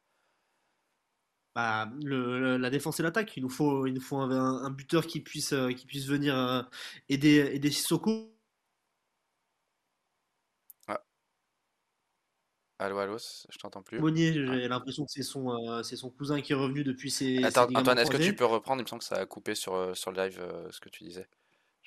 Bah, 1.56 1.90
la 2.02 2.70
défense 2.70 3.00
et 3.00 3.04
l'attaque. 3.04 3.36
Il 3.38 3.44
nous 3.44 3.50
faut, 3.50 3.86
il 3.86 3.94
nous 3.94 4.02
faut 4.02 4.18
un, 4.18 4.70
buteur 4.70 5.06
qui 5.06 5.20
puisse, 5.22 5.54
qui 5.78 5.86
puisse 5.86 6.08
venir 6.08 6.70
aider, 7.10 7.52
aider 7.54 7.72
Sissoko. 7.72 8.31
Allô, 12.82 12.98
allô, 12.98 13.16
je 13.20 13.58
t'entends 13.60 13.84
plus. 13.84 14.00
Monnier, 14.00 14.34
j'ai 14.34 14.68
l'impression 14.68 15.06
que 15.06 15.12
c'est 15.12 15.22
son, 15.22 15.52
euh, 15.52 15.84
c'est 15.84 15.96
son 15.96 16.10
cousin 16.10 16.42
qui 16.42 16.54
est 16.54 16.56
revenu 16.56 16.84
depuis 16.84 17.12
ses. 17.12 17.44
Attends, 17.44 17.68
Antoine, 17.76 18.00
est-ce 18.00 18.10
que 18.10 18.18
tu 18.18 18.36
peux 18.36 18.46
reprendre? 18.46 18.82
Il 18.82 18.86
me 18.86 18.88
semble 18.88 19.02
que 19.02 19.06
ça 19.06 19.18
a 19.18 19.26
coupé 19.28 19.54
sur, 19.54 19.76
euh, 19.76 19.94
sur 19.94 20.12
le 20.12 20.24
live 20.24 20.40
euh, 20.42 20.68
ce 20.72 20.80
que 20.80 20.90
tu 20.90 21.04
disais. 21.04 21.28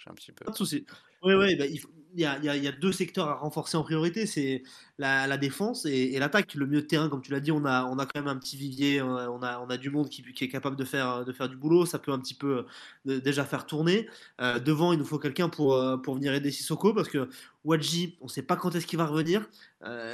un 0.07 0.15
petit 0.15 0.31
peu. 0.31 0.45
Pas 0.45 0.53
de 0.53 0.57
souci. 0.57 0.87
Oui, 1.23 1.35
oui, 1.35 1.57
bah, 1.57 1.67
il, 1.67 1.81
a, 2.23 2.39
y, 2.39 2.69
a, 2.69 2.73
deux 2.73 2.93
secteurs 2.93 3.29
à 3.29 3.35
renforcer 3.35 3.77
en 3.77 3.83
priorité, 3.83 4.27
c'est 4.27 4.63
la, 4.99 5.37
défense 5.37 5.87
et, 5.87 6.19
l'attaque. 6.19 6.55
Le 6.55 6.67
milieu 6.67 6.83
de 6.83 6.87
terrain, 6.87 7.09
comme 7.09 7.23
tu 7.23 7.33
l'as 7.33 7.41
dit, 7.41 7.51
on 7.51 7.65
a, 7.65 7.85
on 7.87 7.99
a 7.99 8.07
quand 8.07 8.21
même 8.21 8.29
un 8.29 8.37
petit 8.37 8.57
vivier, 8.57 9.03
on 9.03 9.43
a, 9.43 9.59
on 9.59 9.69
a 9.69 9.77
du 9.77 9.91
monde 9.91 10.09
qui, 10.09 10.23
est 10.23 10.49
capable 10.49 10.77
de 10.77 10.85
faire, 10.85 11.25
de 11.25 11.33
faire 11.33 11.49
du 11.49 11.57
boulot, 11.57 11.87
ça 11.87 11.99
peut 11.99 12.13
un 12.13 12.19
petit 12.19 12.35
peu 12.35 12.67
euh, 13.09 13.21
déjà 13.21 13.45
faire 13.45 13.67
tourner. 13.67 14.09
Euh, 14.41 14.59
devant, 14.59 14.93
il 14.93 14.99
nous 14.99 15.05
faut 15.05 15.19
quelqu'un 15.19 15.49
pour, 15.49 15.75
euh, 15.75 15.97
pour 15.97 16.15
venir 16.15 16.33
aider 16.35 16.51
Sissoko, 16.51 16.95
parce 16.95 17.09
que 17.09 17.29
Wadji, 17.65 18.17
on 18.21 18.27
ne 18.27 18.31
sait 18.31 18.43
pas 18.43 18.57
quand 18.57 18.75
est-ce 18.75 18.87
qu'il 18.87 18.99
va 18.99 19.07
revenir. 19.07 19.49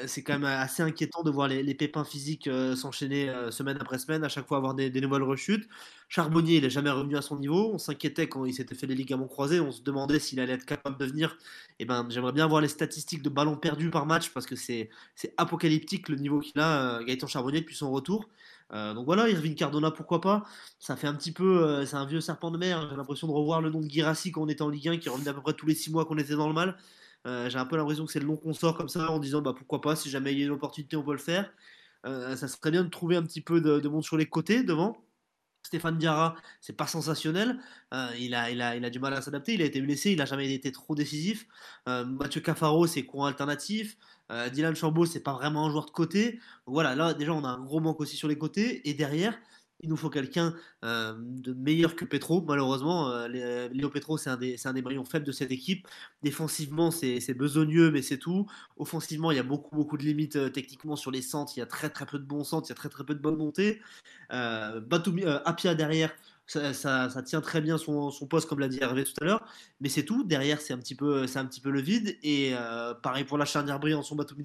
c'est 0.06 0.22
quand 0.22 0.34
même 0.34 0.44
assez 0.44 0.82
inquiétant 0.82 1.22
de 1.22 1.30
voir 1.30 1.48
les, 1.48 1.74
pépins 1.74 2.04
physiques 2.04 2.48
s'enchaîner 2.76 3.32
semaine 3.50 3.76
après 3.80 3.98
semaine, 3.98 4.22
à 4.24 4.28
chaque 4.28 4.46
fois 4.46 4.56
avoir 4.58 4.74
des, 4.74 5.00
nouvelles 5.00 5.24
rechutes. 5.24 5.68
Charbonnier, 6.08 6.56
il 6.56 6.62
n'est 6.62 6.70
jamais 6.70 6.90
revenu 6.90 7.16
à 7.16 7.22
son 7.22 7.38
niveau. 7.38 7.72
On 7.72 7.78
s'inquiétait 7.78 8.28
quand 8.28 8.44
il 8.44 8.54
s'était 8.54 8.74
fait 8.74 8.86
les 8.86 8.94
ligaments 8.94 9.28
croisés. 9.28 9.60
On 9.60 9.72
se 9.72 9.82
demandait 9.82 10.18
s'il 10.20 10.40
allait 10.40 10.54
être 10.54 10.64
capable 10.64 10.98
de 10.98 11.06
venir. 11.06 11.36
Eh 11.80 11.84
ben, 11.90 12.06
j'aimerais 12.08 12.30
bien 12.30 12.46
voir 12.46 12.60
les 12.60 12.68
statistiques 12.68 13.20
de 13.20 13.28
ballons 13.28 13.56
perdus 13.56 13.90
par 13.90 14.06
match 14.06 14.30
parce 14.30 14.46
que 14.46 14.54
c'est 14.54 14.90
apocalyptique 15.36 16.08
le 16.08 16.14
niveau 16.14 16.38
qu'il 16.38 16.60
a, 16.60 17.00
euh, 17.00 17.04
Gaëtan 17.04 17.26
Charbonnier, 17.26 17.62
depuis 17.62 17.74
son 17.74 17.90
retour. 17.90 18.28
Euh, 18.72 18.94
donc 18.94 19.06
voilà, 19.06 19.28
Irving 19.28 19.56
Cardona, 19.56 19.90
pourquoi 19.90 20.20
pas? 20.20 20.44
Ça 20.78 20.94
fait 20.94 21.08
un 21.08 21.14
petit 21.14 21.32
peu, 21.32 21.64
euh, 21.64 21.84
c'est 21.84 21.96
un 21.96 22.06
vieux 22.06 22.20
serpent 22.20 22.52
de 22.52 22.58
mer. 22.58 22.86
J'ai 22.88 22.96
l'impression 22.96 23.26
de 23.26 23.32
revoir 23.32 23.60
le 23.60 23.70
nom 23.70 23.80
de 23.80 23.90
Girassi 23.90 24.30
quand 24.30 24.42
on 24.42 24.48
était 24.48 24.62
en 24.62 24.68
Ligue 24.68 24.88
1, 24.88 24.98
qui 24.98 25.08
revenait 25.08 25.30
à 25.30 25.34
peu 25.34 25.40
près 25.40 25.52
tous 25.52 25.66
les 25.66 25.74
6 25.74 25.90
mois 25.90 26.04
qu'on 26.04 26.16
était 26.16 26.36
dans 26.36 26.46
le 26.46 26.54
mal. 26.54 26.76
J'ai 27.24 27.58
un 27.58 27.66
peu 27.66 27.76
l'impression 27.76 28.06
que 28.06 28.12
c'est 28.12 28.20
le 28.20 28.26
nom 28.26 28.36
qu'on 28.36 28.54
sort 28.54 28.76
comme 28.76 28.88
ça 28.88 29.10
en 29.10 29.18
disant 29.18 29.42
bah 29.42 29.52
pourquoi 29.56 29.80
pas, 29.80 29.96
si 29.96 30.08
jamais 30.10 30.32
il 30.32 30.38
y 30.38 30.42
a 30.42 30.46
une 30.46 30.52
opportunité, 30.52 30.96
on 30.96 31.02
peut 31.02 31.12
le 31.12 31.18
faire. 31.18 31.52
ça 32.04 32.46
serait 32.46 32.70
bien 32.70 32.84
de 32.84 32.88
trouver 32.88 33.16
un 33.16 33.22
petit 33.24 33.40
peu 33.40 33.60
de, 33.60 33.80
de 33.80 33.88
monde 33.88 34.04
sur 34.04 34.16
les 34.16 34.26
côtés 34.26 34.62
devant. 34.62 34.96
Stéphane 35.70 35.98
Diarra, 35.98 36.34
c'est 36.60 36.72
pas 36.72 36.88
sensationnel. 36.88 37.60
Euh, 37.94 38.08
il, 38.18 38.34
a, 38.34 38.90
du 38.90 38.98
mal 38.98 39.14
à 39.14 39.22
s'adapter. 39.22 39.54
Il 39.54 39.62
a 39.62 39.64
été 39.64 39.80
blessé. 39.80 40.10
Il 40.10 40.18
n'a 40.18 40.24
jamais 40.24 40.52
été 40.52 40.72
trop 40.72 40.96
décisif. 40.96 41.46
Euh, 41.88 42.04
Mathieu 42.04 42.40
Cafaro, 42.40 42.88
c'est 42.88 43.04
courant 43.04 43.26
alternatif. 43.26 43.96
Euh, 44.32 44.48
Dylan 44.48 44.74
Chambaud, 44.74 45.06
c'est 45.06 45.22
pas 45.22 45.34
vraiment 45.34 45.66
un 45.66 45.70
joueur 45.70 45.86
de 45.86 45.92
côté. 45.92 46.40
Voilà, 46.66 46.96
là 46.96 47.14
déjà, 47.14 47.32
on 47.32 47.44
a 47.44 47.48
un 47.48 47.60
gros 47.60 47.78
manque 47.78 48.00
aussi 48.00 48.16
sur 48.16 48.26
les 48.26 48.36
côtés. 48.36 48.88
Et 48.90 48.94
derrière, 48.94 49.38
il 49.82 49.88
nous 49.88 49.96
faut 49.96 50.10
quelqu'un 50.10 50.54
euh, 50.84 51.14
de 51.18 51.54
meilleur 51.54 51.96
que 51.96 52.04
Petro. 52.04 52.42
Malheureusement, 52.42 53.10
euh, 53.10 53.28
euh, 53.34 53.68
Léo 53.72 53.88
Petro, 53.88 54.18
c'est 54.18 54.30
un, 54.30 54.36
des, 54.36 54.56
un 54.66 54.72
des 54.72 54.82
maillons 54.82 55.04
faibles 55.04 55.26
de 55.26 55.32
cette 55.32 55.50
équipe. 55.50 55.88
Défensivement, 56.22 56.90
c'est 56.90 57.34
besogneux, 57.34 57.90
mais 57.90 58.02
c'est 58.02 58.18
tout. 58.18 58.46
Offensivement, 58.76 59.30
il 59.30 59.36
y 59.36 59.40
a 59.40 59.44
beaucoup, 59.44 59.74
beaucoup 59.74 59.96
de 59.96 60.02
limites 60.02 60.52
techniquement 60.52 60.96
sur 60.96 61.10
les 61.10 61.22
centres. 61.22 61.52
Il 61.56 61.60
y 61.60 61.62
a 61.62 61.66
très, 61.66 61.88
très 61.90 62.06
peu 62.06 62.18
de 62.18 62.24
bons 62.24 62.44
centres, 62.44 62.68
il 62.68 62.70
y 62.70 62.72
a 62.72 62.76
très, 62.76 62.88
très 62.88 63.04
peu 63.04 63.14
de 63.14 63.20
bonnes 63.20 63.36
montées. 63.36 63.80
Euh, 64.32 64.80
Apia 65.44 65.74
derrière, 65.74 66.12
ça, 66.46 66.74
ça, 66.74 67.22
tient 67.22 67.40
très 67.40 67.60
bien 67.60 67.78
son, 67.78 68.10
son 68.10 68.26
poste, 68.26 68.48
comme 68.48 68.58
l'a 68.58 68.68
dit 68.68 68.78
Hervé 68.80 69.04
tout 69.04 69.14
à 69.22 69.24
l'heure. 69.24 69.46
Mais 69.80 69.88
c'est 69.88 70.04
tout. 70.04 70.24
Derrière, 70.24 70.60
c'est 70.60 70.74
un, 70.74 70.78
petit 70.78 70.94
peu, 70.94 71.24
un 71.34 71.46
petit 71.46 71.60
peu 71.60 71.70
le 71.70 71.80
vide. 71.80 72.18
Et 72.22 72.54
pareil 73.02 73.24
pour 73.24 73.38
la 73.38 73.46
charnière 73.46 73.80
brillante, 73.80 74.04
son 74.04 74.16
Batum 74.16 74.44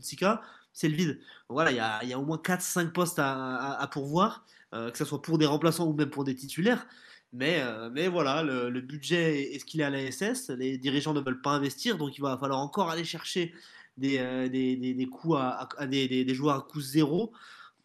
c'est 0.77 0.89
le 0.89 0.95
vide. 0.95 1.19
voilà, 1.47 1.71
il 1.71 1.77
y 1.77 1.79
a, 1.79 2.03
y 2.03 2.11
a, 2.13 2.19
au 2.19 2.25
moins 2.25 2.37
4-5 2.37 2.91
postes 2.91 3.19
à 3.19 3.89
pourvoir. 3.91 4.45
Euh, 4.75 4.91
que 4.91 4.97
ce 4.97 5.05
soit 5.05 5.21
pour 5.21 5.37
des 5.37 5.45
remplaçants 5.45 5.87
ou 5.87 5.93
même 5.93 6.09
pour 6.09 6.23
des 6.25 6.35
titulaires. 6.35 6.85
Mais, 7.33 7.61
euh, 7.61 7.89
mais 7.93 8.07
voilà, 8.07 8.43
le, 8.43 8.81
budget 8.81 9.53
est 9.53 9.59
ce 9.59 9.65
qu'il 9.65 9.81
est 9.81 9.83
à 9.83 9.89
la 9.89 10.11
SS. 10.11 10.49
Les 10.49 10.77
dirigeants 10.77 11.13
ne 11.13 11.21
veulent 11.21 11.41
pas 11.41 11.51
investir, 11.51 11.97
donc 11.97 12.17
il 12.17 12.21
va 12.21 12.37
falloir 12.37 12.59
encore 12.59 12.89
aller 12.89 13.03
chercher 13.05 13.53
des, 13.97 14.17
euh, 14.19 14.49
des, 14.49 14.75
des, 14.75 15.05
coups 15.07 15.37
à, 15.37 15.87
des, 15.87 16.33
joueurs 16.33 16.55
à 16.55 16.61
coût 16.61 16.81
zéro. 16.81 17.31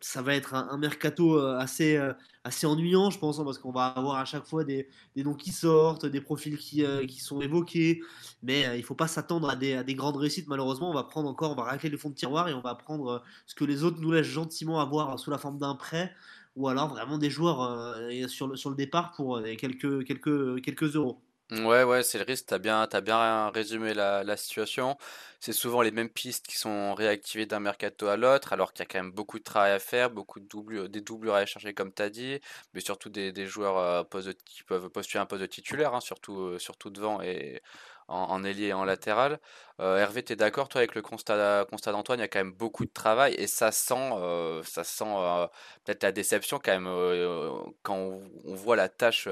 Ça 0.00 0.22
va 0.22 0.34
être 0.34 0.54
un, 0.54 0.78
mercato 0.78 1.38
assez, 1.38 2.00
assez 2.42 2.66
ennuyant, 2.66 3.10
je 3.10 3.18
pense, 3.18 3.38
hein, 3.38 3.44
parce 3.44 3.58
qu'on 3.58 3.70
va 3.70 3.86
avoir 3.86 4.16
à 4.16 4.24
chaque 4.24 4.46
fois 4.46 4.64
des, 4.64 4.88
noms 5.16 5.34
qui 5.34 5.52
sortent, 5.52 6.06
des 6.06 6.22
profils 6.22 6.56
qui, 6.56 6.84
qui 7.06 7.20
sont 7.20 7.40
évoqués. 7.42 8.00
Mais 8.42 8.62
il 8.74 8.80
ne 8.80 8.82
faut 8.82 8.94
pas 8.94 9.08
s'attendre 9.08 9.50
à 9.50 9.56
des, 9.56 9.74
à 9.74 9.84
des, 9.84 9.94
grandes 9.94 10.16
réussites, 10.16 10.48
malheureusement. 10.48 10.90
On 10.90 10.94
va 10.94 11.04
prendre 11.04 11.28
encore, 11.28 11.52
on 11.52 11.54
va 11.54 11.64
racler 11.64 11.90
le 11.90 11.98
fond 11.98 12.08
de 12.08 12.14
tiroir 12.14 12.48
et 12.48 12.54
on 12.54 12.62
va 12.62 12.74
prendre 12.74 13.22
ce 13.46 13.54
que 13.54 13.64
les 13.64 13.84
autres 13.84 14.00
nous 14.00 14.10
laissent 14.10 14.26
gentiment 14.26 14.80
avoir 14.80 15.18
sous 15.18 15.30
la 15.30 15.38
forme 15.38 15.58
d'un 15.58 15.74
prêt 15.74 16.14
ou 16.56 16.68
alors 16.68 16.88
vraiment 16.88 17.18
des 17.18 17.30
joueurs 17.30 17.62
euh, 17.62 18.28
sur, 18.28 18.48
le, 18.48 18.74
départ 18.74 19.12
pour 19.12 19.36
euh, 19.36 19.54
quelques, 19.56 20.04
quelques, 20.04 20.62
quelques 20.62 20.96
euros. 20.96 21.22
Ouais, 21.50 21.82
ouais, 21.82 22.04
c'est 22.04 22.18
le 22.18 22.24
risque. 22.24 22.46
Tu 22.46 22.54
as 22.54 22.58
bien, 22.58 22.88
as 22.90 23.00
bien 23.00 23.50
résumé 23.50 23.92
la, 23.92 24.36
situation. 24.36 24.96
C'est 25.40 25.52
souvent 25.52 25.82
les 25.82 25.90
mêmes 25.90 26.08
pistes 26.08 26.46
qui 26.46 26.56
sont 26.56 26.94
réactivées 26.94 27.46
d'un 27.46 27.58
mercato 27.58 28.06
à 28.06 28.16
l'autre, 28.16 28.52
alors 28.52 28.72
qu'il 28.72 28.80
y 28.80 28.82
a 28.84 28.86
quand 28.86 29.02
même 29.02 29.10
beaucoup 29.10 29.38
de 29.40 29.44
travail 29.44 29.72
à 29.72 29.80
faire, 29.80 30.10
beaucoup 30.10 30.38
de 30.38 30.46
doublures, 30.46 30.88
des 30.88 31.00
doublures 31.00 31.34
à 31.34 31.38
aller 31.38 31.74
comme 31.74 31.92
tu 31.92 32.02
as 32.02 32.10
dit, 32.10 32.38
mais 32.72 32.80
surtout 32.80 33.08
des, 33.08 33.32
des 33.32 33.46
joueurs 33.46 33.78
euh, 33.78 34.32
qui 34.44 34.62
peuvent 34.62 34.90
postuler 34.90 35.20
un 35.20 35.26
poste 35.26 35.42
de 35.42 35.46
titulaire, 35.46 35.92
hein, 35.94 36.00
surtout, 36.00 36.56
surtout 36.60 36.90
devant 36.90 37.20
et 37.20 37.62
en, 38.10 38.44
ailier 38.44 38.68
et 38.68 38.72
en 38.72 38.84
latéral. 38.84 39.40
Euh, 39.80 39.98
Hervé, 39.98 40.22
tu 40.22 40.32
es 40.32 40.36
d'accord, 40.36 40.68
toi, 40.68 40.80
avec 40.80 40.94
le 40.94 41.02
constat, 41.02 41.64
constat 41.70 41.92
d'Antoine, 41.92 42.18
il 42.18 42.22
y 42.22 42.24
a 42.24 42.28
quand 42.28 42.40
même 42.40 42.52
beaucoup 42.52 42.84
de 42.84 42.90
travail 42.90 43.34
et 43.34 43.46
ça 43.46 43.72
sent, 43.72 44.10
euh, 44.14 44.62
ça 44.64 44.84
sent 44.84 45.04
euh, 45.06 45.46
peut-être 45.84 46.02
la 46.02 46.12
déception 46.12 46.60
quand 46.62 46.72
même 46.72 47.72
quand 47.82 47.96
on, 47.96 48.54
voit 48.54 48.76
la 48.76 48.88
tâche 48.88 49.28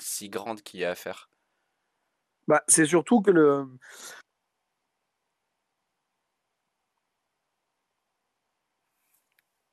si 0.00 0.28
grande 0.28 0.62
qu'il 0.62 0.80
y 0.80 0.84
a 0.84 0.90
à 0.90 0.94
faire? 0.94 1.30
Bah, 2.48 2.62
c'est 2.68 2.86
surtout 2.86 3.22
que 3.22 3.30
le, 3.30 3.66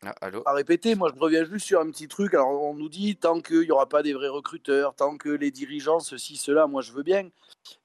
Ah, 0.05 0.29
à 0.45 0.53
répéter, 0.53 0.95
moi 0.95 1.11
je 1.13 1.19
reviens 1.19 1.45
juste 1.45 1.65
sur 1.65 1.79
un 1.79 1.89
petit 1.89 2.07
truc. 2.07 2.33
Alors 2.33 2.63
on 2.63 2.73
nous 2.73 2.89
dit 2.89 3.15
tant 3.15 3.39
qu'il 3.41 3.61
n'y 3.61 3.71
aura 3.71 3.87
pas 3.87 4.03
des 4.03 4.13
vrais 4.13 4.27
recruteurs, 4.27 4.95
tant 4.95 5.17
que 5.17 5.29
les 5.29 5.51
dirigeants, 5.51 5.99
ceci, 5.99 6.35
cela, 6.35 6.67
moi 6.67 6.81
je 6.81 6.91
veux 6.91 7.03
bien. 7.03 7.29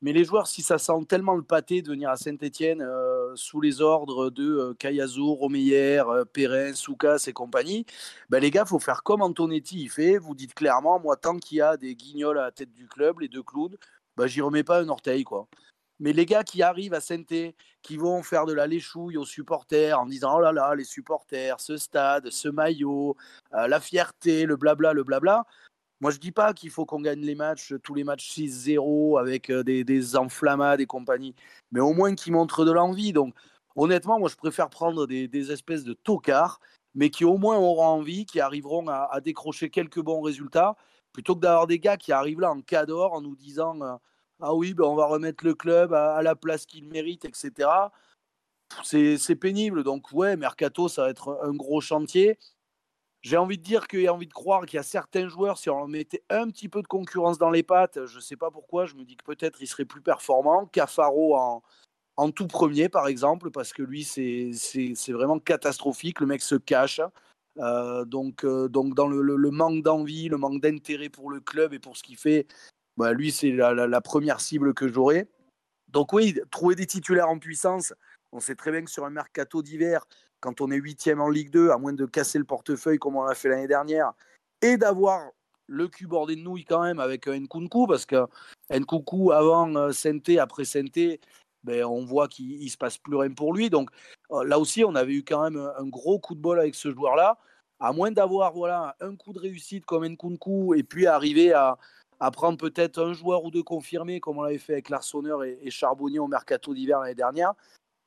Mais 0.03 0.13
les 0.13 0.25
joueurs, 0.25 0.47
si 0.47 0.63
ça 0.63 0.79
sent 0.79 1.05
tellement 1.09 1.37
le 1.37 1.43
pâté 1.43 1.83
de 1.83 1.91
venir 1.91 2.11
à 2.11 2.17
Saint-Etienne 2.17 2.83
euh, 2.83 3.35
sous 3.37 3.61
les 3.61 3.81
ordres 3.81 4.31
de 4.31 4.45
euh, 4.45 4.75
Kayazo, 4.75 5.35
Romeyer, 5.35 6.03
euh, 6.09 6.25
Perrin, 6.25 6.75
Soukas 6.75 7.25
et 7.29 7.33
compagnie, 7.33 7.87
ben 8.29 8.41
les 8.41 8.51
gars, 8.51 8.65
faut 8.65 8.81
faire 8.81 9.03
comme 9.03 9.23
Antonetti 9.23 9.83
il 9.83 9.91
fait. 9.91 10.19
Vous 10.19 10.35
dites 10.35 10.55
clairement, 10.55 10.99
moi 10.99 11.17
tant 11.17 11.37
qu'il 11.39 11.59
y 11.59 11.61
a 11.61 11.77
des 11.77 11.95
guignols 11.95 12.39
à 12.39 12.43
la 12.45 12.53
tête 12.53 12.73
du 12.73 12.89
club, 12.89 13.21
les 13.21 13.29
deux 13.29 13.43
clowns, 13.43 13.77
ben, 14.17 14.27
j'y 14.27 14.41
remets 14.41 14.65
pas 14.65 14.81
un 14.81 14.89
orteil. 14.89 15.25
quoi. 15.25 15.49
Mais 16.01 16.13
les 16.13 16.27
gars 16.27 16.45
qui 16.45 16.63
arrivent 16.63 16.95
à 16.95 17.01
saint 17.01 17.23
qui 17.83 17.97
vont 17.97 18.23
faire 18.23 18.47
de 18.47 18.53
la 18.53 18.67
léchouille 18.67 19.17
aux 19.17 19.25
supporters 19.25 19.99
en 19.99 20.07
disant 20.07 20.37
oh 20.37 20.41
là 20.41 20.53
là, 20.53 20.75
les 20.75 20.85
supporters, 20.85 21.61
ce 21.61 21.77
stade, 21.77 22.31
ce 22.31 22.49
maillot, 22.49 23.17
euh, 23.55 23.67
la 23.67 23.81
fierté, 23.81 24.47
le 24.47 24.57
blabla, 24.57 24.93
le 24.93 25.03
blabla. 25.03 25.45
Moi, 26.01 26.13
je 26.13 26.19
dis 26.19 26.31
pas 26.31 26.55
qu'il 26.55 26.71
faut 26.71 26.87
qu'on 26.87 27.01
gagne 27.01 27.23
les 27.23 27.35
matchs, 27.35 27.75
tous 27.83 27.95
les 27.95 28.05
matchs 28.05 28.31
6-0 28.39 29.19
avec 29.19 29.51
euh, 29.51 29.65
des, 29.65 29.83
des, 29.83 30.17
enflammades 30.17 30.81
et 30.81 30.87
compagnie, 30.87 31.35
mais 31.73 31.81
au 31.81 31.93
moins 31.93 32.15
qu'ils 32.15 32.33
montrent 32.33 32.65
de 32.65 32.71
l'envie. 32.71 33.13
Donc, 33.13 33.35
honnêtement, 33.75 34.19
moi, 34.21 34.29
je 34.29 34.37
préfère 34.37 34.71
prendre 34.71 35.07
des, 35.07 35.51
espèces 35.51 35.83
de 35.83 35.95
tocards, 35.95 36.61
mais 36.95 37.11
qui 37.11 37.25
au 37.25 37.37
moins 37.37 37.57
auront 37.59 37.87
envie, 37.87 38.27
qui 38.27 38.41
arriveront 38.41 38.87
à, 38.89 39.21
décrocher 39.21 39.71
quelques 39.71 40.01
bons 40.01 40.21
résultats, 40.21 40.77
plutôt 41.13 41.35
que 41.35 41.41
d'avoir 41.41 41.67
des 41.67 41.81
gars 41.81 41.97
qui 41.97 42.13
arrivent 42.13 42.41
là 42.41 42.53
en 42.53 42.61
cador 42.61 43.13
en 43.13 43.21
nous 43.21 43.35
disant. 43.35 43.81
Euh, 43.83 43.97
ah 44.40 44.55
oui, 44.55 44.74
ben 44.74 44.85
on 44.85 44.94
va 44.94 45.07
remettre 45.07 45.44
le 45.44 45.55
club 45.55 45.92
à, 45.92 46.22
la 46.22 46.37
place 46.37 46.66
qu'il 46.66 46.85
mérite, 46.85 47.24
etc. 47.24 47.68
C'est 48.85 49.37
pénible. 49.37 49.83
Donc, 49.83 50.12
ouais, 50.12 50.37
Mercato, 50.37 50.88
ça 50.88 51.03
va 51.03 51.11
être 51.11 51.40
un 51.42 51.53
gros 51.53 51.81
chantier. 51.81 52.38
J'ai 53.22 53.37
envie 53.37 53.59
de 53.59 53.62
dire 53.64 53.88
qu'il 53.88 54.03
y 54.03 54.07
a 54.07 54.14
envie 54.14 54.29
de 54.29 54.33
croire 54.33 54.64
qu'il 54.64 54.77
y 54.77 54.81
a 54.81 54.85
certains 54.85 55.29
joueurs, 55.29 55.59
si 55.59 55.68
on 55.70 55.77
leur 55.79 55.88
mettait 55.88 56.22
un 56.31 56.48
petit 56.48 56.68
peu 56.68 56.83
de 56.83 56.87
concurrence 56.87 57.37
dans 57.37 57.51
les 57.51 57.64
pattes, 57.64 58.07
je 58.07 58.16
ne 58.16 58.20
sais 58.20 58.37
pas 58.37 58.53
pourquoi, 58.53 58.87
je 58.87 58.94
me 58.94 59.05
dis 59.05 59.16
que 59.16 59.24
peut-être 59.24 59.61
il 59.61 59.66
serait 59.66 59.85
plus 59.85 60.03
performant. 60.03 60.66
Cafaro 60.66 61.37
en, 61.37 61.62
en 62.16 62.31
tout 62.31 62.46
premier, 62.46 62.88
par 62.88 63.09
exemple, 63.09 63.51
parce 63.51 63.72
que 63.72 63.83
lui, 63.83 64.05
c'est 64.05 64.53
vraiment 65.09 65.40
catastrophique. 65.40 66.20
Le 66.20 66.27
mec 66.27 66.42
se 66.42 66.55
cache. 66.55 67.01
Euh, 67.59 68.05
donc, 68.05 68.44
euh, 68.44 68.68
donc, 68.68 68.94
dans 68.94 69.09
le, 69.09 69.20
le 69.20 69.51
manque 69.51 69.83
d'envie, 69.83 70.29
le 70.29 70.37
manque 70.37 70.61
d'intérêt 70.61 71.09
pour 71.09 71.31
le 71.31 71.40
club 71.40 71.74
et 71.74 71.81
pour 71.81 71.96
ce 71.96 72.05
qu'il 72.05 72.16
fait, 72.16 72.46
bah, 72.99 73.13
lui, 73.13 73.31
c'est 73.31 73.53
la, 73.53 74.01
première 74.01 74.41
cible 74.41 74.75
que 74.75 74.89
j'aurai. 74.89 75.29
Donc 75.87 76.13
oui, 76.13 76.39
trouver 76.51 76.75
des 76.75 76.87
titulaires 76.87 77.29
en 77.29 77.39
puissance, 77.39 77.95
on 78.33 78.41
sait 78.41 78.57
très 78.57 78.73
bien 78.73 78.83
que 78.83 78.91
sur 78.91 79.05
un 79.05 79.11
mercato 79.11 79.63
d'hiver, 79.63 80.05
quand 80.41 80.61
on 80.61 80.71
est 80.73 80.77
huitième 80.77 81.21
en 81.21 81.29
Ligue 81.29 81.51
2, 81.51 81.71
à 81.71 81.79
moins 81.79 81.93
de 81.93 82.07
casser 82.07 82.39
le 82.39 82.45
portefeuille 82.45 82.99
comme 82.99 83.15
on 83.17 83.23
l'a 83.23 83.37
fait 83.37 83.49
l'année 83.49 83.69
dernière, 83.69 84.13
et 84.63 84.77
d'avoir 84.77 85.31
le 85.69 85.87
cul 85.87 86.09
bordé 86.09 86.35
de 86.35 86.41
nouilles 86.41 86.65
quand 86.65 86.83
même 86.83 86.99
avec 86.99 87.29
un 87.29 87.39
Nkunku, 87.39 87.87
parce 87.87 88.05
que 88.05 88.27
Nkunku 88.71 89.31
avant 89.31 89.73
euh, 89.77 89.93
Sainté, 89.93 90.41
après 90.41 90.65
Sainté, 90.65 91.21
ben, 91.63 91.85
on 91.85 92.05
voit 92.05 92.27
qu'il 92.27 92.63
ne 92.65 92.69
se 92.69 92.77
passe 92.77 92.99
plus 92.99 93.17
rien 93.17 93.33
pour 93.33 93.55
lui. 93.55 93.71
Donc 93.71 93.91
euh, 94.33 94.43
là 94.45 94.59
aussi, 94.59 94.85
on 94.85 94.97
avait 94.97 95.15
eu 95.15 95.23
quand 95.23 95.49
même 95.49 95.71
un 95.79 95.87
gros 95.87 96.19
coup 96.19 96.35
de 96.35 96.41
bol 96.41 96.59
avec 96.59 96.75
ce 96.75 96.91
joueur-là. 96.91 97.39
À 97.79 97.93
moins 97.93 98.11
d'avoir 98.11 98.55
voilà, 98.55 98.97
un 99.01 99.15
coup 99.15 99.33
de 99.33 99.39
réussite 99.39 99.87
comme 99.87 100.05
Nkunku 100.05 100.75
et 100.75 100.83
puis 100.83 101.07
arriver 101.07 101.53
à, 101.53 101.79
à 102.21 102.31
prendre 102.31 102.59
peut-être 102.59 103.01
un 103.01 103.13
joueur 103.13 103.45
ou 103.45 103.51
deux 103.51 103.63
confirmés, 103.63 104.21
comme 104.21 104.39
on 104.39 104.43
l'avait 104.43 104.59
fait 104.59 104.75
avec 104.75 104.89
Larsonneur 104.89 105.45
et, 105.45 105.71
Charbonnier 105.71 106.19
au 106.19 106.27
mercato 106.27 106.75
d'hiver 106.75 107.01
l'année 107.01 107.15
dernière, 107.15 107.53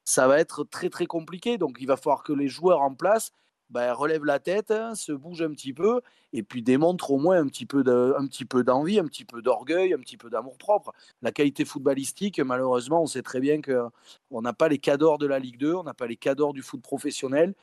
ça 0.04 0.28
va 0.28 0.39
être 0.39 0.63
très 0.63 0.89
très 0.89 1.06
compliqué. 1.06 1.58
Donc 1.58 1.78
il 1.80 1.88
va 1.88 1.97
falloir 1.97 2.24
que 2.24 2.34
les 2.34 2.47
joueurs 2.47 2.82
en 2.82 2.93
place 2.93 3.32
ben, 3.71 3.93
relève 3.93 4.26
la 4.26 4.39
tête, 4.39 4.69
hein, 4.69 4.95
se 4.95 5.13
bouge 5.13 5.41
un 5.41 5.52
petit 5.52 5.71
peu, 5.74 6.02
et 6.34 6.43
puis 6.43 6.62
démontre 6.62 7.12
au 7.12 7.17
moins 7.17 7.38
un 7.38 7.47
petit 7.47 7.65
peu 7.65 7.84
d'envie, 7.86 9.00
un 9.00 9.06
petit 9.06 9.24
peu 9.24 9.41
d'orgueil, 9.41 9.93
un 9.93 10.00
petit 10.00 10.17
peu 10.17 10.30
d'amour 10.30 10.58
propre. 10.58 10.91
La 11.21 11.32
qualité 11.32 11.63
footballistique, 11.63 12.39
malheureusement, 12.41 13.02
on 13.02 13.06
sait 13.06 13.21
très 13.21 13.39
bien 13.39 13.62
qu'on 13.62 14.41
n'a 14.41 14.52
pas 14.52 14.67
les 14.67 14.78
cadors 14.78 15.17
de 15.17 15.26
la 15.26 15.39
Ligue 15.39 15.58
2, 15.58 15.74
on 15.74 15.84
n'a 15.84 15.93
pas 15.93 16.08
les 16.08 16.17
cadors 16.17 16.52
du 16.54 16.62
foot 16.62 16.82
professionnel. 16.82 17.56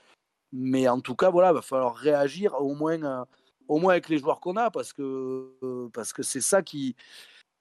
Mais 0.53 0.89
en 0.89 1.01
tout 1.01 1.15
cas, 1.15 1.31
voilà, 1.31 1.51
il 1.51 1.55
va 1.55 1.63
falloir 1.63 1.95
réagir 1.95 2.55
au 2.59 2.75
moins, 2.75 3.03
euh, 3.03 3.25
au 3.69 3.79
moins 3.79 3.93
avec 3.93 4.09
les 4.09 4.19
joueurs 4.19 4.41
qu'on 4.41 4.57
a, 4.57 4.71
parce 4.71 4.93
que 4.93 5.03
euh, 5.63 5.89
parce 5.93 6.13
que 6.13 6.23
c'est 6.23 6.41
ça 6.41 6.63
qui, 6.63 6.97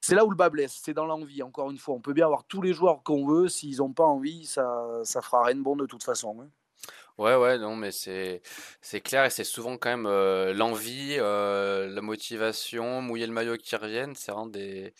c'est 0.01 0.15
là 0.15 0.25
où 0.25 0.29
le 0.29 0.35
bas 0.35 0.49
blesse, 0.49 0.81
c'est 0.83 0.93
dans 0.93 1.05
l'envie. 1.05 1.43
Encore 1.43 1.69
une 1.71 1.77
fois, 1.77 1.95
on 1.95 2.01
peut 2.01 2.13
bien 2.13 2.25
avoir 2.25 2.45
tous 2.45 2.61
les 2.61 2.73
joueurs 2.73 3.03
qu'on 3.03 3.27
veut, 3.27 3.49
s'ils 3.49 3.77
n'ont 3.77 3.93
pas 3.93 4.05
envie, 4.05 4.45
ça 4.45 5.01
ça 5.03 5.21
fera 5.21 5.43
rien 5.43 5.55
de 5.55 5.61
bon 5.61 5.75
de 5.75 5.85
toute 5.85 6.03
façon. 6.03 6.37
Hein. 6.41 6.49
Ouais, 7.17 7.35
ouais, 7.35 7.57
non, 7.57 7.75
mais 7.75 7.91
c'est 7.91 8.41
clair 9.03 9.25
et 9.25 9.31
c'est 9.31 9.43
souvent 9.43 9.77
quand 9.77 9.89
même 9.89 10.05
euh, 10.05 10.53
l'envie, 10.53 11.15
euh, 11.17 11.89
la 11.89 12.01
motivation, 12.01 13.01
mouiller 13.01 13.25
le 13.25 13.33
maillot 13.33 13.57
qui 13.57 13.75
reviennent, 13.75 14.15
c'est 14.15 14.31
vraiment 14.31 14.45
des, 14.45 14.93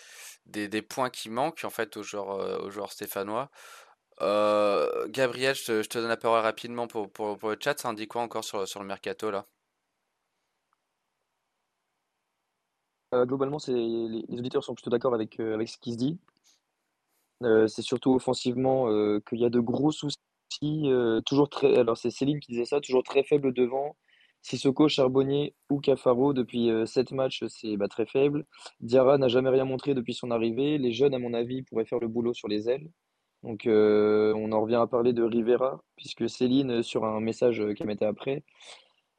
des, 0.48 0.68
des 0.68 0.82
points 0.82 1.12
qui 1.12 1.30
manquent 1.30 1.64
en 1.64 1.70
fait 1.70 1.96
aux 1.96 2.04
joueurs, 2.04 2.64
aux 2.64 2.72
joueurs 2.72 2.92
stéphanois. 2.92 3.52
Gabriel, 4.20 5.56
je 5.56 5.66
te, 5.66 5.84
je 5.84 5.90
te 5.90 6.00
donne 6.00 6.08
la 6.08 6.18
parole 6.18 6.42
rapidement 6.42 6.88
pour, 6.88 7.12
pour, 7.12 7.38
pour 7.38 7.50
le 7.52 7.58
chat, 7.64 7.80
ça 7.80 7.90
indique 7.90 8.10
quoi 8.10 8.22
encore 8.24 8.44
sur, 8.44 8.68
sur 8.68 8.80
le 8.80 8.88
mercato 8.88 9.30
là? 9.30 9.46
Globalement, 13.14 13.60
c'est 13.60 13.74
les, 13.74 14.24
auditeurs 14.30 14.64
sont 14.64 14.76
plutôt 14.76 14.90
d'accord 14.90 15.14
avec, 15.14 15.40
avec 15.40 15.70
ce 15.70 15.78
qui 15.78 15.94
se 15.94 15.98
dit. 15.98 16.18
c'est 17.42 17.82
surtout 17.82 18.14
offensivement 18.14 18.88
qu'il 19.22 19.40
y 19.40 19.46
a 19.46 19.50
de 19.50 19.60
gros 19.60 19.92
soucis 19.92 20.20
euh, 20.64 21.22
toujours 21.22 21.50
très, 21.50 21.78
alors 21.78 21.98
c'est 21.98 22.10
Céline 22.10 22.40
qui 22.40 22.52
disait 22.52 22.66
ça, 22.66 22.82
toujours 22.82 23.04
très 23.04 23.24
faible 23.24 23.54
devant. 23.54 23.96
Sissoko, 24.42 24.88
Charbonnier 24.88 25.56
ou 25.70 25.80
Cafaro, 25.80 26.34
depuis 26.34 26.70
7 26.86 27.12
euh, 27.12 27.16
matchs, 27.16 27.44
c'est 27.50 27.76
bah, 27.78 27.88
très 27.88 28.06
faible. 28.06 28.46
Diarra 28.80 29.18
n'a 29.18 29.28
jamais 29.28 29.50
rien 29.50 29.66
montré 29.66 29.94
depuis 29.94 30.14
son 30.14 30.32
arrivée. 30.32 30.78
Les 30.78 30.94
jeunes, 30.94 31.14
à 31.14 31.20
mon 31.20 31.34
avis, 31.34 31.64
pourraient 31.64 31.86
faire 31.86 32.00
le 32.00 32.08
boulot 32.08 32.34
sur 32.34 32.48
les 32.48 32.70
ailes. 32.70 32.90
Donc, 33.44 33.68
euh, 33.68 34.34
on 34.36 34.52
en 34.52 34.62
revient 34.62 34.76
à 34.76 34.88
parler 34.88 35.14
de 35.14 35.24
Rivera, 35.24 35.82
puisque 35.96 36.30
Céline, 36.30 36.82
sur 36.84 37.06
un 37.06 37.20
message 37.20 37.64
qu'elle 37.76 37.88
mettait 37.88 38.06
après, 38.06 38.44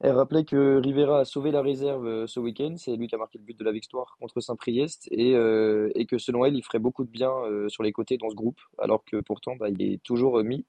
elle 0.01 0.13
rappelait 0.13 0.45
que 0.45 0.77
Rivera 0.79 1.21
a 1.21 1.25
sauvé 1.25 1.51
la 1.51 1.63
réserve 1.63 2.27
ce 2.27 2.41
week-end. 2.41 2.75
C'est 2.77 2.97
lui 2.97 3.09
qui 3.09 3.15
a 3.15 3.19
marqué 3.19 3.39
le 3.39 3.45
but 3.45 3.59
de 3.59 3.65
la 3.65 3.73
victoire 3.73 4.17
contre 4.21 4.41
Saint-Priest. 4.41 5.09
Et, 5.11 5.33
et, 5.33 6.07
que 6.07 6.19
selon 6.19 6.45
elle, 6.45 6.57
il 6.57 6.63
ferait 6.63 6.79
beaucoup 6.79 7.05
de 7.05 7.11
bien 7.11 7.33
sur 7.69 7.83
les 7.83 7.93
côtés 7.93 8.17
dans 8.17 8.31
ce 8.31 8.37
groupe, 8.37 8.61
alors 8.79 9.05
que 9.05 9.21
pourtant, 9.21 9.57
bah, 9.57 9.69
il 9.69 9.83
est 9.83 10.03
toujours 10.03 10.43
mis 10.45 10.65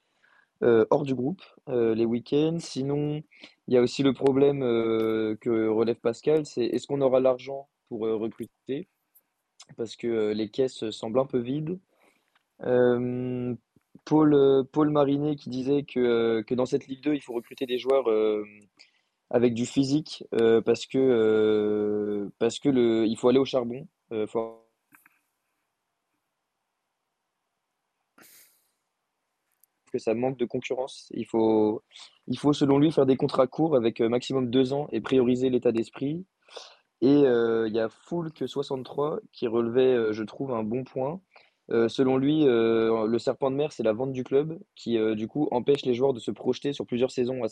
euh, 0.61 0.85
hors 0.89 1.03
du 1.03 1.15
groupe 1.15 1.41
euh, 1.69 1.95
les 1.95 2.03
week-ends. 2.05 2.57
Sinon, 2.59 3.23
il 3.67 3.73
y 3.73 3.77
a 3.77 3.81
aussi 3.81 4.03
le 4.03 4.13
problème 4.13 4.61
euh, 4.61 5.37
que 5.39 5.69
relève 5.69 5.99
Pascal, 6.01 6.45
c'est 6.45 6.65
est-ce 6.65 6.85
qu'on 6.85 7.01
aura 7.01 7.21
l'argent 7.21 7.69
pour 7.87 8.01
recruter? 8.01 8.89
Parce 9.77 9.95
que 9.95 10.31
les 10.33 10.49
caisses 10.49 10.89
semblent 10.91 11.19
un 11.19 11.25
peu 11.25 11.39
vides. 11.39 11.79
Paul, 14.05 14.65
Paul 14.71 14.89
Marinet 14.89 15.35
qui 15.35 15.49
disait 15.49 15.83
que, 15.83 16.41
que 16.41 16.55
dans 16.55 16.65
cette 16.65 16.87
Ligue 16.87 17.03
2, 17.03 17.13
il 17.15 17.21
faut 17.21 17.33
recruter 17.33 17.65
des 17.65 17.77
joueurs 17.77 18.09
avec 19.29 19.53
du 19.53 19.65
physique 19.65 20.23
parce 20.65 20.85
que, 20.85 22.29
parce 22.39 22.59
que 22.59 22.69
le, 22.69 23.05
il 23.07 23.17
faut 23.17 23.29
aller 23.29 23.39
au 23.39 23.45
charbon. 23.45 23.87
faut 24.27 24.59
que 29.91 29.99
ça 29.99 30.13
manque 30.13 30.37
de 30.37 30.45
concurrence. 30.45 31.07
Il 31.13 31.25
faut, 31.25 31.83
il 32.27 32.37
faut, 32.37 32.53
selon 32.53 32.79
lui, 32.79 32.91
faire 32.91 33.05
des 33.05 33.17
contrats 33.17 33.47
courts 33.47 33.75
avec 33.75 34.01
euh, 34.01 34.09
maximum 34.09 34.49
deux 34.49 34.73
ans 34.73 34.87
et 34.91 35.01
prioriser 35.01 35.49
l'état 35.49 35.71
d'esprit. 35.71 36.25
Et 37.01 37.07
euh, 37.25 37.67
il 37.67 37.75
y 37.75 37.79
a 37.79 37.89
Foulk 37.89 38.47
63 38.47 39.19
qui 39.31 39.47
relevait, 39.47 39.93
euh, 39.95 40.13
je 40.13 40.23
trouve, 40.23 40.51
un 40.51 40.63
bon 40.63 40.83
point. 40.83 41.21
selon 41.69 42.17
lui, 42.17 42.45
le 42.45 43.17
serpent 43.19 43.51
de 43.51 43.55
mer, 43.55 43.71
c'est 43.71 43.83
la 43.83 43.93
vente 43.93 44.11
du 44.11 44.23
club 44.23 44.57
qui, 44.75 44.97
du 45.15 45.27
coup, 45.27 45.47
empêche 45.51 45.85
les 45.85 45.93
joueurs 45.93 46.13
de 46.13 46.19
se 46.19 46.31
projeter 46.31 46.73
sur 46.73 46.85
plusieurs 46.87 47.11
saisons 47.11 47.43
à 47.43 47.47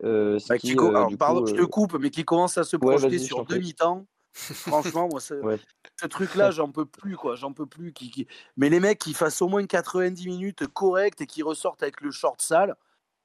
Saint-Étienne. 0.00 0.92
Bah, 0.92 1.08
pardon, 1.18 1.46
je 1.46 1.54
te 1.54 1.62
coupe, 1.62 1.94
mais 1.98 2.10
qui 2.10 2.24
commence 2.24 2.58
à 2.58 2.64
se 2.64 2.76
projeter 2.76 3.18
sur 3.18 3.44
demi-temps 3.44 4.06
Franchement, 4.34 5.08
moi, 5.08 5.20
ce, 5.20 6.06
truc-là, 6.08 6.50
j'en 6.50 6.70
peux 6.70 6.86
plus, 6.86 7.16
quoi. 7.16 7.36
J'en 7.36 7.52
peux 7.52 7.66
plus. 7.66 7.92
Qui, 7.92 8.26
Mais 8.56 8.68
les 8.68 8.80
mecs 8.80 8.98
qui 8.98 9.14
fassent 9.14 9.40
au 9.40 9.48
moins 9.48 9.64
90 9.64 10.26
minutes 10.26 10.66
correctes 10.66 11.20
et 11.20 11.26
qui 11.26 11.42
ressortent 11.44 11.84
avec 11.84 12.00
le 12.00 12.10
short 12.10 12.42
sale, 12.42 12.74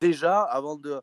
déjà, 0.02 0.42
avant 0.42 0.76
de. 0.76 1.02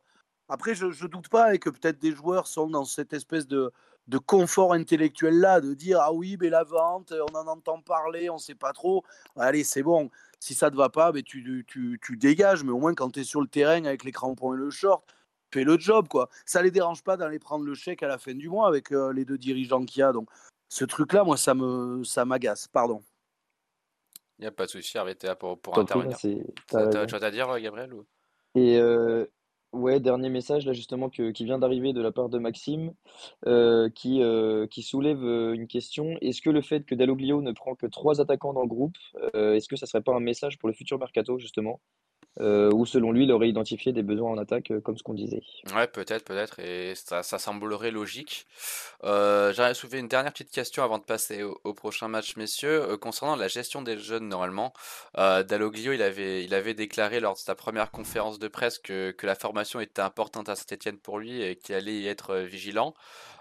Après, 0.48 0.76
je, 0.76 0.92
je 0.92 1.09
doute 1.09 1.29
pas 1.29 1.55
et 1.55 1.59
que 1.59 1.70
peut-être 1.70 1.98
des 1.98 2.12
joueurs 2.12 2.46
sont 2.46 2.68
dans 2.68 2.85
cette 2.85 3.12
espèce 3.12 3.48
de, 3.48 3.72
de 4.07 4.18
confort 4.18 4.74
intellectuel-là, 4.74 5.61
de 5.61 5.74
dire 5.74 5.98
Ah 6.00 6.12
oui, 6.12 6.37
mais 6.40 6.50
la 6.50 6.62
vente, 6.62 7.12
on 7.12 7.37
en 7.37 7.48
entend 7.48 7.83
parler, 7.83 8.31
on 8.31 8.38
sait 8.38 8.55
pas 8.55 8.72
trop. 8.72 9.02
Allez, 9.35 9.64
c'est 9.64 9.83
bon. 9.83 10.11
Si 10.38 10.55
ça 10.55 10.70
te 10.70 10.76
va 10.76 10.88
pas, 10.88 11.11
mais 11.11 11.24
tu, 11.24 11.64
tu, 11.66 11.98
tu 12.00 12.16
dégages. 12.16 12.62
Mais 12.62 12.70
au 12.70 12.79
moins, 12.79 12.94
quand 12.94 13.11
tu 13.11 13.20
es 13.20 13.24
sur 13.24 13.40
le 13.40 13.48
terrain 13.48 13.85
avec 13.85 14.05
les 14.05 14.12
crampons 14.12 14.55
et 14.55 14.57
le 14.57 14.70
short, 14.70 15.05
fait 15.52 15.64
le 15.64 15.78
job, 15.78 16.09
quoi. 16.09 16.28
Ça 16.44 16.62
les 16.62 16.70
dérange 16.70 17.02
pas 17.02 17.16
d'aller 17.16 17.38
prendre 17.38 17.64
le 17.64 17.74
chèque 17.74 18.02
à 18.02 18.09
la 18.09 18.18
fin 18.18 18.35
du 18.35 18.48
mois 18.48 18.68
avec 18.68 18.92
euh, 18.92 19.12
les 19.12 19.24
deux 19.24 19.38
dirigeants 19.38 19.85
qu'il 19.85 20.00
y 20.00 20.02
a. 20.02 20.12
Donc, 20.12 20.28
ce 20.68 20.85
truc-là, 20.85 21.24
moi, 21.24 21.37
ça 21.37 21.54
me, 21.54 22.02
ça 22.04 22.24
m'agace. 22.24 22.68
Pardon. 22.68 23.02
Il 24.38 24.42
n'y 24.42 24.48
a 24.48 24.52
pas 24.52 24.66
de 24.66 24.70
souci, 24.70 24.98
arrêtez 24.98 25.32
pour, 25.38 25.59
pour 25.59 25.78
intervenir. 25.78 26.18
Tu 26.18 26.37
as 26.72 27.09
chose 27.09 27.24
à 27.24 27.30
dire, 27.30 27.48
Gabriel 27.59 27.94
ou... 27.94 28.04
Et 28.54 28.78
euh, 28.78 29.24
ouais, 29.72 30.00
dernier 30.00 30.28
message 30.30 30.66
là 30.66 30.72
justement 30.72 31.11
que, 31.11 31.30
qui 31.30 31.44
vient 31.44 31.59
d'arriver 31.59 31.92
de 31.92 32.00
la 32.02 32.11
part 32.11 32.28
de 32.28 32.38
Maxime, 32.38 32.92
euh, 33.46 33.88
qui, 33.90 34.20
qui 34.70 34.82
soulève 34.82 35.22
une 35.22 35.66
question. 35.66 36.18
Est-ce 36.20 36.42
que 36.42 36.50
le 36.50 36.62
fait 36.62 36.85
que 36.85 36.94
Dalloglio 36.94 37.40
ne 37.40 37.52
prend 37.52 37.74
que 37.74 37.87
trois 37.87 38.20
attaquants 38.20 38.52
dans 38.52 38.62
le 38.62 38.68
groupe, 38.68 38.96
est-ce 39.35 39.68
que 39.68 39.76
ça 39.76 39.87
serait 39.87 40.02
pas 40.02 40.14
un 40.14 40.20
message 40.20 40.59
pour 40.59 40.68
le 40.68 40.74
futur 40.74 40.98
mercato 40.98 41.38
justement? 41.38 41.80
Euh, 42.40 42.70
ou 42.70 42.85
selon 42.85 43.12
lui, 43.12 43.25
il 43.25 43.33
aurait 43.33 43.49
identifié 43.49 43.92
des 43.92 44.03
besoins 44.03 44.31
en 44.31 44.38
attaque, 44.38 44.70
euh, 44.70 44.81
comme 44.81 44.96
ce 44.99 45.03
qu'on 45.03 45.14
disait. 45.14 45.42
Ouais, 45.75 45.87
peut-être, 45.87 46.25
peut-être, 46.25 46.61
et 46.61 46.94
ça, 46.94 47.22
semblerait 47.22 47.90
logique. 47.90 48.46
Euh, 49.05 49.53
J'aimerais 49.53 49.75
soulever 49.75 49.99
une 49.99 50.09
dernière 50.09 50.33
petite 50.33 50.51
question 50.51 50.83
avant 50.83 50.99
de 50.99 51.05
passer 51.05 51.42
au, 51.42 51.75
prochain 51.75 52.09
match, 52.09 52.37
messieurs, 52.37 52.90
euh, 52.90 52.96
concernant 52.96 53.37
la 53.37 53.49
gestion 53.49 53.83
des 53.83 53.99
jeunes. 53.99 54.29
Normalement, 54.29 54.72
euh, 55.18 55.42
Dalloglio, 55.42 55.92
il 55.92 56.03
avait, 56.03 56.44
il 56.44 56.55
avait 56.55 56.75
déclaré 56.75 57.20
lors 57.20 57.35
de 57.35 57.38
sa 57.38 57.55
première 57.55 57.90
conférence 57.90 58.38
de 58.38 58.49
presse 58.49 58.79
que, 58.79 59.12
que 59.12 59.27
la 59.27 59.35
formation 59.35 59.81
était 59.81 60.03
importante 60.03 60.49
à 60.49 60.57
Saint-Etienne 60.57 60.99
pour 60.99 61.18
lui 61.18 61.42
et 61.42 61.57
qu'il 61.57 61.75
allait 61.75 62.01
y 62.01 62.09
être 62.09 62.37
vigilant. 62.37 62.94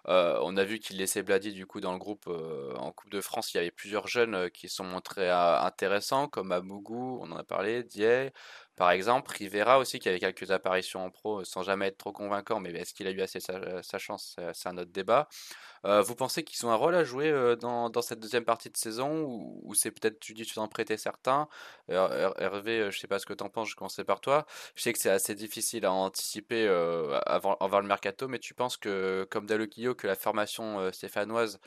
Euh, 0.08 0.40
on 0.44 0.56
a 0.56 0.64
vu 0.64 0.78
qu'il 0.78 0.98
laissait 0.98 1.24
Blady 1.24 1.52
du 1.52 1.66
coup 1.66 1.82
dans 1.82 1.92
le 1.92 1.98
groupe 1.98 2.30
en 2.78 2.92
Coupe 2.92 3.10
de 3.10 3.22
France. 3.22 3.54
Il 3.54 3.58
y 3.58 3.60
avait 3.60 3.72
plusieurs 3.72 4.08
jeunes 4.08 4.52
qui 4.52 4.70
sont 4.70 4.84
montrés 4.84 5.30
intéressants, 5.32 6.28
comme 6.28 6.52
Amougou, 6.52 7.20
on 7.22 7.32
en 7.32 7.38
a 7.38 7.44
parlé, 7.44 7.84
Dier, 7.84 8.32
par 8.76 8.92
exemple, 8.92 9.32
Rivera 9.32 9.80
aussi, 9.80 10.00
qui 10.00 10.10
avait 10.10 10.20
quelques 10.20 10.52
apparitions 10.52 11.06
en 11.06 11.10
pro 11.10 11.44
sans 11.46 11.64
jamais 11.64 11.88
être 11.88 11.98
trop 11.98 12.12
convaincant, 12.12 12.60
mais 12.60 12.72
est-ce 12.74 12.94
qu'il 12.94 13.08
a 13.08 13.12
eu 13.12 13.22
assez 13.22 13.40
sa, 13.40 13.98
chance? 13.98 14.36
C'est 14.54 14.70
un 14.70 14.78
autre 14.78 14.92
débat. 14.92 15.30
Euh, 15.86 16.02
vous 16.02 16.16
pensez 16.16 16.44
qu'ils 16.44 16.66
ont 16.66 16.72
un 16.72 16.76
rôle 16.76 16.96
à 16.96 17.04
jouer 17.04 17.30
euh, 17.30 17.56
dans, 17.56 18.02
cette 18.02 18.20
deuxième 18.20 18.44
partie 18.44 18.70
de 18.70 18.78
saison 18.78 19.24
ou, 19.64 19.74
c'est 19.76 19.92
peut-être, 19.92 20.20
tu 20.20 20.34
dis, 20.34 20.46
tu 20.46 20.58
en 20.60 20.68
prêter 20.68 20.98
certains? 20.98 21.48
Hervé, 21.90 22.80
euh, 22.80 22.92
je 22.92 23.00
sais 23.00 23.08
pas 23.08 23.20
ce 23.20 23.26
que 23.26 23.34
tu 23.34 23.44
en 23.44 23.50
penses, 23.50 23.70
je 23.70 23.76
commençais 23.76 24.04
par 24.04 24.20
toi. 24.20 24.46
Je 24.76 24.82
sais 24.82 24.94
que 24.94 25.00
c'est 25.00 25.10
assez 25.10 25.36
difficile 25.36 25.86
à 25.86 25.92
anticiper 25.94 26.68
avant, 27.26 27.80
le 27.80 27.88
mercato, 27.88 28.28
mais 28.28 28.40
tu 28.40 28.54
penses 28.54 28.78
que, 28.78 29.28
comme 29.30 29.46
Dalloquillo, 29.46 29.96
que 29.96 30.08
la 30.08 30.16
formation 30.16 30.92
stéphanoise 30.92 31.60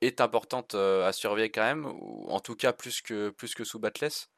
est 0.00 0.20
importante 0.20 0.74
à 0.74 1.12
surveiller 1.12 1.50
quand 1.50 1.62
même, 1.62 1.86
ou 1.86 2.26
en 2.30 2.40
tout 2.40 2.56
cas 2.56 2.72
plus 2.72 3.00
que, 3.00 3.30
plus 3.30 3.54
que 3.54 3.64
sous 3.64 3.78
Batles? 3.78 4.28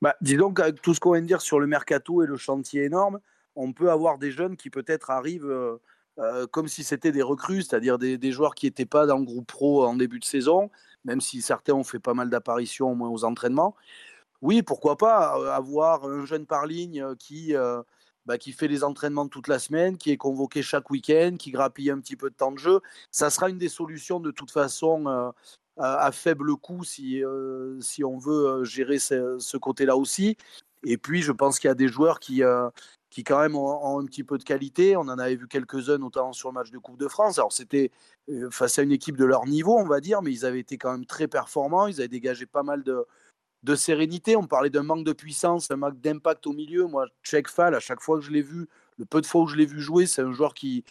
Bah, 0.00 0.16
disons 0.20 0.52
qu'avec 0.52 0.82
tout 0.82 0.94
ce 0.94 1.00
qu'on 1.00 1.12
vient 1.12 1.22
de 1.22 1.26
dire 1.26 1.40
sur 1.40 1.60
le 1.60 1.66
mercato 1.66 2.22
et 2.22 2.26
le 2.26 2.36
chantier 2.36 2.84
énorme, 2.84 3.20
on 3.56 3.72
peut 3.72 3.90
avoir 3.90 4.18
des 4.18 4.30
jeunes 4.30 4.56
qui 4.56 4.70
peut-être 4.70 5.10
arrivent 5.10 5.50
euh, 5.50 5.80
euh, 6.18 6.46
comme 6.46 6.68
si 6.68 6.84
c'était 6.84 7.12
des 7.12 7.22
recrues, 7.22 7.62
c'est-à-dire 7.62 7.98
des, 7.98 8.32
joueurs 8.32 8.54
qui 8.54 8.66
n'étaient 8.66 8.86
pas 8.86 9.06
dans 9.06 9.18
le 9.18 9.24
groupe 9.24 9.46
pro 9.46 9.84
en 9.84 9.94
début 9.94 10.18
de 10.18 10.24
saison, 10.24 10.70
même 11.04 11.20
si 11.20 11.42
certains 11.42 11.74
ont 11.74 11.84
fait 11.84 11.98
pas 11.98 12.14
mal 12.14 12.30
d'apparitions 12.30 12.92
au 12.92 12.94
moins 12.94 13.08
aux 13.08 13.24
entraînements. 13.24 13.74
Oui, 14.42 14.62
pourquoi 14.62 14.96
pas 14.96 15.38
euh, 15.38 15.50
avoir 15.50 16.04
un 16.04 16.24
jeune 16.26 16.46
par 16.46 16.66
ligne 16.66 17.14
qui, 17.16 17.54
bah, 18.26 18.38
qui 18.38 18.52
fait 18.52 18.68
les 18.68 18.84
entraînements 18.84 19.28
toute 19.28 19.48
la 19.48 19.58
semaine, 19.58 19.96
qui 19.96 20.10
est 20.10 20.16
convoqué 20.16 20.62
chaque 20.62 20.90
week-end, 20.90 21.36
qui 21.38 21.50
grappille 21.50 21.90
un 21.90 22.00
petit 22.00 22.16
peu 22.16 22.30
de 22.30 22.34
temps 22.34 22.52
de 22.52 22.58
jeu. 22.58 22.80
Ça 23.10 23.30
sera 23.30 23.48
une 23.48 23.58
des 23.58 23.68
solutions 23.68 24.20
de 24.20 24.30
toute 24.30 24.50
façon 24.50 25.32
à, 25.76 26.12
faible 26.12 26.56
coût 26.56 26.84
si, 26.84 27.24
euh, 27.24 27.80
si 27.80 28.04
on 28.04 28.18
veut 28.18 28.46
euh, 28.46 28.64
gérer 28.64 28.98
ce, 28.98 29.56
côté-là 29.56 29.96
aussi. 29.96 30.36
Et 30.84 30.98
puis, 30.98 31.22
je 31.22 31.32
pense 31.32 31.58
qu'il 31.58 31.68
y 31.68 31.70
a 31.70 31.74
des 31.74 31.88
joueurs 31.88 32.20
qui, 32.20 32.42
euh, 32.42 32.68
qui 33.10 33.24
quand 33.24 33.40
même 33.40 33.56
ont, 33.56 33.98
un 33.98 34.04
petit 34.04 34.24
peu 34.24 34.38
de 34.38 34.44
qualité. 34.44 34.96
On 34.96 35.02
en 35.02 35.18
avait 35.18 35.36
vu 35.36 35.48
quelques-uns, 35.48 35.98
notamment 35.98 36.32
sur 36.32 36.50
le 36.50 36.54
match 36.54 36.70
de 36.70 36.78
Coupe 36.78 36.98
de 36.98 37.08
France. 37.08 37.38
Alors, 37.38 37.52
c'était 37.52 37.90
face 38.50 38.78
à 38.78 38.82
une 38.82 38.92
équipe 38.92 39.16
de 39.16 39.24
leur 39.24 39.46
niveau, 39.46 39.76
on 39.78 39.86
va 39.86 40.00
dire, 40.00 40.22
mais 40.22 40.32
ils 40.32 40.44
avaient 40.44 40.60
été 40.60 40.78
quand 40.78 40.92
même 40.92 41.06
très 41.06 41.26
performants. 41.26 41.86
Ils 41.86 42.00
avaient 42.00 42.08
dégagé 42.08 42.46
pas 42.46 42.62
mal 42.62 42.82
de, 42.82 43.06
de 43.62 43.74
sérénité. 43.74 44.36
On 44.36 44.46
parlait 44.46 44.70
d'un 44.70 44.82
manque 44.82 45.04
de 45.04 45.12
puissance, 45.12 45.70
un 45.70 45.76
manque 45.76 46.00
d'impact 46.00 46.46
au 46.46 46.52
milieu. 46.52 46.86
Moi, 46.86 47.06
Check 47.22 47.48
Fall, 47.48 47.74
à 47.74 47.80
chaque 47.80 48.00
fois 48.00 48.18
que 48.18 48.24
je 48.24 48.30
l'ai 48.30 48.42
vu, 48.42 48.68
le 48.98 49.06
peu 49.06 49.20
de 49.20 49.26
fois 49.26 49.42
où 49.42 49.46
je 49.46 49.56
l'ai 49.56 49.66
vu 49.66 49.80
jouer, 49.80 50.06
c'est 50.06 50.22
un 50.22 50.32
joueur 50.32 50.54
qui, 50.54 50.84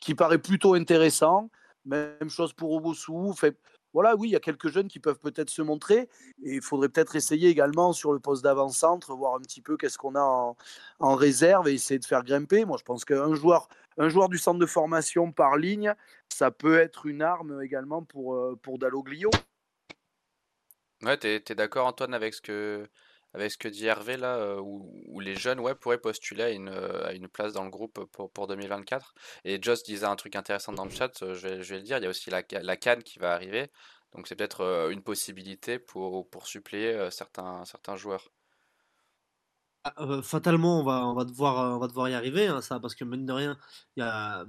qui 0.00 0.14
paraît 0.14 0.38
plutôt 0.38 0.74
intéressant. 0.74 1.50
Même 1.84 2.30
chose 2.30 2.52
pour 2.52 2.72
Obosu. 2.72 3.12
Fait, 3.36 3.56
voilà, 3.96 4.14
oui, 4.14 4.28
il 4.28 4.32
y 4.32 4.36
a 4.36 4.40
quelques 4.40 4.68
jeunes 4.68 4.88
qui 4.88 5.00
peuvent 5.00 5.18
peut-être 5.18 5.48
se 5.48 5.62
montrer. 5.62 6.10
Il 6.42 6.60
faudrait 6.60 6.90
peut-être 6.90 7.16
essayer 7.16 7.48
également 7.48 7.94
sur 7.94 8.12
le 8.12 8.20
poste 8.20 8.44
d'avant-centre, 8.44 9.14
voir 9.14 9.36
un 9.36 9.40
petit 9.40 9.62
peu 9.62 9.78
qu'est-ce 9.78 9.96
qu'on 9.96 10.16
a 10.16 10.54
en, 10.98 11.14
réserve 11.14 11.66
et 11.68 11.72
essayer 11.72 11.98
de 11.98 12.04
faire 12.04 12.22
grimper. 12.22 12.66
Moi, 12.66 12.76
je 12.78 12.84
pense 12.84 13.06
qu'un 13.06 13.34
joueur, 13.34 13.68
un 13.96 14.10
joueur 14.10 14.28
du 14.28 14.36
centre 14.36 14.58
de 14.58 14.66
formation 14.66 15.32
par 15.32 15.56
ligne, 15.56 15.94
ça 16.28 16.50
peut 16.50 16.78
être 16.78 17.06
une 17.06 17.22
arme 17.22 17.62
également 17.62 18.02
pour, 18.02 18.34
euh, 18.34 18.54
pour 18.60 18.78
Dalloglio. 18.78 19.30
Ouais, 21.02 21.16
t'es, 21.16 21.42
es, 21.48 21.54
d'accord 21.54 21.86
Antoine 21.86 22.12
avec 22.12 22.34
ce 22.34 22.42
que 22.42 22.86
avec 23.36 23.52
ce 23.52 23.58
que 23.58 23.68
dit 23.68 23.86
Hervé 23.86 24.16
là, 24.16 24.36
euh, 24.36 24.58
où, 24.60 25.20
les 25.20 25.36
jeunes 25.36 25.60
ouais, 25.60 25.74
pourraient 25.74 25.98
postuler 25.98 26.42
à 26.42 26.50
une, 26.50 26.70
à 26.70 27.12
une 27.12 27.28
place 27.28 27.52
dans 27.52 27.64
le 27.64 27.70
groupe 27.70 28.04
pour, 28.12 28.30
pour 28.30 28.46
2024. 28.46 29.14
Et 29.44 29.60
Joss 29.60 29.82
disait 29.82 30.06
un 30.06 30.16
truc 30.16 30.36
intéressant 30.36 30.72
dans 30.72 30.84
le 30.84 30.90
chat, 30.90 31.22
euh, 31.22 31.34
je 31.34 31.48
vais, 31.48 31.76
le 31.76 31.82
dire, 31.82 31.98
il 31.98 32.04
y 32.04 32.06
a 32.06 32.10
aussi 32.10 32.30
la, 32.30 32.42
la 32.50 32.76
Cannes 32.76 33.02
qui 33.02 33.18
va 33.18 33.34
arriver, 33.34 33.70
donc 34.14 34.26
c'est 34.26 34.36
peut-être 34.36 34.62
euh, 34.62 34.90
une 34.90 35.02
possibilité 35.02 35.78
pour, 35.78 36.28
pour 36.30 36.46
suppléer 36.46 37.08
certains, 37.10 37.64
certains 37.66 37.96
joueurs. 37.96 38.30
Ah, 39.84 40.20
fatalement, 40.22 40.80
on 40.80 40.84
va, 40.84 41.06
on 41.06 41.14
va, 41.14 41.24
devoir, 41.24 41.76
on 41.76 41.78
va 41.78 41.86
devoir 41.86 42.08
y 42.08 42.14
arriver, 42.14 42.46
hein, 42.48 42.60
ça, 42.62 42.80
parce 42.80 42.94
que 42.94 43.04
mine 43.04 43.26
de 43.26 43.32
rien, 43.32 43.58
y 43.96 44.00
a, 44.00 44.44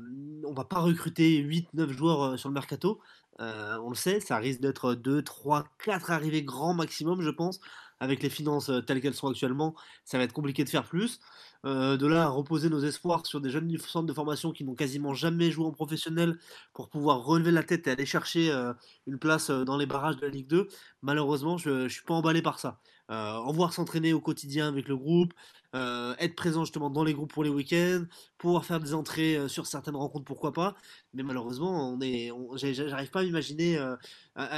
on 0.45 0.53
va 0.53 0.63
pas 0.63 0.79
recruter 0.79 1.43
8-9 1.43 1.89
joueurs 1.89 2.39
sur 2.39 2.49
le 2.49 2.53
mercato. 2.53 3.01
on 3.37 3.89
le 3.89 3.95
sait, 3.95 4.19
ça 4.21 4.37
risque 4.37 4.61
d'être 4.61 4.93
2, 4.93 5.23
3, 5.23 5.65
4 5.83 6.09
arrivées 6.11 6.43
grand 6.43 6.73
maximum, 6.73 7.21
je 7.21 7.29
pense 7.29 7.59
avec 7.99 8.23
les 8.23 8.29
finances 8.29 8.69
euh, 8.69 8.81
telles 8.81 9.01
qu'elles 9.01 9.13
sont 9.13 9.29
actuellement, 9.29 9.75
ça 10.05 10.17
va 10.17 10.23
être 10.23 10.33
compliqué 10.33 10.63
de 10.63 10.69
faire 10.69 10.83
plus. 10.83 11.19
Euh, 11.65 11.97
de 11.97 12.05
là 12.05 12.25
à 12.25 12.27
reposer 12.27 12.69
nos 12.69 12.79
espoirs 12.81 13.25
sur 13.25 13.41
des 13.41 13.49
jeunes 13.49 13.67
du 13.67 13.79
centre 13.79 14.05
de 14.05 14.13
formation 14.13 14.51
qui 14.51 14.63
n'ont 14.63 14.75
quasiment 14.75 15.13
jamais 15.13 15.49
joué 15.49 15.65
en 15.65 15.71
professionnel 15.71 16.37
pour 16.73 16.89
pouvoir 16.89 17.23
relever 17.23 17.51
la 17.51 17.63
tête 17.63 17.87
et 17.87 17.91
aller 17.91 18.05
chercher 18.05 18.51
euh, 18.51 18.73
une 19.07 19.17
place 19.17 19.49
dans 19.49 19.77
les 19.77 19.87
barrages 19.87 20.17
de 20.17 20.21
la 20.21 20.29
Ligue 20.29 20.47
2, 20.47 20.67
malheureusement, 21.01 21.57
je 21.57 21.69
ne 21.69 21.89
suis 21.89 22.03
pas 22.03 22.13
emballé 22.13 22.41
par 22.41 22.59
ça. 22.59 22.79
En 23.09 23.51
voir 23.51 23.73
s'entraîner 23.73 24.13
au 24.13 24.21
quotidien 24.21 24.67
avec 24.67 24.87
le 24.87 24.97
groupe, 24.97 25.33
euh, 25.75 26.15
être 26.19 26.35
présent 26.35 26.63
justement 26.63 26.89
dans 26.89 27.03
les 27.03 27.13
groupes 27.13 27.31
pour 27.31 27.43
les 27.43 27.49
week-ends, 27.49 28.05
pouvoir 28.37 28.63
faire 28.63 28.79
des 28.79 28.93
entrées 28.93 29.35
euh, 29.35 29.47
sur 29.49 29.67
certaines 29.67 29.97
rencontres, 29.97 30.23
pourquoi 30.23 30.53
pas. 30.53 30.75
Mais 31.13 31.23
malheureusement, 31.23 31.91
on 31.91 31.99
est, 31.99 32.31
j'arrive 32.55 33.09
pas 33.09 33.19
à 33.19 33.23
imaginer, 33.23 33.77
euh, 33.77 33.95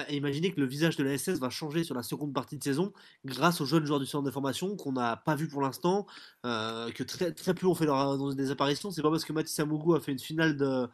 imaginer 0.10 0.54
que 0.54 0.60
le 0.62 0.68
visage 0.68 0.98
de 0.98 1.04
la 1.04 1.18
SS 1.18 1.40
va 1.40 1.50
changer 1.50 1.84
sur 1.84 1.96
la 1.96 2.04
seconde 2.04 2.32
partie 2.32 2.58
de 2.58 2.64
saison 2.64 2.94
grâce 3.26 3.60
aux 3.60 3.66
jeunes 3.66 3.86
joueurs 3.86 4.00
du 4.00 4.06
centre 4.06 4.24
de 4.24 4.32
formation 4.32 4.76
qu'on 4.76 4.92
n'a 4.94 5.18
pas 5.18 5.36
vu 5.36 5.48
pour 5.48 5.62
l'instant, 5.62 6.06
que 6.44 7.04
très, 7.04 7.32
très 7.32 7.54
peu 7.54 7.66
ont 7.66 7.76
fait 7.76 7.86
leur, 7.86 8.36
des 8.36 8.52
apparitions. 8.52 8.92
C'est 8.92 9.02
pas 9.02 9.10
parce 9.10 9.26
que 9.26 9.34
Mathis 9.34 9.60
Amougou 9.60 9.96
a 9.96 10.00
fait 10.00 10.12
une 10.12 10.20
finale 10.20 10.58
de, 10.58 10.88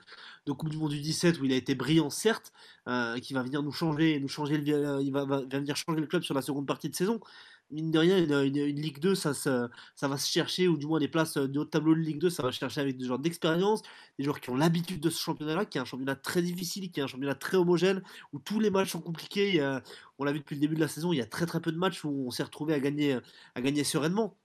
de 0.45 0.51
Coupe 0.53 0.69
du 0.69 0.77
Monde 0.77 0.91
du 0.91 1.01
17 1.01 1.39
où 1.41 1.45
il 1.45 1.51
a 1.51 1.55
été 1.55 1.75
brillant, 1.75 2.09
certes, 2.09 2.53
qui 3.21 3.33
va 3.33 3.43
venir 3.43 3.63
nous 3.63 3.71
changer, 3.71 4.19
nous 4.19 4.27
changer 4.27 4.57
le, 4.57 5.01
il 5.01 5.11
va, 5.11 5.25
venir 5.25 5.75
changer 5.75 5.99
le 5.99 6.07
club 6.07 6.23
sur 6.23 6.35
la 6.35 6.41
seconde 6.41 6.67
partie 6.67 6.89
de 6.89 6.95
saison 6.95 7.19
mine 7.71 7.91
de 7.91 7.99
rien, 7.99 8.17
une, 8.17 8.65
Ligue 8.65 8.99
2, 8.99 9.15
ça, 9.15 9.33
ça, 9.33 9.69
va 10.01 10.17
se 10.17 10.31
chercher, 10.31 10.67
ou 10.67 10.77
du 10.77 10.85
moins 10.85 10.99
des 10.99 11.07
places 11.07 11.37
euh, 11.37 11.47
de 11.47 11.59
haut 11.59 11.65
tableau 11.65 11.95
de 11.95 11.99
Ligue 11.99 12.19
2, 12.19 12.29
ça 12.29 12.43
va 12.43 12.51
se 12.51 12.59
chercher 12.59 12.81
avec 12.81 12.97
des 12.97 13.05
joueurs 13.05 13.19
d'expérience, 13.19 13.81
des 14.17 14.23
joueurs 14.23 14.39
qui 14.39 14.49
ont 14.49 14.55
l'habitude 14.55 14.99
de 14.99 15.09
ce 15.09 15.19
championnat-là, 15.19 15.65
qui 15.65 15.77
est 15.77 15.81
un 15.81 15.85
championnat 15.85 16.15
très 16.15 16.41
difficile, 16.41 16.91
qui 16.91 16.99
est 16.99 17.03
un 17.03 17.07
championnat 17.07 17.35
très 17.35 17.57
homogène, 17.57 18.03
où 18.33 18.39
tous 18.39 18.59
les 18.59 18.69
matchs 18.69 18.91
sont 18.91 19.01
compliqués. 19.01 19.61
on 20.19 20.23
l'a 20.23 20.31
vu 20.31 20.39
depuis 20.39 20.55
le 20.55 20.61
début 20.61 20.75
de 20.75 20.81
la 20.81 20.87
saison, 20.87 21.13
il 21.13 21.17
y 21.17 21.21
a 21.21 21.25
très 21.25 21.45
très 21.45 21.59
peu 21.59 21.71
de 21.71 21.77
matchs 21.77 22.03
où 22.03 22.25
on 22.27 22.31
s'est 22.31 22.43
retrouvé 22.43 22.73
à 22.73 22.79
gagner, 22.79 23.19
à 23.55 23.61
gagner 23.61 23.83
sereinement. 23.83 24.37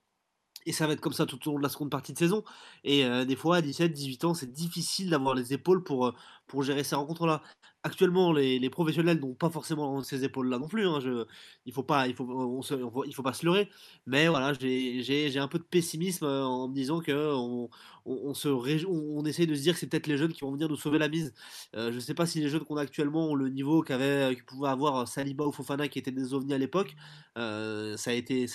Et 0.66 0.72
ça 0.72 0.86
va 0.86 0.92
être 0.92 1.00
comme 1.00 1.12
ça 1.12 1.26
tout 1.26 1.48
au 1.48 1.52
long 1.52 1.58
de 1.58 1.62
la 1.62 1.68
seconde 1.68 1.90
partie 1.90 2.12
de 2.12 2.18
saison. 2.18 2.44
Et 2.84 3.04
euh, 3.04 3.24
des 3.24 3.36
fois, 3.36 3.56
à 3.56 3.62
17, 3.62 3.92
18 3.92 4.24
ans, 4.24 4.34
c'est 4.34 4.52
difficile 4.52 5.10
d'avoir 5.10 5.34
les 5.34 5.52
épaules 5.54 5.82
pour, 5.82 6.06
euh, 6.08 6.12
pour 6.46 6.62
gérer 6.62 6.84
ces 6.84 6.96
rencontres-là. 6.96 7.42
Actuellement, 7.82 8.30
les, 8.34 8.58
les 8.58 8.68
professionnels 8.68 9.20
n'ont 9.20 9.32
pas 9.32 9.48
forcément 9.48 10.02
ces 10.02 10.22
épaules-là 10.22 10.58
non 10.58 10.68
plus. 10.68 10.86
Hein. 10.86 11.00
Je, 11.00 11.24
il 11.64 11.72
faut 11.72 11.82
pas, 11.82 12.08
il 12.08 12.14
faut, 12.14 12.62
il 13.06 13.14
faut 13.14 13.22
pas 13.22 13.32
se 13.32 13.46
leurrer. 13.46 13.70
Mais 14.06 14.28
voilà, 14.28 14.52
j'ai 14.52 15.38
un 15.38 15.48
peu 15.48 15.58
de 15.58 15.64
pessimisme 15.64 16.26
euh, 16.26 16.44
en 16.44 16.68
me 16.68 16.74
disant 16.74 17.00
que 17.00 17.32
on, 17.34 17.70
on, 18.04 18.34
se 18.34 18.48
on, 18.48 19.24
essaye 19.24 19.46
de 19.46 19.54
se 19.54 19.62
dire 19.62 19.72
que 19.72 19.80
c'est 19.80 19.86
peut-être 19.86 20.08
les 20.08 20.18
jeunes 20.18 20.32
qui 20.34 20.42
vont 20.42 20.52
venir 20.52 20.68
nous 20.68 20.76
sauver 20.76 20.98
la 20.98 21.08
mise. 21.08 21.32
je 21.72 21.88
ne 21.90 22.00
sais 22.00 22.14
pas 22.14 22.26
si 22.26 22.40
les 22.40 22.50
jeunes 22.50 22.64
qu'on 22.64 22.76
a 22.76 22.82
actuellement 22.82 23.28
ont 23.28 23.34
le 23.34 23.48
niveau 23.48 23.82
qu'avait, 23.82 24.36
que 24.36 24.44
pouvait 24.44 24.68
avoir 24.68 25.08
Saliba 25.08 25.46
ou 25.46 25.52
Fofana 25.52 25.88
qui 25.88 25.98
étaient 25.98 26.10
des 26.10 26.34
ovnis 26.34 26.52
à 26.54 26.58
l'époque. 26.58 26.94
ça 27.36 27.96
ça 27.96 28.10
a 28.10 28.12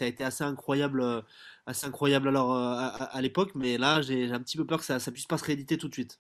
été 0.08 0.24
assez 0.24 0.44
incroyable 0.44 1.24
assez 1.66 1.86
incroyable 1.88 2.28
alors 2.28 2.54
euh, 2.54 3.06
à, 3.12 3.22
l'époque, 3.22 3.52
mais 3.56 3.78
là 3.78 4.02
j'ai 4.02 4.32
un 4.32 4.40
petit 4.40 4.58
peu 4.58 4.66
peur 4.66 4.80
que 4.80 4.86
ça, 4.86 5.00
ça 5.00 5.12
puisse 5.12 5.26
pas 5.26 5.38
se 5.38 5.46
rééditer 5.46 5.78
tout 5.78 5.88
de 5.90 5.94
suite. 5.94 6.20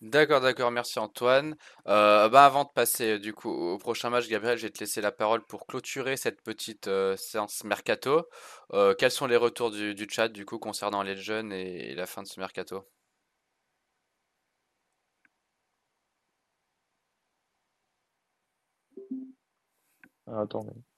D'accord, 0.00 0.40
d'accord, 0.40 0.70
merci 0.70 0.98
Antoine. 0.98 1.56
Euh, 1.86 2.28
bah 2.30 2.46
avant 2.46 2.64
de 2.64 2.70
passer 2.74 3.18
du 3.18 3.34
coup 3.34 3.50
au 3.50 3.76
prochain 3.78 4.08
match, 4.08 4.28
Gabriel, 4.28 4.56
je 4.56 4.62
vais 4.66 4.70
te 4.72 4.80
laisser 4.80 5.02
la 5.02 5.12
parole 5.12 5.44
pour 5.46 5.66
clôturer 5.66 6.16
cette 6.16 6.42
petite 6.42 6.88
euh, 6.88 7.16
séance 7.16 7.64
mercato. 7.64 8.26
quels 8.98 9.10
sont 9.10 9.26
les 9.26 9.36
retours 9.36 9.70
du, 9.70 10.06
chat 10.08 10.28
du 10.28 10.46
coup 10.46 10.58
concernant 10.58 11.02
les 11.02 11.16
jeunes 11.16 11.52
et, 11.52 11.94
la 11.94 12.06
fin 12.06 12.22
de 12.22 12.28
ce 12.28 12.40
mercato? 12.40 12.88
Ah, 20.26 20.40
attends, 20.42 20.62
je 20.64 20.89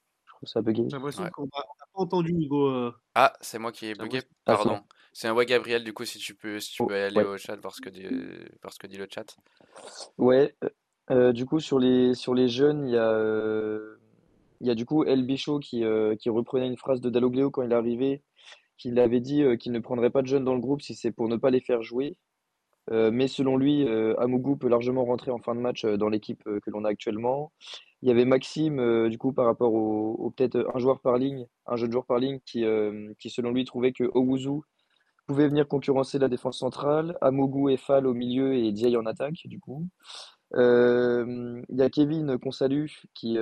trouve 0.42 0.52
ça 0.52 0.62
bugué. 0.62 0.84
J'ai 0.88 0.96
l'impression 0.96 1.28
qu'on 1.30 1.48
entendu, 1.94 2.32
Hugo. 2.32 2.68
Euh. 2.68 2.94
Ah, 3.14 3.32
c'est 3.40 3.58
moi 3.58 3.72
qui 3.72 3.86
ai 3.86 3.94
bugué. 3.94 4.20
Ah, 4.46 4.56
Pardon. 4.56 4.80
c'est 5.12 5.28
un 5.28 5.34
ouais, 5.34 5.46
Gabriel, 5.46 5.84
du 5.84 5.92
coup, 5.92 6.04
si 6.04 6.18
tu 6.18 6.34
peux, 6.34 6.58
si 6.60 6.72
tu 6.72 6.82
oh, 6.82 6.86
peux 6.86 6.94
aller 6.94 7.22
au 7.22 7.36
chat, 7.38 7.56
voir 7.56 7.74
ce, 7.74 7.80
que 7.80 7.88
dit, 7.88 8.06
voir 8.62 8.72
ce 8.72 8.78
que 8.78 8.86
dit 8.86 8.96
le 8.96 9.06
chat. 9.10 9.36
Ouais, 10.18 10.54
euh, 10.64 10.68
euh, 11.10 11.32
du 11.32 11.46
coup, 11.46 11.60
sur 11.60 11.78
les, 11.78 12.14
sur 12.14 12.34
les 12.34 12.48
jeunes, 12.48 12.88
il 12.88 12.94
y 12.94 12.98
a, 12.98 13.78
il 14.60 14.66
y 14.66 14.70
a 14.70 14.74
du 14.74 14.86
coup 14.86 15.04
El 15.04 15.24
Bichot 15.24 15.60
qui, 15.60 15.84
qui 16.18 16.30
reprenait 16.30 16.66
une 16.66 16.76
phrase 16.76 17.00
de 17.00 17.10
Dalloglio 17.10 17.50
quand 17.50 17.62
il 17.62 17.72
est 17.72 17.74
arrivé, 17.74 18.22
qu'il 18.78 18.98
avait 18.98 19.20
dit 19.20 19.44
qu'il 19.58 19.72
ne 19.72 19.78
prendrait 19.78 20.10
pas 20.10 20.22
de 20.22 20.26
jeunes 20.26 20.44
dans 20.44 20.54
le 20.54 20.60
groupe 20.60 20.82
si 20.82 20.94
c'est 20.94 21.12
pour 21.12 21.28
ne 21.28 21.36
pas 21.36 21.50
les 21.50 21.60
faire 21.60 21.82
jouer. 21.82 22.16
Mais 22.92 23.26
selon 23.26 23.56
lui, 23.56 23.86
Amougou 24.18 24.56
peut 24.56 24.68
largement 24.68 25.04
rentrer 25.04 25.30
en 25.30 25.38
fin 25.38 25.54
de 25.54 25.60
match 25.60 25.84
dans 25.84 26.08
l'équipe 26.08 26.44
que 26.44 26.70
l'on 26.70 26.84
a 26.84 26.90
actuellement. 26.90 27.52
Il 28.02 28.08
y 28.08 28.10
avait 28.10 28.24
Maxime, 28.24 28.80
euh, 28.80 29.08
du 29.08 29.16
coup, 29.16 29.32
par 29.32 29.46
rapport 29.46 29.72
au, 29.72 30.30
peut-être 30.36 30.68
un 30.74 30.78
joueur 30.80 31.00
par 31.00 31.18
ligne, 31.18 31.46
un 31.66 31.76
jeune 31.76 31.92
joueur 31.92 32.04
par 32.04 32.18
ligne 32.18 32.40
qui, 32.44 32.64
euh, 32.64 33.12
qui 33.20 33.30
selon 33.30 33.52
lui, 33.52 33.64
trouvait 33.64 33.92
que 33.92 34.04
Owuzu 34.12 34.62
pouvait 35.26 35.46
venir 35.48 35.68
concurrencer 35.68 36.18
la 36.18 36.28
défense 36.28 36.58
centrale, 36.58 37.16
Amogu 37.20 37.72
et 37.72 37.76
Fall 37.76 38.08
au 38.08 38.14
milieu 38.14 38.54
et 38.54 38.72
Diaye 38.72 38.96
en 38.96 39.06
attaque, 39.06 39.42
du 39.44 39.60
coup. 39.60 39.86
Euh, 40.54 41.62
il 41.68 41.78
y 41.78 41.82
a 41.82 41.90
Kevin 41.90 42.38
qu'on 42.38 42.50
salue 42.50 42.86
qui, 43.14 43.38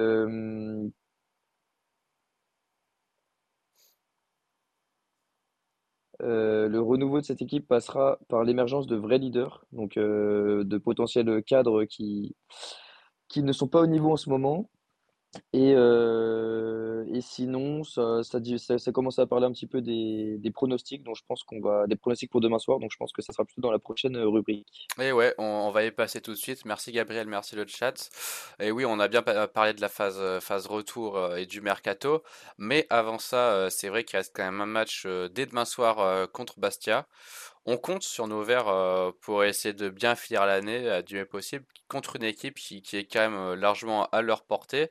le 6.23 6.79
renouveau 6.79 7.21
de 7.21 7.25
cette 7.25 7.43
équipe 7.43 7.66
passera 7.68 8.18
par 8.29 8.45
l'émergence 8.45 8.87
de 8.87 8.97
vrais 8.97 9.18
leaders, 9.18 9.64
donc 9.73 9.97
de 9.97 10.79
potentiels 10.79 11.43
cadres 11.45 11.85
qui, 11.85 12.37
qui 13.29 13.43
ne 13.43 13.53
sont 13.53 13.68
pas 13.68 13.81
au 13.81 13.87
niveau 13.87 14.12
en 14.12 14.16
ce 14.16 14.29
moment. 14.29 14.71
Et, 15.53 15.74
euh, 15.76 17.05
et 17.12 17.20
sinon, 17.20 17.85
ça, 17.85 18.22
ça, 18.24 18.41
ça, 18.78 18.93
commence 18.93 19.18
à 19.20 19.26
parler 19.26 19.47
un 19.47 19.53
petit 19.53 19.66
peu 19.66 19.81
des, 19.81 20.51
pronostics, 20.53 21.05
donc 21.05 21.16
je 21.16 21.22
pense 21.26 21.45
qu'on 21.45 21.61
va 21.61 21.87
des 21.87 21.95
pronostics 21.95 22.31
pour 22.31 22.41
demain 22.41 22.59
soir, 22.59 22.81
donc 22.81 22.91
je 22.93 22.97
pense 22.97 23.12
que 23.12 23.22
ça 23.22 23.33
sera 23.33 23.45
plutôt 23.45 23.61
dans 23.61 23.70
la 23.70 23.78
prochaine 23.78 24.16
euh, 24.16 24.26
rubrique. 24.26 24.89
Et 25.01 25.12
ouais, 25.12 25.35
on, 25.39 25.70
va 25.70 25.85
y 25.85 25.93
passer 25.93 26.20
tout 26.20 26.33
de 26.33 26.37
suite. 26.37 26.64
Merci 26.64 26.91
Gabriel, 26.91 27.28
merci 27.28 27.55
le 27.55 27.64
chat. 27.66 28.11
Et 28.59 28.72
oui, 28.72 28.85
on 28.85 28.99
a 28.99 29.07
bien 29.07 29.22
parlé 29.22 29.72
de 29.72 29.81
la 29.81 29.89
phase, 29.89 30.18
euh, 30.18 30.41
phase 30.41 30.66
retour 30.66 31.37
et 31.37 31.47
du 31.47 31.61
mercato, 31.61 32.22
mais 32.59 32.87
avant 32.91 33.18
ça, 33.18 33.70
c'est 33.70 33.89
vrai 33.89 34.05
qu'il 34.05 34.16
reste 34.16 34.35
quand 34.35 34.45
même 34.45 34.61
un 34.61 34.66
match 34.66 35.07
dès 35.07 35.47
demain 35.47 35.64
soir 35.64 36.28
contre 36.33 36.59
Bastia. 36.59 37.07
On 37.67 37.77
compte 37.77 38.03
sur 38.03 38.27
nos 38.27 38.43
verts 38.43 39.13
pour 39.21 39.45
essayer 39.45 39.75
de 39.75 39.89
bien 39.89 40.17
finir 40.17 40.47
l'année 40.47 41.03
du 41.03 41.17
mieux 41.17 41.27
possible 41.27 41.65
contre 41.89 42.17
une 42.17 42.25
équipe 42.25 42.55
qui, 42.55 42.83
est 42.93 43.05
quand 43.05 43.21
même 43.21 43.55
largement 43.55 44.07
à 44.07 44.23
leur 44.23 44.45
portée. 44.45 44.91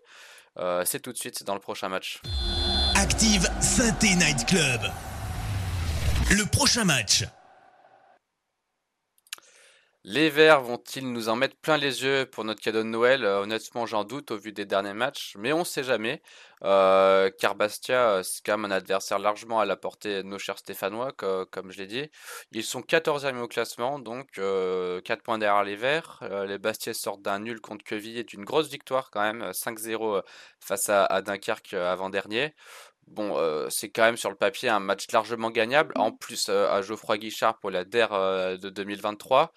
c'est 0.85 1.01
tout 1.01 1.11
de 1.11 1.17
suite, 1.17 1.43
dans 1.43 1.55
le 1.55 1.59
prochain 1.59 1.89
match. 1.89 2.21
Active 2.95 3.47
Synthé 3.59 4.15
Night 4.15 4.45
Club. 4.45 4.81
Le 6.31 6.45
prochain 6.45 6.85
match. 6.85 7.23
Les 10.05 10.29
Verts 10.29 10.61
vont-ils 10.61 11.11
nous 11.11 11.27
en 11.27 11.35
mettre 11.35 11.57
plein 11.57 11.75
les 11.75 12.03
yeux 12.03 12.25
pour 12.25 12.45
notre 12.45 12.61
cadeau 12.61 12.79
de 12.79 12.83
Noël? 12.83 13.25
Honnêtement, 13.25 13.85
j'en 13.85 14.05
doute 14.05 14.31
au 14.31 14.37
vu 14.37 14.53
des 14.53 14.65
derniers 14.65 14.93
matchs, 14.93 15.35
mais 15.37 15.51
on 15.51 15.59
ne 15.59 15.63
sait 15.65 15.83
jamais. 15.83 16.21
Euh, 16.63 17.29
car 17.37 17.55
Bastia, 17.55 18.09
euh, 18.11 18.23
c'est 18.23 18.41
quand 18.45 18.57
même 18.57 18.71
un 18.71 18.75
adversaire 18.75 19.19
largement 19.19 19.59
à 19.59 19.65
la 19.65 19.75
portée 19.75 20.23
de 20.23 20.27
nos 20.27 20.39
chers 20.39 20.57
Stéphanois, 20.57 21.11
comme 21.11 21.71
je 21.71 21.79
l'ai 21.79 21.87
dit. 21.87 22.09
Ils 22.53 22.63
sont 22.63 22.81
14e 22.81 23.39
au 23.41 23.49
classement, 23.49 23.99
donc 23.99 24.31
4 24.31 24.39
euh, 24.39 25.01
points 25.21 25.37
derrière 25.37 25.65
les 25.65 25.75
Verts. 25.75 26.19
les 26.47 26.57
Bastiais 26.57 26.93
sortent 26.93 27.21
d'un 27.21 27.39
nul 27.39 27.59
contre 27.59 27.83
Queville 27.83 28.17
et 28.17 28.23
d'une 28.23 28.45
grosse 28.45 28.69
victoire 28.69 29.11
quand 29.11 29.21
même, 29.21 29.51
5-0 29.51 30.23
face 30.61 30.87
à, 30.89 31.21
Dunkerque 31.21 31.73
avant-dernier. 31.73 32.55
bon, 33.07 33.35
c'est 33.69 33.89
quand 33.89 34.03
même 34.03 34.17
sur 34.17 34.29
le 34.29 34.35
papier 34.37 34.69
un 34.69 34.79
match 34.79 35.11
largement 35.11 35.51
gagnable. 35.51 35.93
En 35.97 36.11
plus, 36.11 36.49
à 36.49 36.81
Geoffroy 36.81 37.17
Guichard 37.17 37.59
pour 37.59 37.71
la 37.71 37.83
DER 37.85 38.07
de 38.59 38.69
2023, 38.69 39.53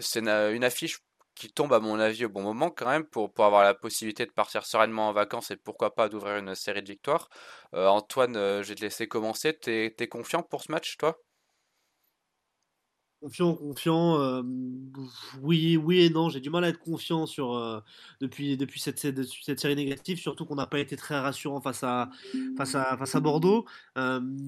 c'est 0.00 0.20
une, 0.20 0.64
affiche 0.64 0.98
qui 1.34 1.52
tombe 1.52 1.72
à 1.72 1.80
mon 1.80 2.00
avis 2.00 2.24
au 2.24 2.28
bon 2.28 2.42
moment 2.42 2.70
quand 2.70 2.88
même 2.88 3.04
pour, 3.04 3.30
avoir 3.38 3.62
la 3.62 3.74
possibilité 3.74 4.26
de 4.26 4.32
partir 4.32 4.66
sereinement 4.66 5.08
en 5.08 5.12
vacances 5.12 5.50
et 5.50 5.56
pourquoi 5.56 5.94
pas 5.94 6.08
d'ouvrir 6.08 6.36
une 6.38 6.54
série 6.54 6.82
de 6.82 6.88
victoires. 6.88 7.28
Antoine, 7.72 8.34
je 8.34 8.68
vais 8.68 8.74
te 8.74 8.80
laisser 8.82 9.08
commencer. 9.08 9.54
T'es 9.58 9.94
es 9.98 10.08
confiant 10.08 10.42
pour 10.42 10.62
ce 10.62 10.72
match, 10.72 10.96
toi? 10.96 11.18
Confiant, 13.20 13.54
confiant, 13.54 14.42
oui, 15.42 15.76
oui 15.76 16.02
et 16.02 16.10
non. 16.10 16.28
J'ai 16.28 16.38
du 16.38 16.50
mal 16.50 16.62
à 16.62 16.68
être 16.68 16.78
confiant 16.78 17.26
sur 17.26 17.82
depuis, 18.20 18.56
depuis 18.56 18.78
cette, 18.78 18.98
série 19.58 19.74
négative, 19.74 20.18
surtout 20.18 20.44
qu'on 20.44 20.54
n'a 20.54 20.66
pas 20.66 20.78
été 20.78 20.96
très 20.96 21.18
rassurant 21.18 21.60
face 21.60 21.82
à, 21.82 22.10
Bordeaux. 23.20 23.66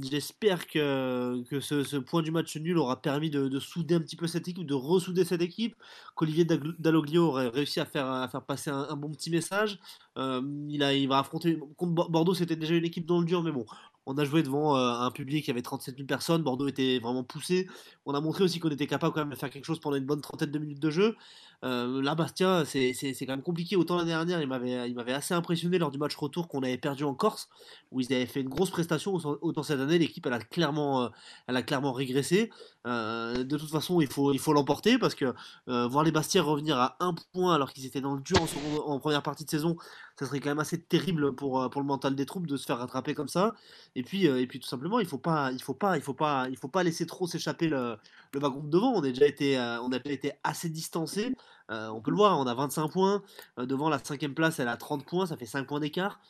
J'espère 0.08 0.68
que, 0.68 1.42
que 1.50 1.58
ce, 1.58 1.96
point 1.96 2.22
du 2.22 2.30
match 2.30 2.56
nul 2.58 2.78
aura 2.78 3.02
permis 3.02 3.28
de, 3.28 3.58
souder 3.58 3.96
un 3.96 4.00
petit 4.00 4.16
peu 4.16 4.28
cette 4.28 4.46
équipe, 4.46 4.66
de 4.66 4.74
ressouder 4.74 5.24
cette 5.24 5.42
équipe, 5.42 5.74
qu'Olivier 6.14 6.44
Dalloglio 6.44 7.26
aurait 7.26 7.48
réussi 7.48 7.80
à 7.80 7.86
faire, 7.86 8.06
à 8.06 8.28
faire 8.28 8.42
passer 8.42 8.70
un, 8.70 8.94
bon 8.94 9.10
petit 9.10 9.30
message. 9.30 9.80
il, 10.16 10.82
a, 10.84 10.94
il 10.94 11.08
va 11.08 11.18
affronter 11.18 11.58
contre 11.76 12.08
Bordeaux, 12.08 12.34
c'était 12.34 12.56
déjà 12.56 12.74
une 12.76 12.84
équipe 12.84 13.06
dans 13.06 13.18
le 13.18 13.26
dur, 13.26 13.42
mais 13.42 13.52
bon, 13.52 13.66
on 14.07 14.16
a 14.18 14.24
joué 14.24 14.42
devant 14.42 14.76
euh, 14.76 14.92
un 14.92 15.11
public 15.11 15.44
qui 15.44 15.51
avait 15.51 15.62
37 15.62 15.96
000 15.96 16.07
personnes. 16.07 16.42
Bordeaux 16.42 16.68
était 16.68 16.98
vraiment 16.98 17.24
poussé. 17.24 17.68
On 18.07 18.14
a 18.14 18.20
montré 18.20 18.44
aussi 18.44 18.59
qu'on 18.59 18.70
était 18.70 18.86
capable 18.86 19.12
quand 19.14 19.20
même 19.20 19.30
de 19.30 19.36
faire 19.36 19.51
quelque 19.51 19.64
chose 19.64 19.80
pendant 19.80 19.96
une 19.96 20.07
bonne 20.07 20.20
trentaine 20.20 20.51
de 20.51 20.59
minutes 20.59 20.80
de 20.80 20.90
jeu. 20.90 21.16
Euh, 21.62 22.03
là, 22.03 22.14
Bastia, 22.14 22.64
c'est 22.64 22.92
quand 23.20 23.32
même 23.32 23.42
compliqué. 23.42 23.76
Autant 23.76 23.96
l'année 23.96 24.11
dernière, 24.11 24.40
il 24.40 24.48
m'avait 24.48 25.12
assez 25.12 25.34
impressionné 25.34 25.78
lors 25.78 25.90
du 25.90 25.98
match 25.98 26.16
retour 26.16 26.48
qu'on 26.48 26.62
avait 26.62 26.78
perdu 26.78 27.05
en 27.05 27.14
Corse, 27.14 27.48
où 27.90 28.01
ils 28.01 28.12
avaient 28.12 28.26
fait 28.26 28.40
une 28.40 28.48
grosse 28.48 28.70
prestation. 28.70 29.14
Autant 29.14 29.62
cette 29.62 29.80
année, 29.80 29.98
l'équipe, 29.98 30.24
elle, 30.26 30.32
a 30.32 30.40
clairement, 30.40 31.05
euh, 31.05 31.09
elle 31.46 31.57
a 31.57 31.62
clairement 31.62 31.92
régressé. 31.92 32.51
Euh, 32.86 33.44
de 33.44 33.59
toute 33.59 33.70
façon, 33.70 34.01
il 34.01 34.07
faut 34.07 34.32
il 34.32 34.38
faut 34.38 34.55
l'emporter 34.55 34.98
parce 34.98 35.14
que 35.14 35.34
voir 35.66 36.05
les 36.05 36.12
Bastia 36.12 36.42
revenir 36.42 36.78
à 36.78 36.96
un 37.01 37.14
point 37.32 37.55
alors 37.55 37.72
qu'ils 37.72 37.84
étaient 37.86 38.01
dans 38.01 38.14
le 38.14 38.22
dur 38.22 38.38
en, 38.86 38.98
première 38.98 39.22
partie 39.22 39.44
de 39.44 39.51
saison, 39.51 39.76
ça 40.20 40.26
serait 40.26 40.40
quand 40.40 40.50
même 40.50 40.60
assez 40.60 40.80
terrible 40.80 41.34
pour, 41.34 41.68
pour 41.70 41.80
le 41.80 41.86
mental 41.86 42.14
des 42.14 42.26
troupes 42.26 42.46
de 42.46 42.56
se 42.56 42.64
faire 42.66 42.78
rattraper 42.78 43.14
comme 43.14 43.28
ça. 43.28 43.54
Et 43.96 44.02
puis, 44.02 44.26
et 44.26 44.46
puis 44.46 44.60
tout 44.60 44.68
simplement, 44.68 45.00
il 45.00 45.06
faut 45.06 45.18
pas, 45.18 45.50
il 45.52 45.62
faut 45.62 45.74
pas, 45.74 45.96
il 45.96 46.02
faut 46.02 46.14
pas, 46.14 46.48
il 46.48 46.56
faut 46.56 46.68
pas 46.68 46.82
laisser 46.82 47.06
trop 47.06 47.26
s'échapper 47.26 47.68
le, 47.68 47.96
le 48.32 48.40
wagon 48.40 48.62
de 48.62 48.70
devant. 48.70 48.92
On 48.92 49.00
a 49.02 49.08
déjà 49.08 49.26
été, 49.26 49.58
on 49.82 49.90
a 49.92 49.96
été 50.04 50.32
assez 50.44 50.68
distancé. 50.68 51.32
Euh, 51.70 51.88
on 51.88 52.00
peut 52.00 52.10
le 52.10 52.16
voir, 52.16 52.38
on 52.38 52.46
a 52.46 52.54
25 52.54 52.88
points. 52.88 53.22
Euh, 53.58 53.66
devant 53.66 53.88
la 53.88 53.98
cinquième 53.98 54.34
place, 54.34 54.58
elle 54.58 54.68
a 54.68 54.76
30 54.76 55.06
points, 55.06 55.26
ça 55.26 55.36
fait 55.36 55.46
5 55.46 55.66
points 55.66 55.80
d'écart. 55.80 56.20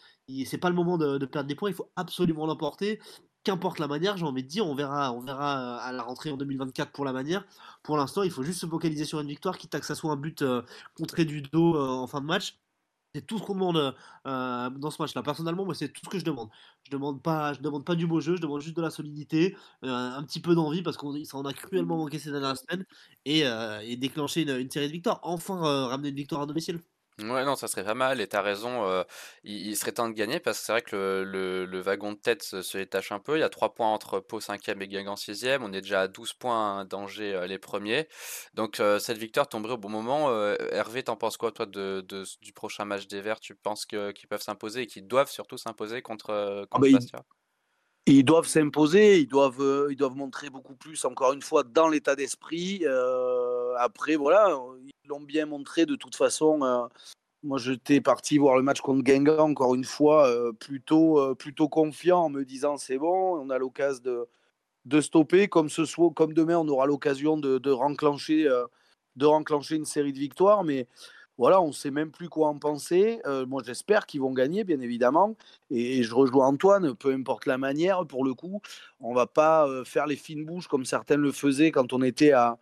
C'est 0.46 0.58
pas 0.58 0.68
le 0.68 0.76
moment 0.76 0.96
de, 0.98 1.24
perdre 1.26 1.48
des 1.48 1.54
points, 1.56 1.70
il 1.70 1.74
faut 1.74 1.90
absolument 1.96 2.46
l'emporter. 2.46 3.00
Qu'importe 3.42 3.78
la 3.78 3.88
manière, 3.88 4.16
j'ai 4.16 4.26
envie 4.26 4.42
de 4.42 4.48
dire, 4.48 4.66
on 4.66 4.74
verra, 4.74 5.12
on 5.12 5.20
verra 5.20 5.78
euh, 5.78 5.88
à 5.88 5.92
la 5.92 6.02
rentrée 6.02 6.30
en 6.30 6.36
2024 6.36 6.92
pour 6.92 7.04
la 7.04 7.12
manière. 7.12 7.44
Pour 7.82 7.96
l'instant, 7.96 8.22
il 8.22 8.30
faut 8.30 8.42
juste 8.42 8.60
se 8.60 8.66
focaliser 8.66 9.04
sur 9.04 9.20
une 9.20 9.28
victoire, 9.28 9.56
quitte 9.58 9.74
à 9.74 9.80
que 9.80 9.86
ça 9.86 9.94
soit 9.94 10.12
un 10.12 10.16
but 10.16 10.44
contré 10.96 11.24
du 11.24 11.42
dos 11.42 11.76
en 11.76 12.06
fin 12.06 12.20
de 12.20 12.26
match. 12.26 12.58
C'est 13.14 13.26
tout 13.26 13.38
ce 13.38 13.42
qu'on 13.42 13.54
demande 13.54 13.96
euh, 14.26 14.70
dans 14.70 14.90
ce 14.90 15.02
match-là. 15.02 15.22
Personnellement, 15.24 15.64
moi, 15.64 15.74
c'est 15.74 15.88
tout 15.88 16.02
ce 16.04 16.08
que 16.10 16.18
je 16.20 16.24
demande. 16.24 16.48
Je 16.84 16.90
demande 16.92 17.20
pas, 17.20 17.52
je 17.54 17.60
demande 17.60 17.84
pas 17.84 17.96
du 17.96 18.06
beau 18.06 18.20
jeu, 18.20 18.36
je 18.36 18.40
demande 18.40 18.60
juste 18.60 18.76
de 18.76 18.82
la 18.82 18.90
solidité, 18.90 19.56
euh, 19.84 19.88
un 19.88 20.22
petit 20.22 20.40
peu 20.40 20.54
d'envie 20.54 20.82
parce 20.82 20.96
qu'on 20.96 21.12
en 21.32 21.44
a 21.44 21.52
cruellement 21.52 21.96
manqué 21.96 22.20
ces 22.20 22.30
dernières 22.30 22.56
semaines 22.56 22.84
et, 23.24 23.44
euh, 23.46 23.80
et 23.80 23.96
déclencher 23.96 24.42
une, 24.42 24.50
une, 24.60 24.70
série 24.70 24.86
de 24.86 24.92
victoires. 24.92 25.18
Enfin, 25.24 25.56
ramener 25.88 26.10
une 26.10 26.14
victoire 26.14 26.42
à 26.42 26.46
domicile. 26.46 26.80
Ouais, 27.22 27.44
non, 27.44 27.56
ça 27.56 27.68
serait 27.68 27.84
pas 27.84 27.94
mal 27.94 28.20
et 28.20 28.26
t'as 28.26 28.40
raison, 28.40 28.84
euh, 28.84 29.02
il, 29.44 29.76
serait 29.76 29.92
temps 29.92 30.08
de 30.08 30.14
gagner 30.14 30.40
parce 30.40 30.58
que 30.58 30.64
c'est 30.64 30.72
vrai 30.72 30.82
que 30.82 31.22
le, 31.26 31.66
le, 31.66 31.80
wagon 31.80 32.12
de 32.12 32.18
tête 32.18 32.42
se, 32.42 32.76
détache 32.78 33.12
un 33.12 33.18
peu. 33.18 33.36
Il 33.36 33.40
y 33.40 33.44
a 33.44 33.48
3 33.48 33.74
points 33.74 33.88
entre 33.92 34.20
Pau 34.20 34.40
5e 34.40 34.80
et 34.80 34.88
Guingamp 34.88 35.14
6e. 35.14 35.58
On 35.62 35.72
est 35.72 35.80
déjà 35.80 36.02
à 36.02 36.08
12 36.08 36.32
points 36.34 36.84
danger 36.84 37.34
euh, 37.34 37.46
les 37.46 37.58
premiers. 37.58 38.08
Donc 38.54 38.80
euh, 38.80 38.98
cette 38.98 39.18
victoire 39.18 39.48
tomberait 39.48 39.74
au 39.74 39.78
bon 39.78 39.88
moment. 39.88 40.30
Hervé, 40.70 41.02
t'en 41.02 41.16
penses 41.16 41.36
quoi 41.36 41.52
toi 41.52 41.66
de, 41.66 42.04
du 42.40 42.52
prochain 42.52 42.84
match 42.84 43.06
des 43.06 43.20
Verts? 43.20 43.40
Tu 43.40 43.54
penses 43.54 43.86
qu'ils 43.86 44.28
peuvent 44.28 44.42
s'imposer 44.42 44.82
et 44.82 44.86
qu'ils 44.86 45.06
doivent 45.06 45.30
surtout 45.30 45.58
s'imposer 45.58 46.02
contre, 46.02 46.30
ah 46.30 46.66
contre 46.70 46.90
bah, 46.90 46.98
Bastia? 46.98 47.24
ils, 48.06 48.24
doivent 48.24 48.46
s'imposer, 48.46 49.20
ils 49.20 49.28
doivent, 49.28 49.88
ils 49.90 49.96
doivent 49.96 50.16
montrer 50.16 50.50
beaucoup 50.50 50.74
plus, 50.74 51.04
encore 51.04 51.32
une 51.32 51.42
fois, 51.42 51.64
dans 51.64 51.88
l'état 51.88 52.16
d'esprit. 52.16 52.84
Après, 53.80 54.16
voilà, 54.16 54.54
l'ont 55.08 55.20
bien 55.20 55.46
montré 55.46 55.86
de 55.86 55.96
toute 55.96 56.14
façon. 56.14 56.62
Euh, 56.62 56.86
moi, 57.42 57.58
j'étais 57.58 58.00
parti 58.00 58.38
voir 58.38 58.56
le 58.56 58.62
match 58.62 58.80
contre 58.80 59.02
Guingamp, 59.02 59.50
encore 59.50 59.74
une 59.74 59.84
fois, 59.84 60.28
euh, 60.28 60.52
plutôt, 60.52 61.18
euh, 61.18 61.34
plutôt 61.34 61.68
confiant, 61.68 62.24
en 62.24 62.30
me 62.30 62.44
disant 62.44 62.76
c'est 62.76 62.98
bon, 62.98 63.38
on 63.38 63.48
a 63.50 63.58
l'occasion 63.58 64.02
de, 64.04 64.28
de 64.84 65.00
stopper. 65.00 65.48
Comme, 65.48 65.70
ce 65.70 65.84
soit, 65.84 66.10
comme 66.14 66.34
demain, 66.34 66.58
on 66.58 66.68
aura 66.68 66.86
l'occasion 66.86 67.38
de, 67.38 67.58
de, 67.58 67.70
renclencher, 67.70 68.46
de 69.16 69.26
renclencher 69.26 69.76
une 69.76 69.86
série 69.86 70.12
de 70.12 70.18
victoires. 70.18 70.64
Mais 70.64 70.86
voilà, 71.38 71.62
on 71.62 71.68
ne 71.68 71.72
sait 71.72 71.90
même 71.90 72.10
plus 72.10 72.28
quoi 72.28 72.48
en 72.48 72.58
penser. 72.58 73.20
moi, 73.48 73.62
j'espère 73.64 74.04
qu'ils 74.04 74.20
vont 74.20 74.34
gagner, 74.34 74.64
bien 74.64 74.80
évidemment. 74.80 75.36
Et, 75.70 76.02
je 76.02 76.14
rejoins 76.14 76.48
Antoine, 76.48 76.94
peu 76.94 77.12
importe 77.14 77.46
la 77.46 77.56
manière, 77.56 78.06
pour 78.06 78.24
le 78.24 78.34
coup, 78.34 78.60
on 79.00 79.14
va 79.14 79.26
pas 79.26 79.66
faire 79.86 80.06
les 80.06 80.16
fines 80.16 80.44
bouches 80.44 80.68
comme 80.68 80.84
certains 80.84 81.16
le 81.16 81.32
faisaient 81.32 81.70
quand 81.70 81.94
on 81.94 82.02
était 82.02 82.32
à, 82.32 82.58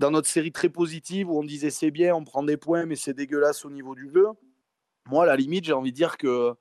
dans 0.00 0.10
notre 0.10 0.28
série 0.28 0.50
très 0.50 0.70
positive 0.70 1.30
où 1.30 1.38
on 1.38 1.44
disait 1.44 1.68
c'est 1.68 1.90
bien, 1.90 2.14
on 2.14 2.24
prend 2.24 2.42
des 2.42 2.56
points, 2.56 2.86
mais 2.86 2.96
c'est 2.96 3.12
dégueulasse 3.12 3.66
au 3.66 3.70
niveau 3.70 3.94
du 3.94 4.10
jeu. 4.10 4.28
Moi, 5.10 5.24
à 5.24 5.26
la 5.26 5.36
limite, 5.36 5.66
j'ai 5.66 5.74
envie 5.74 5.92
de 5.92 5.96
dire 5.96 6.16
que, 6.16 6.54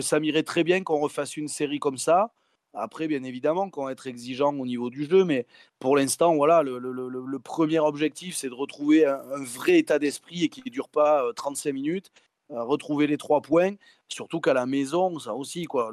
ça 0.00 0.18
m'irait 0.18 0.42
très 0.42 0.64
bien 0.64 0.82
qu'on 0.82 0.98
refasse 0.98 1.36
une 1.36 1.46
série 1.46 1.78
comme 1.78 1.98
ça. 1.98 2.32
Après, 2.72 3.06
bien 3.06 3.22
évidemment, 3.22 3.70
qu'on 3.70 3.84
va 3.84 3.92
être 3.92 4.08
exigeant 4.08 4.52
au 4.58 4.66
niveau 4.66 4.90
du 4.90 5.04
jeu, 5.04 5.24
mais 5.24 5.46
pour 5.78 5.96
l'instant, 5.96 6.34
voilà, 6.34 6.64
le, 6.64 7.38
premier 7.38 7.78
objectif, 7.78 8.34
c'est 8.34 8.48
de 8.48 8.54
retrouver 8.54 9.06
un, 9.06 9.44
vrai 9.44 9.78
état 9.78 10.00
d'esprit 10.00 10.42
et 10.42 10.48
qui 10.48 10.60
ne 10.66 10.70
dure 10.70 10.88
pas 10.88 11.22
35 11.36 11.70
euh, 11.70 11.72
minutes, 11.72 12.10
euh, 12.50 12.64
retrouver 12.64 13.06
les 13.06 13.18
trois 13.18 13.40
points, 13.40 13.76
surtout 14.08 14.40
qu'à 14.40 14.52
la 14.52 14.66
maison, 14.66 15.20
ça 15.20 15.34
aussi, 15.34 15.66
quoi. 15.66 15.92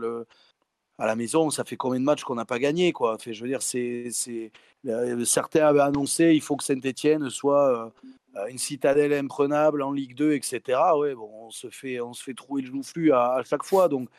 À 1.02 1.08
la 1.08 1.16
maison, 1.16 1.50
ça 1.50 1.64
fait 1.64 1.78
combien 1.78 2.00
de 2.00 2.06
matchs 2.06 2.24
qu'on 2.24 2.36
n'a 2.36 2.46
pas 2.46 2.60
gagné 2.60 2.94
quoi. 2.94 3.18
Je 3.26 3.42
veux 3.42 3.48
dire, 3.48 3.64
c'est, 3.64 4.12
euh, 4.86 5.26
certains 5.26 5.66
avaient 5.66 5.80
annoncé 5.80 6.34
il 6.36 6.42
faut 6.42 6.56
que 6.56 6.64
Saint-Etienne 6.64 7.28
soit 7.32 7.92
euh, 8.36 8.48
une 8.50 8.60
citadelle 8.60 9.12
imprenable 9.14 9.82
en 9.82 9.92
Ligue 9.92 10.14
2, 10.16 10.34
etc. 10.34 10.80
Bon, 11.16 11.48
on 11.48 11.50
se 11.50 11.72
fait, 11.72 12.00
on 12.00 12.14
se 12.14 12.24
fait 12.24 12.36
trouver 12.36 12.62
le 12.62 12.68
joufflu 12.68 13.12
à, 13.14 13.34
à 13.34 13.44
chaque 13.44 13.64
fois. 13.64 13.88
Donc 13.88 14.10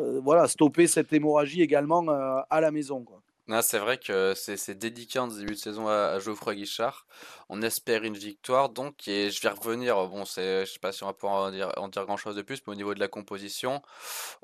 euh, 0.00 0.20
voilà, 0.20 0.48
stopper 0.48 0.88
cette 0.88 1.12
hémorragie 1.12 1.62
également 1.62 2.04
à 2.08 2.60
la 2.60 2.72
maison. 2.72 3.04
Quoi 3.04 3.21
c'est 3.60 3.78
vrai 3.78 3.98
que 3.98 4.34
c'est 4.34 4.78
dédié 4.78 5.20
en 5.20 5.26
début 5.26 5.52
de 5.52 5.58
saison 5.58 5.88
à, 5.88 6.18
Geoffroy 6.20 6.54
Guichard. 6.54 7.06
On 7.48 7.60
espère 7.60 8.04
une 8.04 8.16
victoire 8.16 8.70
donc 8.70 9.06
et 9.08 9.30
je 9.30 9.42
vais 9.42 9.50
revenir. 9.50 9.96
Bon, 10.06 10.24
c'est, 10.24 10.64
je 10.64 10.72
sais 10.72 10.78
pas 10.78 10.92
si 10.92 11.02
on 11.02 11.06
va 11.06 11.12
pouvoir 11.12 11.52
en 11.76 11.88
dire, 11.88 12.04
grand 12.06 12.16
chose 12.16 12.36
de 12.36 12.42
plus, 12.42 12.62
mais 12.66 12.72
au 12.72 12.76
niveau 12.76 12.94
de 12.94 13.00
la 13.00 13.08
composition, 13.08 13.82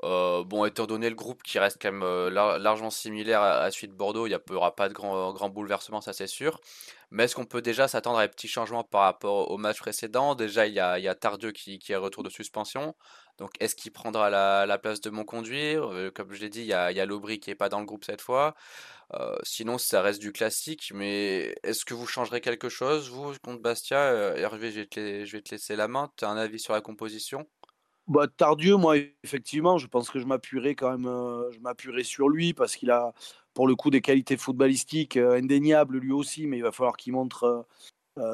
euh, 0.03 0.43
bon, 0.43 0.65
étant 0.65 0.85
donné 0.85 1.09
le 1.09 1.15
groupe 1.15 1.41
qui 1.41 1.57
reste 1.59 1.77
quand 1.81 1.91
même 1.91 2.03
euh, 2.03 2.29
largement 2.29 2.91
similaire 2.91 3.41
à, 3.41 3.61
à 3.61 3.71
suite 3.71 3.93
Bordeaux, 3.93 4.27
il 4.27 4.29
n'y 4.31 4.55
aura 4.55 4.75
pas 4.75 4.89
de 4.89 4.93
grand, 4.93 5.49
bouleversement, 5.49 6.01
ça 6.01 6.13
c'est 6.13 6.27
sûr. 6.27 6.59
Mais 7.11 7.23
est-ce 7.23 7.35
qu'on 7.35 7.45
peut 7.45 7.61
déjà 7.61 7.87
s'attendre 7.87 8.19
à 8.19 8.27
des 8.27 8.31
petits 8.31 8.47
changements 8.47 8.83
par 8.83 9.01
rapport 9.01 9.49
au 9.49 9.57
match 9.57 9.79
précédent? 9.79 10.35
Déjà, 10.35 10.67
il 10.67 10.73
y 10.73 10.79
a, 10.79 10.91
a 10.91 11.15
Tardieu 11.15 11.51
qui, 11.51 11.79
est 11.89 11.95
retour 11.95 12.23
de 12.23 12.29
suspension. 12.29 12.95
Donc, 13.39 13.51
est-ce 13.59 13.75
qu'il 13.75 13.91
prendra 13.91 14.29
la, 14.29 14.65
la, 14.65 14.77
place 14.77 15.01
de 15.01 15.09
Monconduire 15.09 15.91
euh, 15.91 16.11
Comme 16.13 16.33
je 16.33 16.41
l'ai 16.41 16.49
dit, 16.49 16.61
il 16.61 16.67
y 16.67 16.73
a, 16.73 16.91
il 16.91 16.97
y 16.97 16.99
a 16.99 17.05
Lobry 17.05 17.39
qui 17.39 17.49
n'est 17.49 17.55
pas 17.55 17.69
dans 17.69 17.79
le 17.79 17.85
groupe 17.85 18.03
cette 18.05 18.21
fois. 18.21 18.53
Euh, 19.13 19.35
sinon, 19.43 19.77
ça 19.77 20.01
reste 20.01 20.21
du 20.21 20.31
classique. 20.31 20.91
Mais 20.93 21.55
est-ce 21.63 21.85
que 21.85 21.93
vous 21.93 22.07
changerez 22.07 22.41
quelque 22.41 22.69
chose, 22.69 23.09
vous, 23.09 23.33
contre 23.43 23.61
Bastia? 23.61 23.99
Euh, 23.99 24.35
Hervé, 24.35 24.71
je 24.71 24.81
vais, 24.81 24.85
te, 25.41 25.51
laisser 25.51 25.75
la 25.75 25.87
main. 25.87 26.11
Tu 26.17 26.25
as 26.25 26.29
un 26.29 26.37
avis 26.37 26.59
sur 26.59 26.73
la 26.73 26.81
composition? 26.81 27.47
Bah, 28.07 28.27
Tardieu, 28.27 28.75
moi, 28.75 28.97
effectivement, 29.23 29.77
je 29.77 29.87
pense 29.87 30.09
que 30.09 30.19
je 30.19 30.25
m'appuierai 30.25 30.75
quand 30.75 30.91
même 30.91 31.51
je 31.51 31.59
m'appuierai 31.59 32.03
sur 32.03 32.27
lui 32.27 32.53
parce 32.53 32.75
qu'il 32.75 32.89
a, 32.89 33.13
pour 33.53 33.67
le 33.67 33.75
coup, 33.75 33.91
des 33.91 34.01
qualités 34.01 34.35
footballistiques 34.35 35.17
indéniables 35.17 35.99
lui 35.99 36.11
aussi, 36.11 36.47
mais 36.47 36.57
il 36.57 36.63
va 36.63 36.71
falloir 36.71 36.97
qu'il 36.97 37.13
montre 37.13 37.67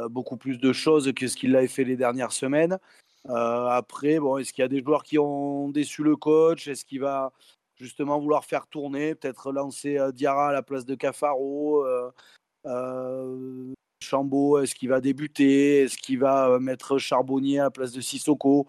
beaucoup 0.10 0.38
plus 0.38 0.58
de 0.60 0.72
choses 0.72 1.12
que 1.14 1.28
ce 1.28 1.36
qu'il 1.36 1.56
avait 1.58 1.68
fait 1.68 1.84
les 1.84 1.98
dernières 1.98 2.32
semaines. 2.32 2.80
Euh, 3.30 3.68
après, 3.68 4.20
bon, 4.20 4.38
est-ce 4.38 4.54
qu'il 4.54 4.62
y 4.62 4.66
a 4.66 4.68
des 4.68 4.84
joueurs 4.84 5.04
qui 5.04 5.18
ont 5.18 5.70
déçu 5.70 6.04
le 6.04 6.16
coach? 6.16 6.68
Est-ce 6.68 6.86
qu'il 6.86 7.00
va 7.00 7.32
justement 7.76 8.20
vouloir 8.20 8.46
faire 8.46 8.68
tourner, 8.68 9.16
peut-être 9.16 9.52
lancer 9.52 9.98
euh, 9.98 10.12
Diarra 10.12 10.50
à 10.50 10.54
la 10.54 10.64
place 10.64 10.86
de 10.86 10.96
Cafaro 10.96 11.86
euh, 11.86 12.12
euh 12.66 13.74
Chambaud, 14.04 14.60
est-ce 14.60 14.76
qu'il 14.76 14.90
va 14.90 15.02
débuter 15.02 15.84
Est-ce 15.84 15.98
qu'il 15.98 16.20
va 16.20 16.60
mettre 16.60 17.00
Charbonnier 17.00 17.60
à 17.60 17.64
la 17.64 17.72
place 17.72 17.92
de 17.92 18.02
Sissoko? 18.02 18.68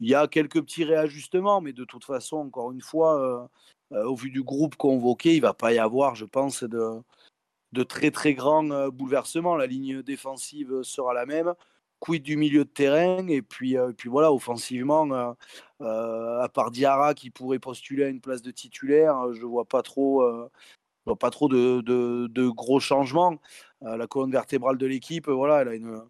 Il 0.00 0.08
y 0.08 0.14
a 0.14 0.26
quelques 0.26 0.60
petits 0.60 0.84
réajustements, 0.84 1.60
mais 1.62 1.72
de 1.72 1.84
toute 1.84 2.04
façon, 2.04 2.38
encore 2.38 2.70
une 2.72 2.82
fois, 2.82 3.48
au 3.92 4.14
vu 4.14 4.30
du 4.30 4.42
groupe 4.42 4.74
convoqué, 4.76 5.36
il 5.36 5.40
va 5.40 5.54
pas 5.54 5.72
y 5.72 5.78
avoir, 5.78 6.16
je 6.16 6.26
pense, 6.26 6.64
de, 6.64 7.00
de 7.72 7.82
très 7.82 8.10
très 8.10 8.34
grands 8.34 8.88
bouleversements. 8.90 9.56
La 9.56 9.66
ligne 9.66 10.02
défensive 10.02 10.82
sera 10.82 11.14
la 11.14 11.24
même 11.24 11.54
quid 12.04 12.22
du 12.22 12.36
milieu 12.36 12.64
de 12.64 12.68
terrain 12.68 13.26
et 13.28 13.40
puis, 13.40 13.76
puis 13.96 14.10
voilà, 14.10 14.30
offensivement, 14.30 15.10
à 15.80 16.48
part 16.52 16.70
Diarra 16.70 17.14
qui 17.14 17.30
pourrait 17.30 17.58
postuler 17.58 18.04
à 18.04 18.08
une 18.08 18.20
place 18.20 18.42
de 18.42 18.50
titulaire, 18.50 19.32
je 19.32 19.46
vois 19.46 19.64
pas 19.64 19.80
trop, 19.80 20.22
vois 21.06 21.16
pas 21.16 21.30
trop 21.30 21.48
de, 21.48 21.80
de, 21.80 22.48
gros 22.48 22.78
changements. 22.78 23.38
la 23.80 24.06
colonne 24.06 24.30
vertébrale 24.30 24.76
de 24.76 24.86
l'équipe, 24.86 25.30
voilà, 25.30 25.62
elle 25.62 25.68
a 25.68 25.74
une, 25.74 26.02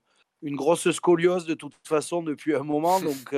une 0.43 0.57
grosse 0.57 0.91
scoliose 0.91 1.47
de 1.47 1.55
toute 1.55 1.75
façon 1.85 2.25
depuis 2.25 2.57
un 2.57 2.65
moment, 2.65 3.01
donc 3.01 3.33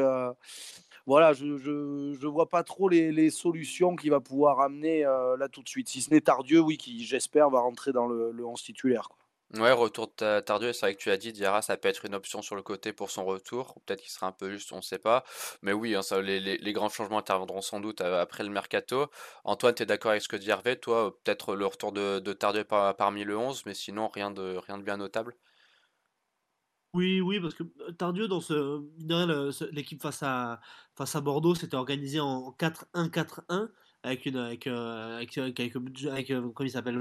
voilà, 1.04 1.34
je 1.34 1.44
ne 1.44 2.26
vois 2.26 2.48
pas 2.48 2.62
trop 2.62 2.88
les, 2.88 3.12
les 3.12 3.28
solutions 3.28 3.96
qu'il 3.96 4.10
va 4.10 4.20
pouvoir 4.20 4.60
amener 4.60 5.02
là 5.02 5.48
tout 5.52 5.62
de 5.62 5.68
suite. 5.68 5.90
Si 5.90 6.00
ce 6.00 6.08
n'est 6.10 6.22
Tardieu, 6.22 6.60
oui, 6.60 6.78
qui 6.78 7.04
j'espère 7.04 7.50
va 7.50 7.60
rentrer 7.60 7.92
dans 7.92 8.06
le, 8.06 8.32
le 8.32 8.46
11 8.46 8.62
titulaire. 8.62 9.10
Ouais, 9.54 9.70
retour 9.72 10.12
de 10.18 10.40
Tardieu, 10.40 10.72
c'est 10.72 10.86
vrai 10.86 10.94
que 10.96 11.00
tu 11.00 11.10
as 11.10 11.16
dit, 11.16 11.32
Diarra, 11.32 11.62
ça 11.62 11.76
peut 11.76 11.88
être 11.88 12.04
une 12.04 12.16
option 12.16 12.42
sur 12.42 12.56
le 12.56 12.62
côté 12.62 12.92
pour 12.92 13.10
son 13.10 13.24
retour. 13.24 13.74
Peut-être 13.86 14.00
qu'il 14.02 14.10
sera 14.10 14.26
un 14.26 14.32
peu 14.32 14.50
juste, 14.50 14.72
on 14.72 14.78
ne 14.78 14.82
sait 14.82 14.98
pas. 14.98 15.24
Mais 15.62 15.72
oui, 15.72 15.94
hein, 15.94 16.00
les, 16.20 16.72
grands 16.72 16.88
changements 16.88 17.18
interviendront 17.18 17.60
sans 17.60 17.78
doute 17.78 18.00
après 18.00 18.42
le 18.42 18.50
mercato. 18.50 19.06
Antoine, 19.44 19.74
tu 19.74 19.84
es 19.84 19.86
d'accord 19.86 20.10
avec 20.10 20.22
ce 20.22 20.28
que 20.28 20.36
dit 20.36 20.50
Hervé? 20.50 20.76
Toi, 20.76 21.16
peut-être 21.22 21.54
le 21.54 21.64
retour 21.64 21.92
de, 21.92 22.32
Tardieu 22.32 22.64
parmi 22.64 23.22
le 23.22 23.38
11, 23.38 23.64
mais 23.66 23.74
sinon, 23.74 24.08
rien 24.08 24.32
de, 24.32 24.56
rien 24.66 24.78
de 24.78 24.82
bien 24.82 24.96
notable? 24.96 25.36
Oui, 26.92 27.20
oui, 27.20 27.38
parce 27.40 27.54
que 27.54 27.62
Tardieu, 27.92 28.26
dans 28.26 28.40
ce, 28.40 28.82
l'équipe 29.70 30.02
face 30.02 30.24
à, 30.24 30.60
Bordeaux, 31.22 31.54
s'était 31.54 31.76
organisé 31.76 32.18
en 32.18 32.50
4-1-4-1 32.58 33.68
avec 34.02 34.26
une, 34.26 34.38
avec, 34.38 34.66
avec, 34.66 35.38
s'appelle, 36.68 36.98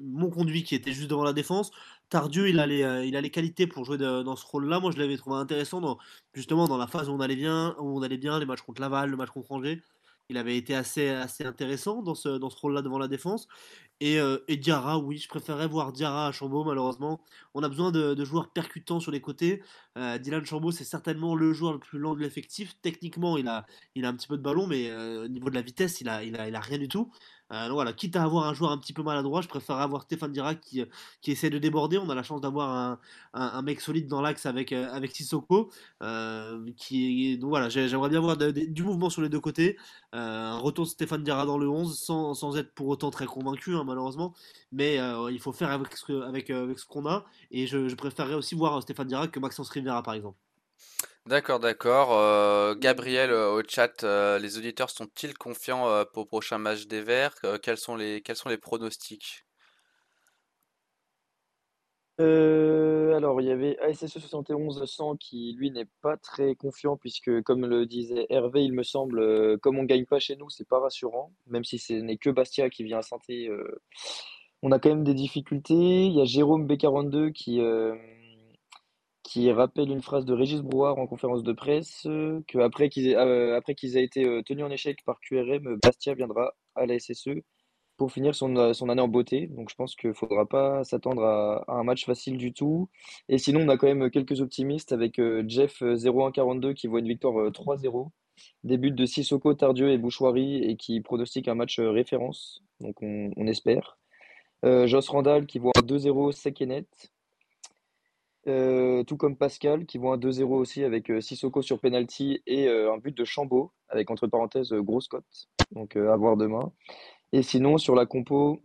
mon 0.00 0.30
conduit 0.30 0.62
qui 0.62 0.74
était 0.74 0.92
juste 0.92 1.08
devant 1.08 1.24
la 1.24 1.32
défense. 1.32 1.70
Tardieu, 2.08 2.48
il 2.48 2.58
a 2.58 2.66
les, 2.66 2.82
euh, 2.82 3.04
il 3.04 3.16
a 3.16 3.20
les 3.20 3.30
qualités 3.30 3.66
pour 3.66 3.84
jouer 3.84 3.98
dans 3.98 4.36
ce 4.36 4.46
rôle-là. 4.46 4.80
Moi, 4.80 4.92
je 4.92 4.98
l'avais 4.98 5.16
trouvé 5.16 5.36
intéressant, 5.36 5.80
dans, 5.80 5.98
justement, 6.34 6.66
dans 6.68 6.78
la 6.78 6.86
phase 6.86 7.08
où 7.08 7.12
on 7.12 7.20
allait 7.20 7.36
bien, 7.36 7.74
où 7.78 7.98
on 7.98 8.02
allait 8.02 8.16
bien, 8.16 8.38
les 8.38 8.46
matchs 8.46 8.62
contre 8.62 8.80
Laval, 8.80 9.10
le 9.10 9.16
match 9.16 9.30
contre 9.30 9.52
Angers. 9.52 9.82
Il 10.30 10.36
avait 10.36 10.58
été 10.58 10.74
assez, 10.74 11.08
assez 11.08 11.44
intéressant 11.44 12.02
dans 12.02 12.14
ce, 12.14 12.28
dans 12.28 12.50
ce 12.50 12.56
rôle-là 12.58 12.82
devant 12.82 12.98
la 12.98 13.08
défense. 13.08 13.48
Et, 14.00 14.20
euh, 14.20 14.38
Diarra, 14.48 14.98
oui, 14.98 15.16
je 15.18 15.28
préférerais 15.28 15.66
voir 15.66 15.92
Diarra 15.92 16.28
à 16.28 16.32
Chambaud, 16.32 16.64
malheureusement. 16.64 17.20
On 17.54 17.62
a 17.62 17.68
besoin 17.68 17.90
de, 17.90 18.24
joueurs 18.24 18.50
percutants 18.50 19.00
sur 19.00 19.10
les 19.10 19.22
côtés. 19.22 19.62
Euh, 19.96 20.18
Dylan 20.18 20.44
Chambaud, 20.44 20.70
c'est 20.70 20.84
certainement 20.84 21.34
le 21.34 21.52
joueur 21.54 21.72
le 21.72 21.78
plus 21.78 21.98
lent 21.98 22.14
de 22.14 22.20
l'effectif. 22.20 22.76
Techniquement, 22.82 23.38
il 23.38 23.48
a, 23.48 23.66
il 23.94 24.04
a 24.04 24.08
un 24.08 24.14
petit 24.14 24.28
peu 24.28 24.36
de 24.36 24.42
ballon, 24.42 24.66
mais 24.66 24.92
au 24.94 25.28
niveau 25.28 25.48
de 25.48 25.54
la 25.54 25.62
vitesse, 25.62 26.00
il 26.02 26.08
a, 26.10 26.22
il 26.22 26.36
a, 26.36 26.46
il 26.46 26.54
a 26.54 26.60
rien 26.60 26.78
du 26.78 26.88
tout. 26.88 27.10
Euh, 27.52 27.68
voilà, 27.70 27.92
quitte 27.94 28.14
à 28.16 28.22
avoir 28.24 28.46
un 28.46 28.52
joueur 28.54 28.72
un 28.72 28.78
petit 28.78 28.92
peu 28.92 29.02
maladroit, 29.02 29.40
je 29.40 29.48
préfère 29.48 29.76
avoir 29.76 30.02
Stéphane 30.02 30.32
Dirac 30.32 30.60
qui, 30.60 30.82
euh, 30.82 30.86
qui 31.22 31.30
essaie 31.32 31.48
de 31.48 31.58
déborder. 31.58 31.96
On 31.98 32.10
a 32.10 32.14
la 32.14 32.22
chance 32.22 32.40
d'avoir 32.42 32.70
un, 32.70 32.98
un, 33.32 33.62
mec 33.62 33.80
solide 33.80 34.06
dans 34.06 34.20
l'axe 34.20 34.44
avec, 34.46 34.72
euh, 34.72 34.92
avec 34.92 35.12
Sissoko. 35.12 35.70
qui, 36.76 37.38
donc 37.38 37.50
voilà, 37.50 37.68
j'aimerais 37.68 38.10
bien 38.10 38.20
voir 38.20 38.36
du 38.36 38.82
mouvement 38.82 39.10
sur 39.10 39.22
les 39.22 39.28
deux 39.28 39.40
côtés. 39.40 39.76
un 40.12 40.58
retour 40.58 40.84
de 40.84 40.90
Stéphane 40.90 41.22
Dirac 41.22 41.46
dans 41.46 41.58
le 41.58 41.68
11 41.68 41.98
sans, 41.98 42.34
sans 42.34 42.56
être 42.56 42.72
pour 42.74 42.88
autant 42.88 43.10
très 43.10 43.26
convaincu, 43.26 43.74
hein, 43.74 43.84
malheureusement. 43.84 44.34
Mais 44.72 44.98
il 45.30 45.40
faut 45.40 45.52
faire 45.52 45.70
avec 45.70 45.96
ce, 45.96 46.22
avec, 46.22 46.50
avec 46.50 46.78
ce 46.78 46.86
qu'on 46.86 47.06
a. 47.06 47.24
Et 47.50 47.66
je, 47.66 47.94
préférerais 47.94 48.34
aussi 48.34 48.54
voir 48.54 48.82
Stéphane 48.82 49.08
Dirac 49.08 49.30
que 49.30 49.40
Maxence 49.40 49.70
Rivera, 49.70 50.02
par 50.02 50.14
exemple. 50.14 50.38
D'accord, 51.28 51.60
d'accord. 51.60 52.12
Euh, 52.14 52.74
Gabriel 52.74 53.30
euh, 53.30 53.52
au 53.52 53.62
chat, 53.68 54.02
euh, 54.02 54.38
les 54.38 54.56
auditeurs 54.56 54.88
sont-ils 54.88 55.36
confiants 55.36 55.84
pour 56.14 56.22
le 56.22 56.26
prochain 56.26 56.56
match 56.56 56.86
des 56.86 57.02
Verts? 57.02 57.34
quels 57.62 57.76
sont 57.76 57.96
les, 57.96 58.22
quels 58.22 58.36
sont 58.36 58.48
les 58.48 58.56
pronostics? 58.56 59.44
alors, 62.18 63.40
il 63.40 63.48
y 63.48 63.50
avait 63.50 63.76
ASSE 63.80 64.06
71 64.06 64.84
100 64.84 65.16
qui, 65.16 65.54
lui, 65.58 65.70
n'est 65.70 65.88
pas 66.00 66.16
très 66.16 66.54
confiant 66.54 66.96
puisque, 66.96 67.42
comme 67.42 67.66
le 67.66 67.84
disait 67.84 68.26
Hervé, 68.30 68.62
il 68.62 68.72
me 68.72 68.82
semble, 68.82 69.58
comme 69.58 69.78
on 69.78 69.84
gagne 69.84 70.06
pas 70.06 70.20
chez 70.20 70.36
nous, 70.36 70.48
c'est 70.48 70.66
pas 70.66 70.78
rassurant. 70.78 71.32
Même 71.46 71.64
si 71.64 71.78
ce 71.78 71.92
n'est 71.92 72.16
que 72.16 72.30
Bastia 72.30 72.70
qui 72.70 72.84
vient 72.84 72.98
à 72.98 73.02
saint 73.02 73.18
on 74.62 74.72
a 74.72 74.78
quand 74.78 74.88
même 74.88 75.04
des 75.04 75.14
difficultés. 75.14 76.06
Il 76.06 76.12
y 76.14 76.20
a 76.20 76.24
Jérôme 76.24 76.66
B42 76.66 77.32
qui, 77.32 77.60
qui 79.28 79.52
rappelle 79.52 79.90
une 79.90 80.00
phrase 80.00 80.24
de 80.24 80.32
Régis 80.32 80.62
Brouard 80.62 80.98
en 80.98 81.06
conférence 81.06 81.42
de 81.42 81.52
presse, 81.52 82.06
euh, 82.06 82.40
qu'après 82.46 82.88
qu'ils 82.88 83.08
aient, 83.08 83.16
euh, 83.16 83.58
après 83.58 83.74
qu'ils 83.74 83.98
aient 83.98 84.02
été 84.04 84.24
euh, 84.24 84.42
tenus 84.42 84.64
en 84.64 84.70
échec 84.70 85.04
par 85.04 85.20
QRM, 85.20 85.78
Bastia 85.82 86.14
viendra 86.14 86.54
à 86.74 86.86
la 86.86 86.98
SSE 86.98 87.42
pour 87.98 88.10
finir 88.10 88.34
son, 88.34 88.56
année 88.56 89.02
en 89.02 89.08
beauté. 89.08 89.46
Donc 89.48 89.68
je 89.68 89.74
pense 89.74 89.96
qu'il 89.96 90.08
ne 90.08 90.14
faudra 90.14 90.46
pas 90.46 90.82
s'attendre 90.82 91.24
à, 91.24 91.62
un 91.68 91.84
match 91.84 92.06
facile 92.06 92.38
du 92.38 92.54
tout. 92.54 92.88
Et 93.28 93.36
sinon, 93.36 93.60
on 93.60 93.68
a 93.68 93.76
quand 93.76 93.88
même 93.88 94.10
quelques 94.10 94.40
optimistes 94.40 94.92
avec 94.92 95.20
Jeff 95.46 95.82
0142 95.82 96.72
qui 96.72 96.86
voit 96.86 97.00
une 97.00 97.08
victoire 97.08 97.34
3-0. 97.50 98.08
Début 98.64 98.92
de 98.92 99.04
Sissoko, 99.04 99.52
Tardieu 99.52 99.90
et 99.90 99.98
Bouchoirie 99.98 100.62
et 100.64 100.76
qui 100.76 101.00
pronostique 101.02 101.48
un 101.48 101.54
match 101.54 101.80
référence. 101.80 102.62
Donc 102.80 103.02
on, 103.02 103.30
on 103.36 103.46
espère. 103.46 103.98
Joss 104.62 105.08
Randall 105.10 105.46
qui 105.46 105.58
voit 105.58 105.72
un 105.76 105.82
2-0 105.82 106.32
sec 106.32 106.62
et 106.62 106.66
net. 106.66 107.12
Euh, 108.48 109.04
tout 109.04 109.18
comme 109.18 109.36
Pascal, 109.36 109.84
qui 109.84 109.98
voit 109.98 110.14
un 110.14 110.18
2-0 110.18 110.44
aussi 110.44 110.82
avec 110.82 111.10
euh, 111.10 111.20
Sissoko 111.20 111.60
sur 111.60 111.80
penalty 111.80 112.42
et 112.46 112.66
euh, 112.66 112.92
un 112.92 112.96
but 112.96 113.16
de 113.16 113.24
Chambaud, 113.24 113.72
avec 113.90 114.10
entre 114.10 114.26
parenthèses 114.26 114.72
grosse 114.72 115.08
cote. 115.08 115.48
Donc 115.72 115.96
à 115.96 116.16
voir 116.16 116.36
demain. 116.36 116.72
Et 117.32 117.42
sinon, 117.42 117.76
sur 117.76 117.94
la 117.94 118.06
compo, 118.06 118.62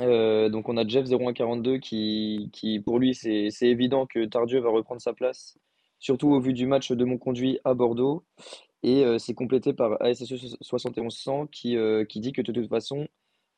donc 0.00 0.68
on 0.68 0.76
a 0.76 0.86
Jeff 0.86 1.06
0142 1.06 1.78
qui, 1.78 2.50
qui 2.52 2.80
pour 2.80 2.98
lui, 2.98 3.14
c'est 3.14 3.50
évident 3.62 4.06
que 4.06 4.24
Tardieu 4.24 4.60
va 4.60 4.70
reprendre 4.70 5.00
sa 5.00 5.12
place, 5.14 5.56
surtout 6.00 6.30
au 6.30 6.40
vu 6.40 6.52
du 6.52 6.66
match 6.66 6.90
de 6.90 7.04
mon 7.04 7.18
conduit 7.18 7.60
à 7.64 7.74
Bordeaux. 7.74 8.24
Et 8.82 9.04
c'est 9.18 9.34
complété 9.34 9.72
par 9.72 10.02
ASSE 10.02 10.56
7100 10.60 11.46
qui, 11.46 11.76
qui 12.08 12.20
dit 12.20 12.32
que 12.32 12.42
de 12.42 12.52
toute 12.52 12.68
façon, 12.68 13.06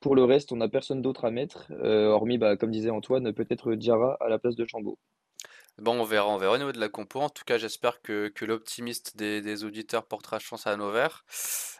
pour 0.00 0.14
le 0.14 0.24
reste, 0.24 0.52
on 0.52 0.56
n'a 0.56 0.68
personne 0.68 1.00
d'autre 1.00 1.24
à 1.24 1.30
mettre, 1.30 1.72
hormis, 1.82 2.36
bah, 2.36 2.56
comme 2.58 2.70
disait 2.70 2.90
Antoine, 2.90 3.32
peut-être 3.32 3.74
Diarra 3.74 4.18
à 4.20 4.28
la 4.28 4.38
place 4.38 4.56
de 4.56 4.66
Chambaud. 4.66 4.98
Bon, 5.78 6.00
on 6.00 6.04
verra, 6.04 6.26
on 6.28 6.38
verra 6.38 6.54
au 6.54 6.58
niveau 6.58 6.72
de 6.72 6.80
la 6.80 6.88
compo. 6.88 7.20
En 7.20 7.28
tout 7.28 7.44
cas, 7.44 7.56
j'espère 7.56 8.02
que, 8.02 8.32
l'optimiste 8.40 9.16
des, 9.16 9.62
auditeurs 9.64 10.04
portera 10.04 10.40
chance 10.40 10.66
à 10.66 10.76
nos 10.76 10.90
verts. 10.90 11.24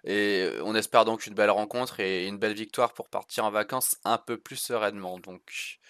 Et 0.05 0.44
euh, 0.44 0.62
on 0.64 0.76
espère 0.76 1.05
donc 1.05 1.26
une 1.26 1.34
belle 1.34 1.51
rencontre 1.51 1.99
et 1.99 2.26
une 2.28 2.38
belle 2.38 2.55
victoire 2.55 2.92
pour 2.92 3.09
partir 3.09 3.44
en 3.44 3.51
vacances 3.51 3.96
un 4.05 4.16
peu 4.18 4.36
plus 4.36 4.55
sereinement. 4.55 5.18
Donc, 5.18 5.80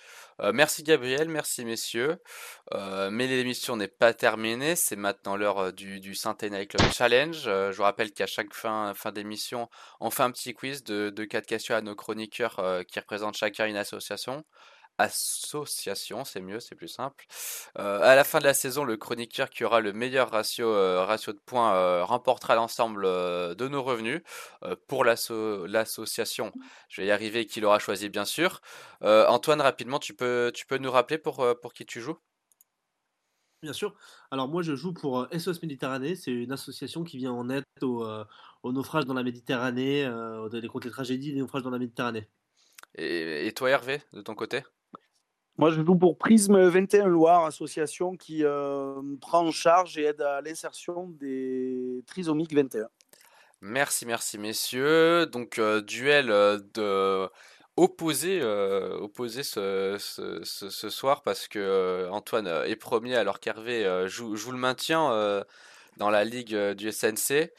euh, 0.40 0.52
merci 0.54 0.84
Gabriel, 0.84 1.28
merci 1.28 1.66
messieurs. 1.66 2.16
Euh, 2.72 3.10
mais 3.10 3.26
l'émission 3.26 3.76
n'est 3.76 3.88
pas 3.88 4.14
terminée. 4.14 4.74
C'est 4.74 4.96
maintenant 4.96 5.36
l'heure 5.36 5.74
du, 5.74 6.00
du 6.00 6.14
Saint-Étienne 6.14 6.66
Club 6.66 6.90
Challenge. 6.90 7.42
je 7.42 7.76
vous 7.76 7.82
rappelle 7.82 8.12
qu'à 8.12 8.26
chaque 8.26 8.54
fin, 8.54 8.94
d'émission, 9.14 9.68
on 10.00 10.08
fait 10.08 10.22
un 10.22 10.30
petit 10.30 10.54
quiz 10.54 10.82
de, 10.82 11.10
de 11.10 11.24
quatre 11.26 11.46
questions 11.46 11.74
à 11.74 11.82
nos 11.82 11.94
chroniqueurs 11.94 12.84
qui 12.88 12.98
représentent 12.98 13.36
chacun 13.36 13.66
une 13.66 13.76
association 13.76 14.44
association, 14.98 16.24
c'est 16.24 16.40
mieux, 16.40 16.60
c'est 16.60 16.74
plus 16.74 16.88
simple. 16.88 17.24
Euh, 17.78 18.00
à 18.02 18.16
la 18.16 18.24
fin 18.24 18.40
de 18.40 18.44
la 18.44 18.54
saison, 18.54 18.84
le 18.84 18.96
chroniqueur 18.96 19.48
qui 19.48 19.64
aura 19.64 19.80
le 19.80 19.92
meilleur 19.92 20.30
ratio, 20.30 20.68
euh, 20.68 21.04
ratio 21.04 21.32
de 21.32 21.38
points 21.38 21.74
euh, 21.74 22.04
remportera 22.04 22.56
l'ensemble 22.56 23.04
de 23.04 23.68
nos 23.68 23.82
revenus 23.82 24.22
pour 24.88 25.04
l'association. 25.04 26.52
Je 26.88 27.00
vais 27.00 27.06
y 27.06 27.10
arriver, 27.10 27.46
qui 27.46 27.60
l'aura 27.60 27.78
choisi 27.78 28.08
bien 28.08 28.24
sûr. 28.24 28.60
Antoine, 29.02 29.60
rapidement, 29.60 29.98
tu 29.98 30.14
peux, 30.14 30.50
tu 30.54 30.66
peux 30.66 30.78
nous 30.78 30.90
rappeler 30.90 31.18
pour, 31.18 31.46
pour 31.62 31.72
qui 31.72 31.86
tu 31.86 32.00
joues? 32.00 32.18
Bien 33.62 33.72
sûr. 33.72 33.94
Alors 34.30 34.48
moi, 34.48 34.62
je 34.62 34.76
joue 34.76 34.92
pour 34.92 35.26
SOS 35.32 35.62
Méditerranée. 35.62 36.14
C'est 36.14 36.30
une 36.30 36.52
association 36.52 37.04
qui 37.04 37.16
vient 37.16 37.32
en 37.32 37.48
aide 37.50 37.64
aux, 37.82 38.04
naufrages 38.64 39.04
dans 39.04 39.14
la 39.14 39.22
Méditerranée, 39.22 40.08
contre 40.68 40.86
les 40.86 40.92
tragédies 40.92 41.32
des 41.32 41.40
naufrages 41.40 41.62
dans 41.62 41.70
la 41.70 41.78
Méditerranée. 41.78 42.28
et 42.94 43.52
toi, 43.54 43.70
Hervé, 43.70 44.02
de 44.12 44.22
ton 44.22 44.34
côté? 44.34 44.62
Moi, 45.58 45.72
je 45.72 45.82
joue 45.82 45.96
pour 45.96 46.16
Prisme 46.16 46.56
21 46.56 47.08
Loire, 47.08 47.44
association 47.44 48.16
qui 48.16 48.44
euh, 48.44 48.94
prend 49.20 49.44
en 49.44 49.50
charge 49.50 49.98
et 49.98 50.04
aide 50.04 50.22
à 50.22 50.40
l'insertion 50.40 51.08
des 51.18 52.04
trisomiques 52.06 52.54
21. 52.54 52.86
Merci, 53.60 54.06
merci, 54.06 54.38
messieurs. 54.38 55.26
Donc, 55.26 55.58
euh, 55.58 55.80
duel 55.80 56.30
euh, 56.30 56.60
de 56.74 57.28
opposé, 57.76 58.42
opposé 58.42 59.44
ce, 59.44 59.96
ce, 59.98 60.90
soir 60.90 61.22
parce 61.22 61.46
que 61.46 62.08
Antoine 62.10 62.48
est 62.48 62.74
premier 62.74 63.14
alors 63.14 63.38
qu'Hervé 63.38 64.08
joue, 64.08 64.34
joue, 64.34 64.50
le 64.50 64.58
maintien 64.58 65.44
dans 65.96 66.10
la 66.10 66.24
ligue 66.24 66.56
du 66.72 66.90
SNC. 66.90 67.52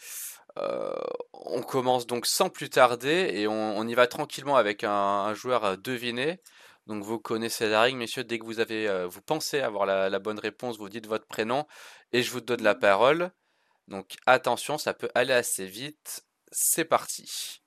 on 0.57 1.61
commence 1.61 2.05
donc 2.05 2.25
sans 2.25 2.49
plus 2.49 2.69
tarder 2.69 3.31
et 3.33 3.47
on, 3.47 3.87
y 3.87 3.93
va 3.93 4.07
tranquillement 4.07 4.57
avec 4.57 4.83
un, 4.83 4.91
un 4.91 5.33
joueur 5.33 5.77
deviné. 5.77 6.41
Donc 6.89 7.03
vous 7.03 7.19
connaissez 7.19 7.69
la 7.69 7.83
règle, 7.83 7.99
messieurs, 7.99 8.23
dès 8.23 8.39
que 8.39 8.45
vous 8.45 8.59
avez, 8.59 8.87
euh, 8.87 9.05
vous 9.05 9.21
pensez 9.21 9.59
avoir 9.59 9.85
la, 9.85 10.17
bonne 10.17 10.39
réponse, 10.39 10.79
vous 10.79 10.89
dites 10.89 11.05
votre 11.05 11.27
prénom 11.27 11.67
et 12.13 12.23
je 12.23 12.31
vous 12.31 12.41
donne 12.41 12.63
la 12.63 12.73
parole. 12.73 13.31
Donc 13.87 14.17
attention, 14.25 14.79
ça 14.79 14.95
peut 14.95 15.09
aller 15.13 15.33
assez 15.33 15.67
vite. 15.67 16.25
C'est 16.51 16.85
parti. 16.85 17.61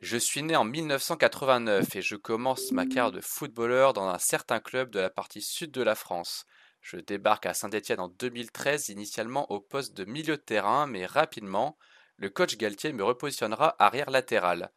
Je 0.00 0.18
suis 0.18 0.42
né 0.42 0.54
en 0.54 0.64
1989 0.64 1.96
et 1.96 2.02
je 2.02 2.14
commence 2.14 2.72
ma 2.72 2.84
carrière 2.84 3.10
de 3.10 3.22
footballeur 3.22 3.94
dans 3.94 4.06
un 4.06 4.18
certain 4.18 4.60
club 4.60 4.90
de 4.90 5.00
la 5.00 5.08
partie 5.08 5.40
sud 5.40 5.70
de 5.70 5.82
la 5.82 5.94
France. 5.94 6.44
Je 6.82 6.98
débarque 6.98 7.46
à 7.46 7.54
Saint-Étienne 7.54 8.00
en 8.00 8.08
2013, 8.08 8.90
initialement 8.90 9.50
au 9.50 9.60
poste 9.60 9.96
de 9.96 10.04
milieu 10.04 10.36
de 10.36 10.42
terrain, 10.42 10.86
mais 10.86 11.06
rapidement, 11.06 11.78
le 12.18 12.28
coach 12.28 12.58
Galtier 12.58 12.92
me 12.92 13.02
repositionnera 13.02 13.76
arrière 13.78 14.10
latéral. 14.10 14.70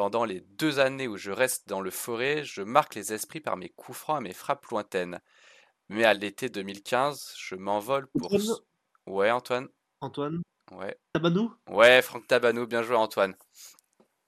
Pendant 0.00 0.24
les 0.24 0.40
deux 0.40 0.78
années 0.78 1.08
où 1.08 1.18
je 1.18 1.30
reste 1.30 1.68
dans 1.68 1.82
le 1.82 1.90
forêt, 1.90 2.42
je 2.42 2.62
marque 2.62 2.94
les 2.94 3.12
esprits 3.12 3.40
par 3.40 3.58
mes 3.58 3.68
coups 3.68 3.98
francs 3.98 4.18
et 4.18 4.24
mes 4.24 4.32
frappes 4.32 4.64
lointaines. 4.68 5.20
Mais 5.90 6.04
à 6.04 6.14
l'été 6.14 6.48
2015, 6.48 7.34
je 7.36 7.54
m'envole 7.54 8.06
pour... 8.06 8.32
Antoine? 8.32 8.56
Ouais, 9.06 9.30
Antoine? 9.30 9.68
Antoine? 10.00 10.40
Ouais. 10.72 10.98
Tabanou? 11.12 11.52
Ouais, 11.68 12.00
Franck 12.00 12.26
Tabanou, 12.26 12.66
bien 12.66 12.82
joué 12.82 12.96
Antoine. 12.96 13.36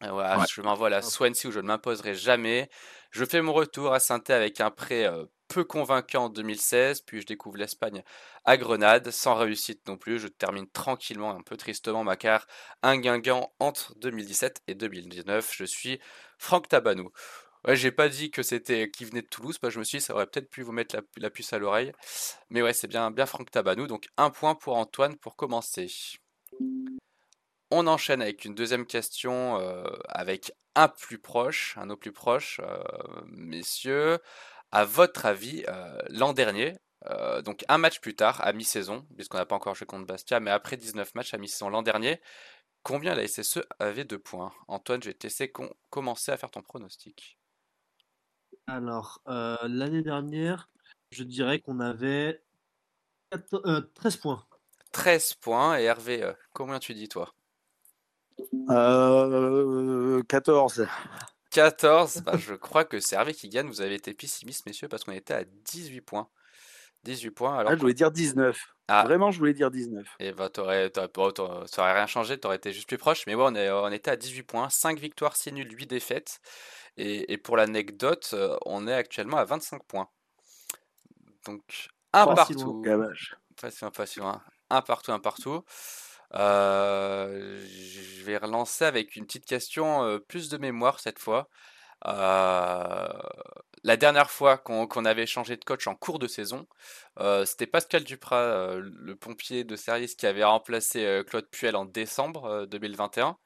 Euh, 0.05 0.11
voilà, 0.11 0.41
Ouais. 0.41 0.45
Je 0.53 0.61
m'envole 0.61 0.93
à. 0.93 1.01
Swansea 1.01 1.49
où 1.49 1.53
je 1.53 1.61
ne 1.61 1.69
m'imposerai 1.69 2.15
jamais. 2.15 2.69
Je 3.11 3.25
fais 3.25 3.41
mon 3.41 3.55
retour 3.55 3.95
à 3.95 3.99
saint 3.99 4.23
avec 4.29 4.61
un 4.61 4.71
prêt 4.71 5.07
euh, 5.07 5.25
peu 5.53 5.65
convaincant 5.65 6.25
en 6.25 6.29
2016, 6.31 7.03
puis 7.03 7.21
je 7.21 7.27
découvre 7.27 7.57
l'Espagne 7.59 8.03
à 8.45 8.57
Grenade, 8.57 9.11
sans 9.11 9.35
réussite 9.37 9.87
non 9.89 9.97
plus. 9.97 10.19
Je 10.19 10.29
termine 10.29 10.69
tranquillement, 10.69 11.31
un 11.33 11.43
peu 11.43 11.57
tristement, 11.57 12.05
ma 12.05 12.17
carrière 12.17 12.47
un 12.83 12.97
guinguant 12.99 13.53
entre 13.61 13.95
2017 13.99 14.63
et 14.69 14.75
2019. 14.75 15.53
Je 15.55 15.65
suis 15.65 16.01
Franck 16.39 16.69
Tabanou. 16.69 17.11
Ouais, 17.67 17.77
j'ai 17.77 17.93
pas 17.93 18.09
dit 18.09 18.31
que 18.31 18.43
c'était 18.43 18.91
qui 18.91 19.05
venait 19.05 19.23
de 19.23 19.29
Toulouse, 19.29 19.59
parce 19.59 19.71
que 19.71 19.75
je 19.75 19.79
me 19.81 19.85
suis 19.85 19.99
dit 19.99 20.05
ça 20.05 20.15
aurait 20.15 20.27
peut-être 20.27 20.51
pu 20.51 20.63
vous 20.63 20.73
mettre 20.73 20.97
la, 20.97 21.03
la 21.19 21.31
puce 21.31 21.53
à 21.53 21.59
l'oreille. 21.59 21.93
Mais 22.51 22.63
ouais, 22.63 22.73
c'est 22.73 22.89
bien, 22.89 23.11
bien 23.13 23.27
Franck 23.27 23.51
Tabanou. 23.51 23.87
Donc 23.87 24.09
un 24.17 24.31
point 24.31 24.55
pour 24.57 24.77
Antoine 24.77 25.17
pour 25.17 25.37
commencer. 25.37 25.89
On 27.71 27.87
enchaîne 27.87 28.21
avec 28.23 28.45
une 28.45 28.55
deuxième 28.55 28.87
question 28.87 29.59
euh, 29.61 29.85
avec 30.09 30.53
un 30.75 30.89
plus 30.89 31.19
proche, 31.19 31.75
un 31.79 31.89
au 31.91 31.97
plus 31.97 32.13
proche. 32.13 32.61
euh, 32.63 32.83
messieurs, 33.27 34.19
à 34.73 34.85
votre 34.85 35.27
avis, 35.27 35.65
euh, 35.69 35.99
l'an 36.11 36.33
dernier, 36.33 36.77
euh, 37.11 37.43
donc 37.43 37.65
un 37.69 37.79
match 37.79 38.01
plus 38.01 38.15
tard, 38.17 38.41
à 38.45 38.53
mi-saison, 38.53 39.07
puisqu'on 39.17 39.39
n'a 39.39 39.47
pas 39.47 39.57
encore 39.57 39.75
joué 39.75 39.87
contre 39.87 40.07
Bastia, 40.07 40.41
mais 40.41 40.51
après 40.51 40.77
19 40.77 41.15
matchs 41.15 41.35
à 41.35 41.39
mi-saison 41.39 41.69
l'an 41.69 41.83
dernier, 41.83 42.21
combien 42.83 43.15
la 43.15 43.25
SSE 43.25 43.61
avait 43.79 44.05
de 44.05 44.17
points? 44.17 44.53
Antoine, 44.69 45.03
je 45.03 45.09
vais 45.09 45.15
te 45.15 45.27
laisser 45.27 45.51
com- 45.51 45.73
commencer 45.91 46.33
à 46.33 46.37
faire 46.37 46.51
ton 46.51 46.63
pronostic. 46.63 47.39
Alors, 48.67 49.21
euh, 49.29 49.57
l'année 49.65 50.03
dernière, 50.03 50.71
je 51.11 51.25
dirais 51.25 51.61
qu'on 51.61 51.81
avait 51.81 52.43
14 53.31 53.63
euh, 53.67 53.81
13 53.95 54.17
points. 54.17 54.47
13 54.93 55.35
points, 55.35 55.79
et 55.79 55.85
Hervé, 55.85 56.23
euh, 56.23 56.33
combien 56.53 56.79
tu 56.79 56.95
dis 56.95 57.09
toi? 57.09 57.35
Euh, 58.71 60.23
14. 60.29 60.87
14, 61.53 62.23
bah, 62.23 62.37
je 62.37 62.55
crois 62.55 62.85
que 62.85 63.01
c'est 63.01 63.15
Hervé 63.17 63.35
qui 63.35 63.49
gagne. 63.49 63.69
Vous 63.69 63.81
avez 63.81 63.95
été 63.95 64.15
pessimiste, 64.15 64.67
messieurs, 64.67 64.89
parce 64.89 65.05
qu'on 65.05 65.13
était 65.13 65.35
à 65.35 65.45
18 65.45 66.01
points. 66.01 66.29
18 67.05 67.31
points, 67.33 67.59
alors 67.59 67.73
Ah, 67.73 67.75
je 67.77 67.81
voulais 67.81 67.95
dire 67.95 68.11
19. 68.13 68.59
Ah. 68.89 69.03
Vraiment, 69.05 69.31
je 69.33 69.39
voulais 69.39 69.55
dire 69.55 69.71
19. 69.71 70.07
Et 70.21 70.33
bah, 70.33 70.49
t'aurais, 70.51 70.89
t'aurais- 70.91 71.09
bon, 71.13 71.31
t'aurais- 71.33 71.67
ça 71.67 71.83
aurait 71.83 71.95
rien 71.95 72.07
changé, 72.07 72.39
t'aurais 72.39 72.57
été 72.57 72.73
juste 72.73 72.87
plus 72.89 72.99
proche. 72.99 73.27
Mais 73.27 73.35
ouais, 73.35 73.45
on, 73.47 73.55
est, 73.55 73.71
on 73.71 73.89
était 73.91 74.11
à 74.11 74.17
18 74.17 74.43
points, 74.45 74.69
5 74.71 74.99
victoires, 74.99 75.37
6 75.37 75.53
nuls, 75.53 75.71
8 75.73 75.87
défaites. 75.87 76.41
Et, 76.97 77.33
et 77.33 77.39
pour 77.39 77.57
l'anecdote, 77.57 78.31
euh, 78.35 78.57
on 78.67 78.87
est 78.87 78.95
actuellement 78.95 79.39
à 79.39 79.45
25 79.45 79.83
points. 79.85 80.09
Donc, 81.47 81.89
un 82.13 82.27
partout. 82.35 82.83
Un 84.71 84.83
partout, 84.83 85.13
un 85.13 85.19
partout. 85.21 85.63
Euh, 86.35 87.65
je 87.67 88.25
vais 88.25 88.37
relancer 88.39 88.85
avec 88.85 89.17
une 89.17 89.27
petite 89.27 89.45
question 89.45 90.05
euh, 90.05 90.19
plus 90.19 90.49
de 90.49 90.57
mémoire 90.59 91.01
cette 91.01 91.19
fois. 91.19 91.49
Euh, 92.07 93.09
la 93.85 93.97
dernière 93.97 94.31
fois 94.31 94.59
qu'on 94.59 95.05
avait 95.05 95.27
changé 95.27 95.57
de 95.57 95.65
coach 95.65 95.87
en 95.87 95.95
cours 95.95 96.19
de 96.19 96.27
saison, 96.29 96.67
c'était 97.45 97.67
Pascal 97.67 98.05
Duprat, 98.05 98.77
le 98.77 99.17
pompier 99.17 99.65
de 99.65 99.77
service 99.77 100.15
qui 100.15 100.27
avait 100.27 100.45
remplacé 100.45 101.23
Claude 101.27 101.49
Puel 101.51 101.77
en 101.77 101.85
décembre 101.85 102.45
euh, 102.45 102.67
2021. 102.67 103.37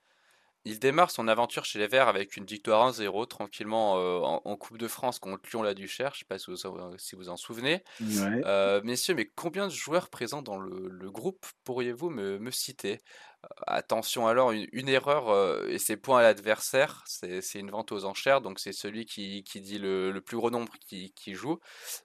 Il 0.68 0.80
démarre 0.80 1.12
son 1.12 1.28
aventure 1.28 1.64
chez 1.64 1.78
les 1.78 1.86
Verts 1.86 2.08
avec 2.08 2.36
une 2.36 2.44
victoire 2.44 2.82
1-0 2.90 3.26
tranquillement 3.28 3.98
euh, 3.98 4.18
en, 4.18 4.42
en 4.44 4.56
Coupe 4.56 4.78
de 4.78 4.88
France 4.88 5.20
contre 5.20 5.48
Lyon-la-Duchère. 5.48 6.12
Je 6.12 6.16
ne 6.16 6.18
sais 6.20 6.24
pas 6.26 6.38
si 6.40 6.50
vous, 6.50 6.98
si 6.98 7.14
vous 7.14 7.28
en 7.28 7.36
souvenez. 7.36 7.84
Ouais. 8.00 8.44
Euh, 8.44 8.80
messieurs, 8.82 9.14
mais 9.14 9.30
combien 9.32 9.68
de 9.68 9.72
joueurs 9.72 10.10
présents 10.10 10.42
dans 10.42 10.58
le, 10.58 10.88
le 10.88 11.10
groupe 11.12 11.46
pourriez-vous 11.62 12.10
me, 12.10 12.38
me 12.40 12.50
citer? 12.50 12.98
Euh, 13.44 13.48
attention 13.68 14.26
alors, 14.26 14.50
une, 14.50 14.66
une 14.72 14.88
erreur 14.88 15.28
euh, 15.28 15.68
et 15.68 15.78
c'est 15.78 15.96
points 15.96 16.18
à 16.18 16.22
l'adversaire, 16.22 17.04
c'est 17.06 17.40
une 17.54 17.70
vente 17.70 17.92
aux 17.92 18.04
enchères, 18.04 18.40
donc 18.40 18.58
c'est 18.58 18.72
celui 18.72 19.06
qui, 19.06 19.44
qui 19.44 19.60
dit 19.60 19.78
le, 19.78 20.10
le 20.10 20.20
plus 20.20 20.36
gros 20.36 20.50
nombre 20.50 20.72
qui, 20.88 21.12
qui 21.14 21.34
joue. 21.34 21.60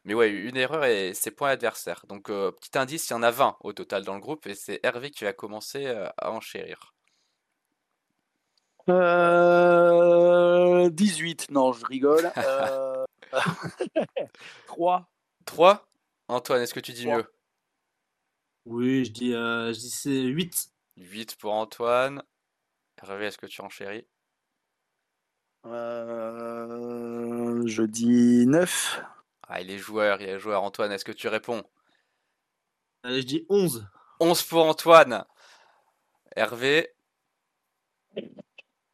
Mais 0.05 0.13
ouais, 0.13 0.29
une 0.29 0.55
erreur 0.57 0.85
et 0.85 1.13
c'est 1.15 1.31
points 1.31 1.47
à 1.47 1.51
l'adversaire. 1.51 2.05
Donc 2.07 2.25
petit 2.27 2.77
indice, 2.77 3.09
il 3.09 3.13
y 3.13 3.15
en 3.15 3.23
a 3.23 3.31
20 3.31 3.57
au 3.61 3.73
total 3.73 4.03
dans 4.03 4.13
le 4.13 4.21
groupe 4.21 4.45
et 4.45 4.53
c'est 4.53 4.79
Hervé 4.83 5.09
qui 5.09 5.23
va 5.23 5.33
commencer 5.33 5.87
à 5.87 6.31
enchérir. 6.31 6.93
Euh, 8.89 10.89
18. 10.89 11.51
Non, 11.51 11.73
je 11.73 11.85
rigole. 11.85 12.31
Euh... 12.37 13.05
3. 14.67 15.09
3? 15.45 15.87
Antoine, 16.27 16.61
est-ce 16.61 16.73
que 16.73 16.79
tu 16.81 16.91
dis 16.91 17.07
mieux? 17.07 17.25
Oui, 18.65 19.05
je 19.05 19.11
dis, 19.11 19.33
euh, 19.33 19.73
je 19.73 19.79
dis 19.79 19.89
c'est 19.89 20.21
8. 20.21 20.69
8 20.97 21.35
pour 21.37 21.53
Antoine. 21.53 22.23
Hervé, 23.01 23.27
est-ce 23.27 23.37
que 23.37 23.47
tu 23.47 23.61
enchéris? 23.61 24.05
Euh... 25.65 27.61
Je 27.65 27.83
dis 27.83 28.45
9. 28.47 29.01
Ah, 29.47 29.61
il 29.61 29.71
est 29.71 29.77
joueur, 29.77 30.21
il 30.21 30.29
est 30.29 30.39
joueur. 30.39 30.63
Antoine, 30.63 30.91
est-ce 30.91 31.05
que 31.05 31.11
tu 31.11 31.27
réponds? 31.27 31.63
Allez, 33.03 33.21
je 33.21 33.27
dis 33.27 33.45
11. 33.49 33.87
11 34.19 34.43
pour 34.43 34.65
Antoine. 34.65 35.25
Hervé, 36.35 36.93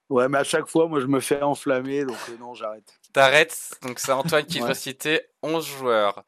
Ouais, 0.09 0.29
mais 0.29 0.37
à 0.37 0.43
chaque 0.43 0.67
fois, 0.67 0.87
moi, 0.87 0.99
je 1.01 1.05
me 1.07 1.19
fais 1.19 1.41
enflammer, 1.41 2.05
donc 2.05 2.17
euh, 2.29 2.37
non, 2.37 2.53
j'arrête. 2.53 2.97
t'arrêtes. 3.13 3.77
Donc 3.81 3.99
c'est 3.99 4.11
Antoine 4.11 4.45
qui 4.45 4.59
Ouais. 4.61 4.65
doit 4.65 4.73
citer 4.75 5.21
11 5.43 5.65
joueurs. 5.65 6.23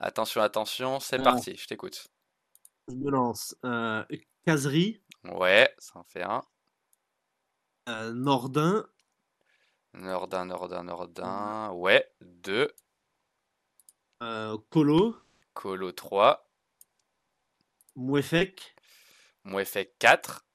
Attention, 0.00 0.42
attention, 0.42 1.00
c'est 1.00 1.18
Ah. 1.20 1.22
parti, 1.22 1.56
je 1.56 1.66
t'écoute. 1.66 2.06
Je 2.88 2.94
me 2.94 3.10
lance. 3.10 3.56
Euh, 3.64 4.04
Ouais, 5.24 5.74
ça 5.78 5.98
en 5.98 6.04
fait 6.04 6.22
un. 6.22 6.42
euh, 7.88 8.12
Nordin, 8.12 8.86
Nordin, 9.94 10.44
Nordin, 10.44 10.82
Nordin. 10.84 11.70
Ouais, 11.72 12.08
2. 12.20 12.68
euh, 14.22 14.56
Colo, 14.70 15.16
Colo 15.54 15.92
3. 15.92 16.48
Mouefek, 17.96 18.74
Mouefek 19.44 19.98
4. 19.98 20.45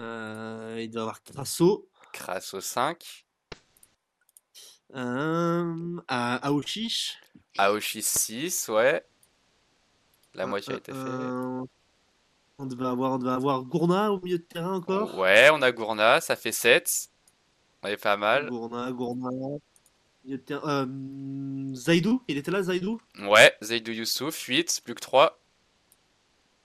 Euh, 0.00 0.78
il 0.80 0.90
doit 0.90 1.00
y 1.00 1.02
avoir 1.02 1.22
Crasso, 1.22 1.88
Crasso 2.12 2.60
5. 2.60 3.26
euh, 4.94 6.00
Aouchiche. 6.08 7.18
Aoshi 7.58 8.02
6, 8.02 8.68
ouais. 8.68 9.04
La 10.34 10.44
euh, 10.44 10.46
moitié 10.46 10.74
a 10.74 10.78
été 10.78 10.92
fait. 10.92 10.98
euh, 10.98 11.62
on 12.58 12.66
devait 12.66 12.86
avoir, 12.86 13.12
on 13.12 13.18
devait 13.18 13.32
avoir 13.32 13.62
Gourna 13.64 14.12
au 14.12 14.20
milieu 14.20 14.38
de 14.38 14.42
terrain 14.44 14.74
encore. 14.76 15.18
Ouais, 15.18 15.50
on 15.52 15.60
a 15.62 15.72
Gourna, 15.72 16.20
ça 16.20 16.36
fait 16.36 16.52
7. 16.52 17.08
On 17.82 17.88
est 17.88 17.96
pas 17.96 18.16
mal. 18.16 18.48
Gourna, 18.48 18.92
Gourna. 18.92 19.28
Euh, 20.50 21.74
Zaidou, 21.74 22.22
il 22.28 22.38
était 22.38 22.50
là, 22.52 22.62
Zaidou? 22.62 23.00
Ouais, 23.18 23.52
Zaidou 23.62 23.90
Youssouf, 23.92 24.38
8, 24.46 24.82
plus 24.84 24.94
que 24.94 25.00
3. 25.00 25.41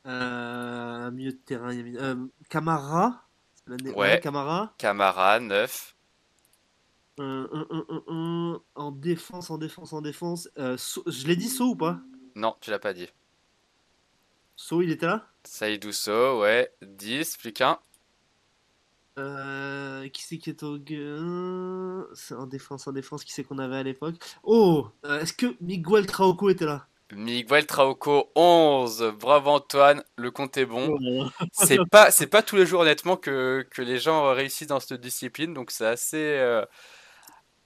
Euh, 0.08 1.12
milieu 1.12 1.32
de 1.34 1.38
terrain, 1.38 1.72
il 1.74 1.78
y 1.78 1.82
a 1.82 1.84
mis- 1.84 1.98
euh, 1.98 2.16
Camara. 2.50 3.24
Ouais. 3.96 4.20
Camara. 4.22 4.74
Camara, 4.78 5.40
9. 5.42 5.96
Euh, 7.20 7.48
un, 7.52 7.68
un, 7.76 7.86
un, 7.90 8.04
un, 8.08 8.62
en 8.76 8.92
défense, 8.92 9.50
en 9.50 9.58
défense, 9.58 9.92
en 9.92 10.02
défense. 10.02 10.50
Euh, 10.58 10.78
So- 10.78 11.04
je 11.08 11.28
l'ai 11.28 11.36
dit 11.36 11.50
So 11.50 11.72
ou 11.72 11.76
pas? 11.76 12.00
Non, 12.36 12.56
tu 12.62 12.70
l'as 12.72 12.80
pas 12.80 12.94
dit. 12.94 13.10
So, 14.56 14.82
il 14.82 14.92
était 14.92 15.08
là? 15.08 15.28
Saïdou 15.44 15.92
So, 15.92 16.42
ouais, 16.42 16.72
10, 16.82 17.38
plus 17.38 17.52
qu'un. 17.54 17.80
Euh, 19.20 20.08
Qui 20.10 20.24
c'est 20.24 20.38
qui 20.38 20.52
est 20.52 20.64
au. 20.64 20.78
C'est 22.14 22.36
en 22.36 22.46
défense, 22.46 22.88
en 22.88 22.92
défense, 22.92 23.24
qui 23.24 23.34
c'est 23.34 23.44
qu'on 23.44 23.58
avait 23.58 23.78
à 23.78 23.84
l'époque? 23.84 24.16
Oh 24.44 24.90
euh, 25.06 25.20
Est-ce 25.20 25.34
que 25.34 25.56
Miguel 25.60 26.06
Trauco 26.06 26.50
était 26.50 26.66
là? 26.66 26.88
Miguel 27.12 27.66
Trauco, 27.66 28.32
11. 28.36 29.14
Bravo 29.20 29.52
Antoine, 29.52 30.04
le 30.18 30.32
compte 30.32 30.58
est 30.58 30.66
bon. 30.66 30.98
C'est 31.54 31.80
pas, 31.90 32.12
c'est 32.12 32.28
pas 32.28 32.44
tous 32.44 32.56
les 32.58 32.66
jours 32.66 32.82
honnêtement 32.82 33.16
que, 33.18 33.66
que 33.72 33.82
les 33.82 33.98
gens 34.00 34.34
réussissent 34.34 34.68
dans 34.68 34.80
cette 34.80 35.00
discipline, 35.02 35.54
donc 35.54 35.72
c'est 35.72 35.86
assez, 35.86 36.18
euh, 36.18 36.66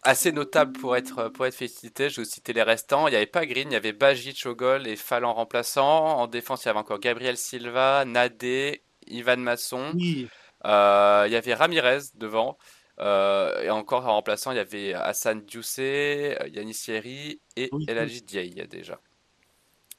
assez 0.04 0.32
notable 0.32 0.74
pour 0.80 0.96
être, 0.96 1.30
pour 1.30 1.46
être 1.46 1.54
félicité. 1.56 2.10
Je 2.10 2.18
vais 2.18 2.24
vous 2.24 2.30
citer 2.30 2.54
les 2.54 2.64
restants. 2.64 3.08
Il 3.08 3.12
n'y 3.12 3.18
avait 3.18 3.26
pas 3.28 3.46
Green, 3.46 3.70
il 3.70 3.74
y 3.74 3.78
avait 3.78 3.94
Bajic 3.94 4.46
au 4.46 4.56
goal 4.56 4.88
et 4.88 4.96
Fall 4.96 5.26
en 5.26 5.34
remplaçant. 5.34 6.18
En 6.20 6.28
défense, 6.28 6.64
il 6.64 6.68
y 6.68 6.70
avait 6.70 6.80
encore 6.80 7.00
Gabriel 7.00 7.38
Silva, 7.38 8.06
Nadé, 8.06 8.84
Ivan 9.08 9.38
Masson. 9.38 9.92
Oui, 9.96 10.28
Euh, 10.66 11.24
il 11.28 11.34
y 11.34 11.36
avait 11.36 11.54
Ramirez 11.54 12.00
devant. 12.16 12.58
Euh, 13.00 13.62
et 13.64 13.70
encore 13.72 14.06
en 14.08 14.14
remplaçant, 14.14 14.52
il 14.52 14.58
y 14.58 14.60
avait 14.60 14.94
Hassan 14.94 15.42
Diousé, 15.42 16.38
Yanis 16.54 16.74
Thierry 16.76 17.42
et 17.56 17.70
Oui, 17.72 17.86
Diaye 18.26 18.68
déjà. 18.68 19.00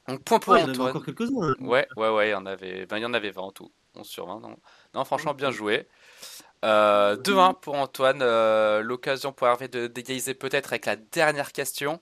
Donc 0.07 0.23
point 0.23 0.39
pour 0.39 0.53
Ouais, 0.53 0.59
il 0.59 0.61
y 0.61 0.63
en 0.65 0.69
avait 0.69 0.79
Antoine. 0.79 0.89
encore 0.89 1.05
quelques-uns. 1.05 1.49
hein. 1.51 1.55
Ouais, 1.59 1.87
ouais, 1.97 2.09
ouais, 2.09 2.29
il 2.29 2.31
y 2.31 2.35
en 2.35 2.45
avait, 2.45 2.85
ben, 2.85 2.97
il 2.97 3.03
y 3.03 3.05
en 3.05 3.13
avait 3.13 3.31
20 3.31 3.41
en 3.43 3.51
tout. 3.51 3.71
11 3.95 4.07
sur 4.07 4.25
20. 4.27 4.39
Non, 4.41 4.57
non 4.95 5.05
franchement, 5.05 5.33
bien 5.33 5.51
joué. 5.51 5.87
Euh, 6.65 7.15
2-1 7.17 7.53
pour 7.53 7.75
Antoine. 7.75 8.21
euh, 8.21 8.81
L'occasion 8.81 9.33
pour 9.33 9.47
Hervé 9.47 9.67
de 9.67 9.87
d'égaliser 9.87 10.33
peut-être 10.35 10.73
avec 10.73 10.85
la 10.87 10.95
dernière 10.97 11.51
question. 11.53 12.01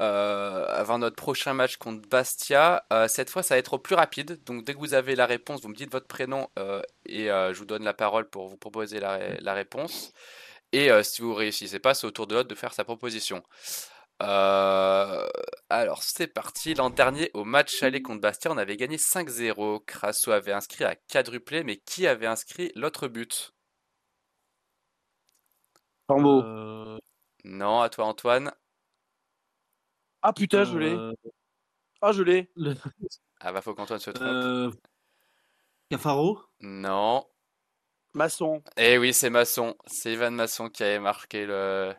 euh, 0.00 0.66
avant 0.68 0.98
notre 0.98 1.16
prochain 1.16 1.54
match 1.54 1.76
contre 1.76 2.08
Bastia. 2.08 2.84
Euh, 2.92 3.08
cette 3.08 3.30
fois, 3.30 3.42
ça 3.42 3.54
va 3.54 3.58
être 3.58 3.74
au 3.74 3.78
plus 3.78 3.94
rapide. 3.96 4.42
Donc, 4.44 4.64
dès 4.64 4.74
que 4.74 4.78
vous 4.80 4.94
avez 4.94 5.16
la 5.16 5.26
réponse, 5.26 5.62
vous 5.62 5.68
me 5.68 5.74
dites 5.74 5.92
votre 5.92 6.06
prénom 6.08 6.48
euh, 6.58 6.82
et 7.06 7.30
euh, 7.30 7.52
je 7.54 7.58
vous 7.60 7.64
donne 7.66 7.84
la 7.84 7.94
parole 7.94 8.28
pour 8.30 8.48
vous 8.48 8.56
proposer 8.56 9.00
la, 9.00 9.12
ré- 9.18 9.38
la 9.40 9.54
réponse. 9.54 10.12
Et 10.72 10.90
euh, 10.92 11.02
si 11.02 11.22
vous 11.22 11.34
réussissez 11.34 11.78
pas, 11.80 11.94
c'est 11.94 12.06
au 12.06 12.10
tour 12.12 12.26
de 12.26 12.34
l'autre 12.36 12.48
de 12.48 12.54
faire 12.56 12.74
sa 12.74 12.84
proposition. 12.84 13.42
Euh, 14.22 15.28
alors, 15.68 16.02
c'est 16.02 16.26
parti. 16.26 16.74
L'an 16.74 16.90
dernier, 16.90 17.30
au 17.34 17.44
match 17.44 17.82
aller 17.82 18.02
contre 18.02 18.20
Bastia, 18.20 18.50
on 18.50 18.58
avait 18.58 18.76
gagné 18.76 18.98
5-0. 18.98 19.80
Crasso 19.80 20.30
avait 20.32 20.52
inscrit 20.52 20.84
à 20.84 20.96
quadruplé, 20.96 21.62
mais 21.64 21.76
qui 21.78 22.06
avait 22.06 22.26
inscrit 22.26 22.72
l'autre 22.74 23.08
but? 23.08 23.54
Rambo. 26.08 26.42
Euh, 26.42 26.98
Non, 27.44 27.80
à 27.80 27.88
toi, 27.88 28.06
Antoine. 28.06 28.52
Ah 30.22 30.32
putain, 30.32 30.64
je 30.64 30.78
l'ai. 30.78 30.94
euh, 30.94 31.12
Ah, 32.02 32.12
je 32.12 32.22
l'ai. 32.22 32.50
le- 32.56 32.74
Ah, 33.40 33.52
bah, 33.52 33.60
faut 33.62 33.74
qu'Antoine 33.74 34.00
se 34.00 34.10
trompe. 34.10 34.26
euh, 34.26 34.70
Cafaro. 35.90 36.40
Non. 36.60 37.24
Masson. 38.14 38.62
Eh 38.76 38.98
oui, 38.98 39.14
c'est 39.14 39.30
Masson. 39.30 39.76
C'est 39.86 40.12
Ivan 40.12 40.32
Masson 40.32 40.68
qui 40.68 40.82
avait 40.82 40.98
marqué 40.98 41.46
le, 41.46 41.94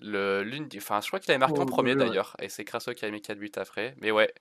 le 0.00 0.42
l'une 0.42 0.68
Enfin, 0.76 1.00
je 1.00 1.08
crois 1.08 1.20
qu'il 1.20 1.30
avait 1.30 1.38
marqué 1.38 1.56
Oh, 1.58 1.62
en 1.62 1.66
premier 1.66 1.94
ouais, 1.94 2.02
ouais. 2.02 2.06
d'ailleurs. 2.08 2.36
Et 2.40 2.48
c'est 2.48 2.64
Crasso 2.64 2.92
qui 2.94 3.04
a 3.04 3.10
mis 3.10 3.22
4 3.22 3.38
buts 3.38 3.52
après. 3.56 3.94
Mais 4.00 4.10
ouais, 4.10 4.32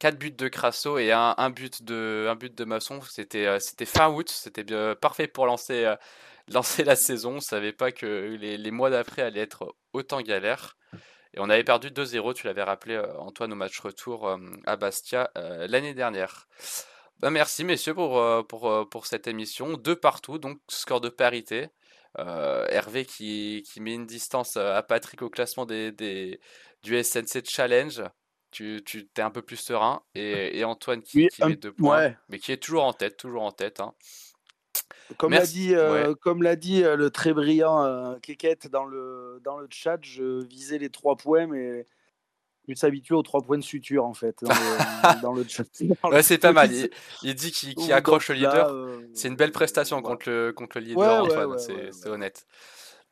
4 0.00 0.18
buts 0.18 0.30
de 0.32 0.48
Crasso 0.48 0.98
et 0.98 1.12
un, 1.12 1.34
un 1.36 1.50
but 1.50 1.82
de, 1.82 2.26
un 2.28 2.34
but 2.34 2.54
de 2.54 2.64
Masson. 2.64 3.00
C'était 3.02 3.46
euh, 3.46 3.58
c'était 3.58 3.86
fin 3.86 4.08
août. 4.10 4.28
C'était 4.28 4.64
bien 4.64 4.94
parfait 4.94 5.26
pour 5.28 5.46
lancer, 5.46 5.84
euh, 5.84 5.96
lancer 6.48 6.84
la 6.84 6.96
saison. 6.96 7.36
On 7.36 7.40
savait 7.40 7.72
pas 7.72 7.92
que 7.92 8.36
les, 8.40 8.56
les 8.58 8.70
mois 8.70 8.90
d'après 8.90 9.22
allaient 9.22 9.40
être 9.40 9.74
autant 9.92 10.20
galères. 10.20 10.76
Et 11.34 11.40
on 11.40 11.50
avait 11.50 11.64
perdu 11.64 11.90
2-0, 11.90 12.34
tu 12.34 12.46
l'avais 12.46 12.62
rappelé 12.62 12.94
euh, 12.94 13.18
Antoine 13.18 13.52
au 13.52 13.56
match 13.56 13.78
retour 13.80 14.34
à 14.66 14.76
Bastia 14.76 15.30
l'année 15.36 15.92
dernière. 15.92 16.48
Bah, 17.20 17.30
merci 17.30 17.64
messieurs 17.64 17.94
pour, 17.94 18.22
pour, 18.46 18.88
pour 18.88 19.06
cette 19.06 19.26
émission. 19.26 19.76
Deux 19.76 19.94
partout, 19.96 20.38
donc 20.38 20.58
score 20.68 21.02
de 21.02 21.10
parité. 21.10 21.68
Euh, 22.18 22.66
Hervé 22.70 23.04
qui, 23.04 23.62
qui 23.70 23.80
met 23.80 23.94
une 23.94 24.06
distance 24.06 24.56
euh, 24.56 24.74
à 24.74 24.82
Patrick 24.82 25.22
au 25.22 25.28
classement 25.30 25.66
des, 25.66 25.92
des, 25.92 26.40
du 26.82 26.96
SNC 27.02 27.44
Challenge. 27.44 28.02
Tu, 28.50 28.82
tu 28.84 29.06
t'es 29.08 29.20
un 29.22 29.30
peu 29.30 29.42
plus 29.42 29.56
serein. 29.56 30.02
Et, 30.14 30.58
et 30.58 30.64
Antoine 30.64 31.02
qui, 31.02 31.18
Oui, 31.18 31.28
qui 31.28 31.42
un- 31.42 31.48
met 31.50 31.56
deux 31.56 31.72
points, 31.72 31.98
ouais. 31.98 32.16
mais 32.28 32.38
qui 32.38 32.50
est 32.52 32.56
toujours 32.56 32.84
en 32.84 32.92
tête, 32.92 33.16
toujours 33.16 33.42
en 33.42 33.52
tête. 33.52 33.80
hein. 33.80 33.94
Comme 35.16 35.32
l'a 35.32 35.44
dit, 35.46 35.74
euh, 35.74 36.08
Ouais. 36.08 36.14
comme 36.20 36.42
l'a 36.42 36.56
dit 36.56 36.82
euh, 36.84 36.96
le 36.96 37.10
très 37.10 37.32
brillant 37.32 37.84
euh, 37.84 38.16
Keket 38.20 38.68
dans 38.68 38.84
le, 38.84 39.40
dans 39.42 39.58
le 39.58 39.66
chat, 39.70 39.98
je 40.02 40.44
visais 40.46 40.78
les 40.78 40.90
trois 40.90 41.16
points, 41.16 41.46
mais 41.46 41.86
il 42.68 42.76
s'habitue 42.76 43.14
aux 43.14 43.22
trois 43.22 43.40
points 43.42 43.58
de 43.58 43.62
suture 43.64 44.04
en 44.04 44.14
fait 44.14 44.36
dans 44.42 44.50
le, 44.50 45.20
dans 45.22 45.32
le 45.32 45.44
chat. 45.48 45.64
Dans 46.02 46.08
le- 46.10 46.14
Ouais, 46.16 46.22
c'est 46.22 46.38
pas 46.38 46.52
mal. 46.52 46.72
Il, 46.72 46.90
il 47.22 47.34
dit 47.34 47.50
qu'il 47.52 47.92
accroche 47.92 48.28
le 48.28 48.34
leader. 48.36 48.68
euh, 48.72 49.00
C'est 49.14 49.28
une 49.28 49.36
belle 49.36 49.52
prestation 49.52 50.00
contre 50.02 50.28
le, 50.28 50.52
contre 50.52 50.78
le 50.78 50.84
leader, 50.84 51.24
Ouais, 51.24 51.30
Antoine, 51.32 51.58
c'est 51.58 52.08
honnête. 52.08 52.46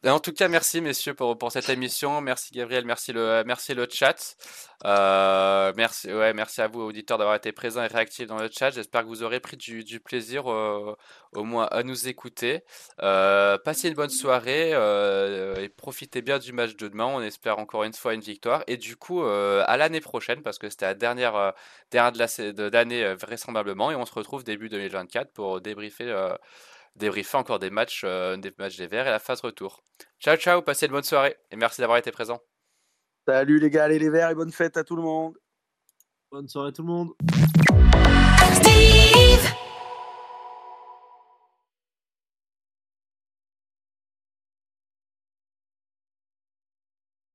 Et 0.06 0.10
En 0.10 0.20
tout 0.20 0.32
cas, 0.32 0.46
merci 0.46 0.80
messieurs 0.80 1.14
pour, 1.14 1.36
pour 1.36 1.50
cette 1.50 1.68
émission. 1.68 2.20
Merci 2.20 2.52
Gabriel, 2.54 2.84
merci 2.84 3.12
le, 3.12 3.42
merci 3.44 3.74
le 3.74 3.88
chat. 3.90 4.36
Euh, 4.84 5.72
merci, 5.76 6.12
ouais, 6.12 6.32
merci 6.32 6.60
à 6.60 6.68
vous, 6.68 6.80
auditeurs, 6.82 7.18
d'avoir 7.18 7.34
été 7.34 7.50
présents 7.50 7.82
et 7.82 7.88
réactifs 7.88 8.28
dans 8.28 8.36
le 8.38 8.48
chat. 8.48 8.70
J'espère 8.70 9.02
que 9.02 9.08
vous 9.08 9.24
aurez 9.24 9.40
pris 9.40 9.56
du, 9.56 9.82
du 9.82 9.98
plaisir 9.98 10.48
euh, 10.48 10.94
au 11.32 11.42
moins 11.42 11.64
à 11.72 11.82
nous 11.82 12.06
écouter. 12.06 12.62
Euh, 13.02 13.58
passez 13.58 13.88
une 13.88 13.94
bonne 13.94 14.10
soirée 14.10 14.70
euh, 14.74 15.56
et 15.56 15.68
profitez 15.68 16.22
bien 16.22 16.38
du 16.38 16.52
match 16.52 16.76
de 16.76 16.86
demain. 16.86 17.06
On 17.06 17.20
espère 17.20 17.58
encore 17.58 17.82
une 17.82 17.92
fois 17.92 18.14
une 18.14 18.20
victoire. 18.20 18.62
Et 18.68 18.76
du 18.76 18.94
coup, 18.96 19.24
à 19.24 19.76
l'année 19.76 20.00
prochaine, 20.00 20.40
parce 20.42 20.58
que 20.58 20.70
c'était 20.70 20.86
la 20.86 20.94
dernière, 20.94 21.52
dernière 21.90 22.12
de 22.12 22.18
la 22.18 22.28
sa- 22.28 22.52
de- 22.52 22.68
d'année 22.68 23.02
euh, 23.04 23.16
vraisemblablement. 23.16 23.90
Et 23.90 23.96
on 23.96 24.06
se 24.06 24.14
retrouve 24.14 24.44
début 24.44 24.68
2024 24.68 25.32
pour 25.32 25.60
débriefer, 25.60 26.12
débriefer 26.96 27.36
encore 27.36 27.58
des 27.58 27.70
matchs, 27.70 28.02
euh, 28.04 28.36
des 28.36 28.52
matchs 28.58 28.76
des 28.76 28.86
Verts 28.86 29.06
et 29.06 29.10
la 29.10 29.18
phase 29.18 29.40
retour. 29.40 29.82
Ciao, 30.20 30.36
ciao, 30.36 30.62
passez 30.62 30.86
une 30.86 30.92
bonne 30.92 31.02
soirée 31.02 31.36
et 31.50 31.56
merci 31.56 31.80
d'avoir 31.80 31.98
été 31.98 32.10
présent. 32.10 32.40
Salut 33.28 33.58
les 33.58 33.70
gars, 33.70 33.84
allez 33.84 33.98
les 33.98 34.08
verts 34.08 34.30
et 34.30 34.34
bonne 34.34 34.52
fête 34.52 34.76
à 34.76 34.84
tout 34.84 34.96
le 34.96 35.02
monde. 35.02 35.36
Bonne 36.30 36.48
soirée 36.48 36.72
tout 36.72 36.82
le 36.82 36.88
monde. 36.88 37.12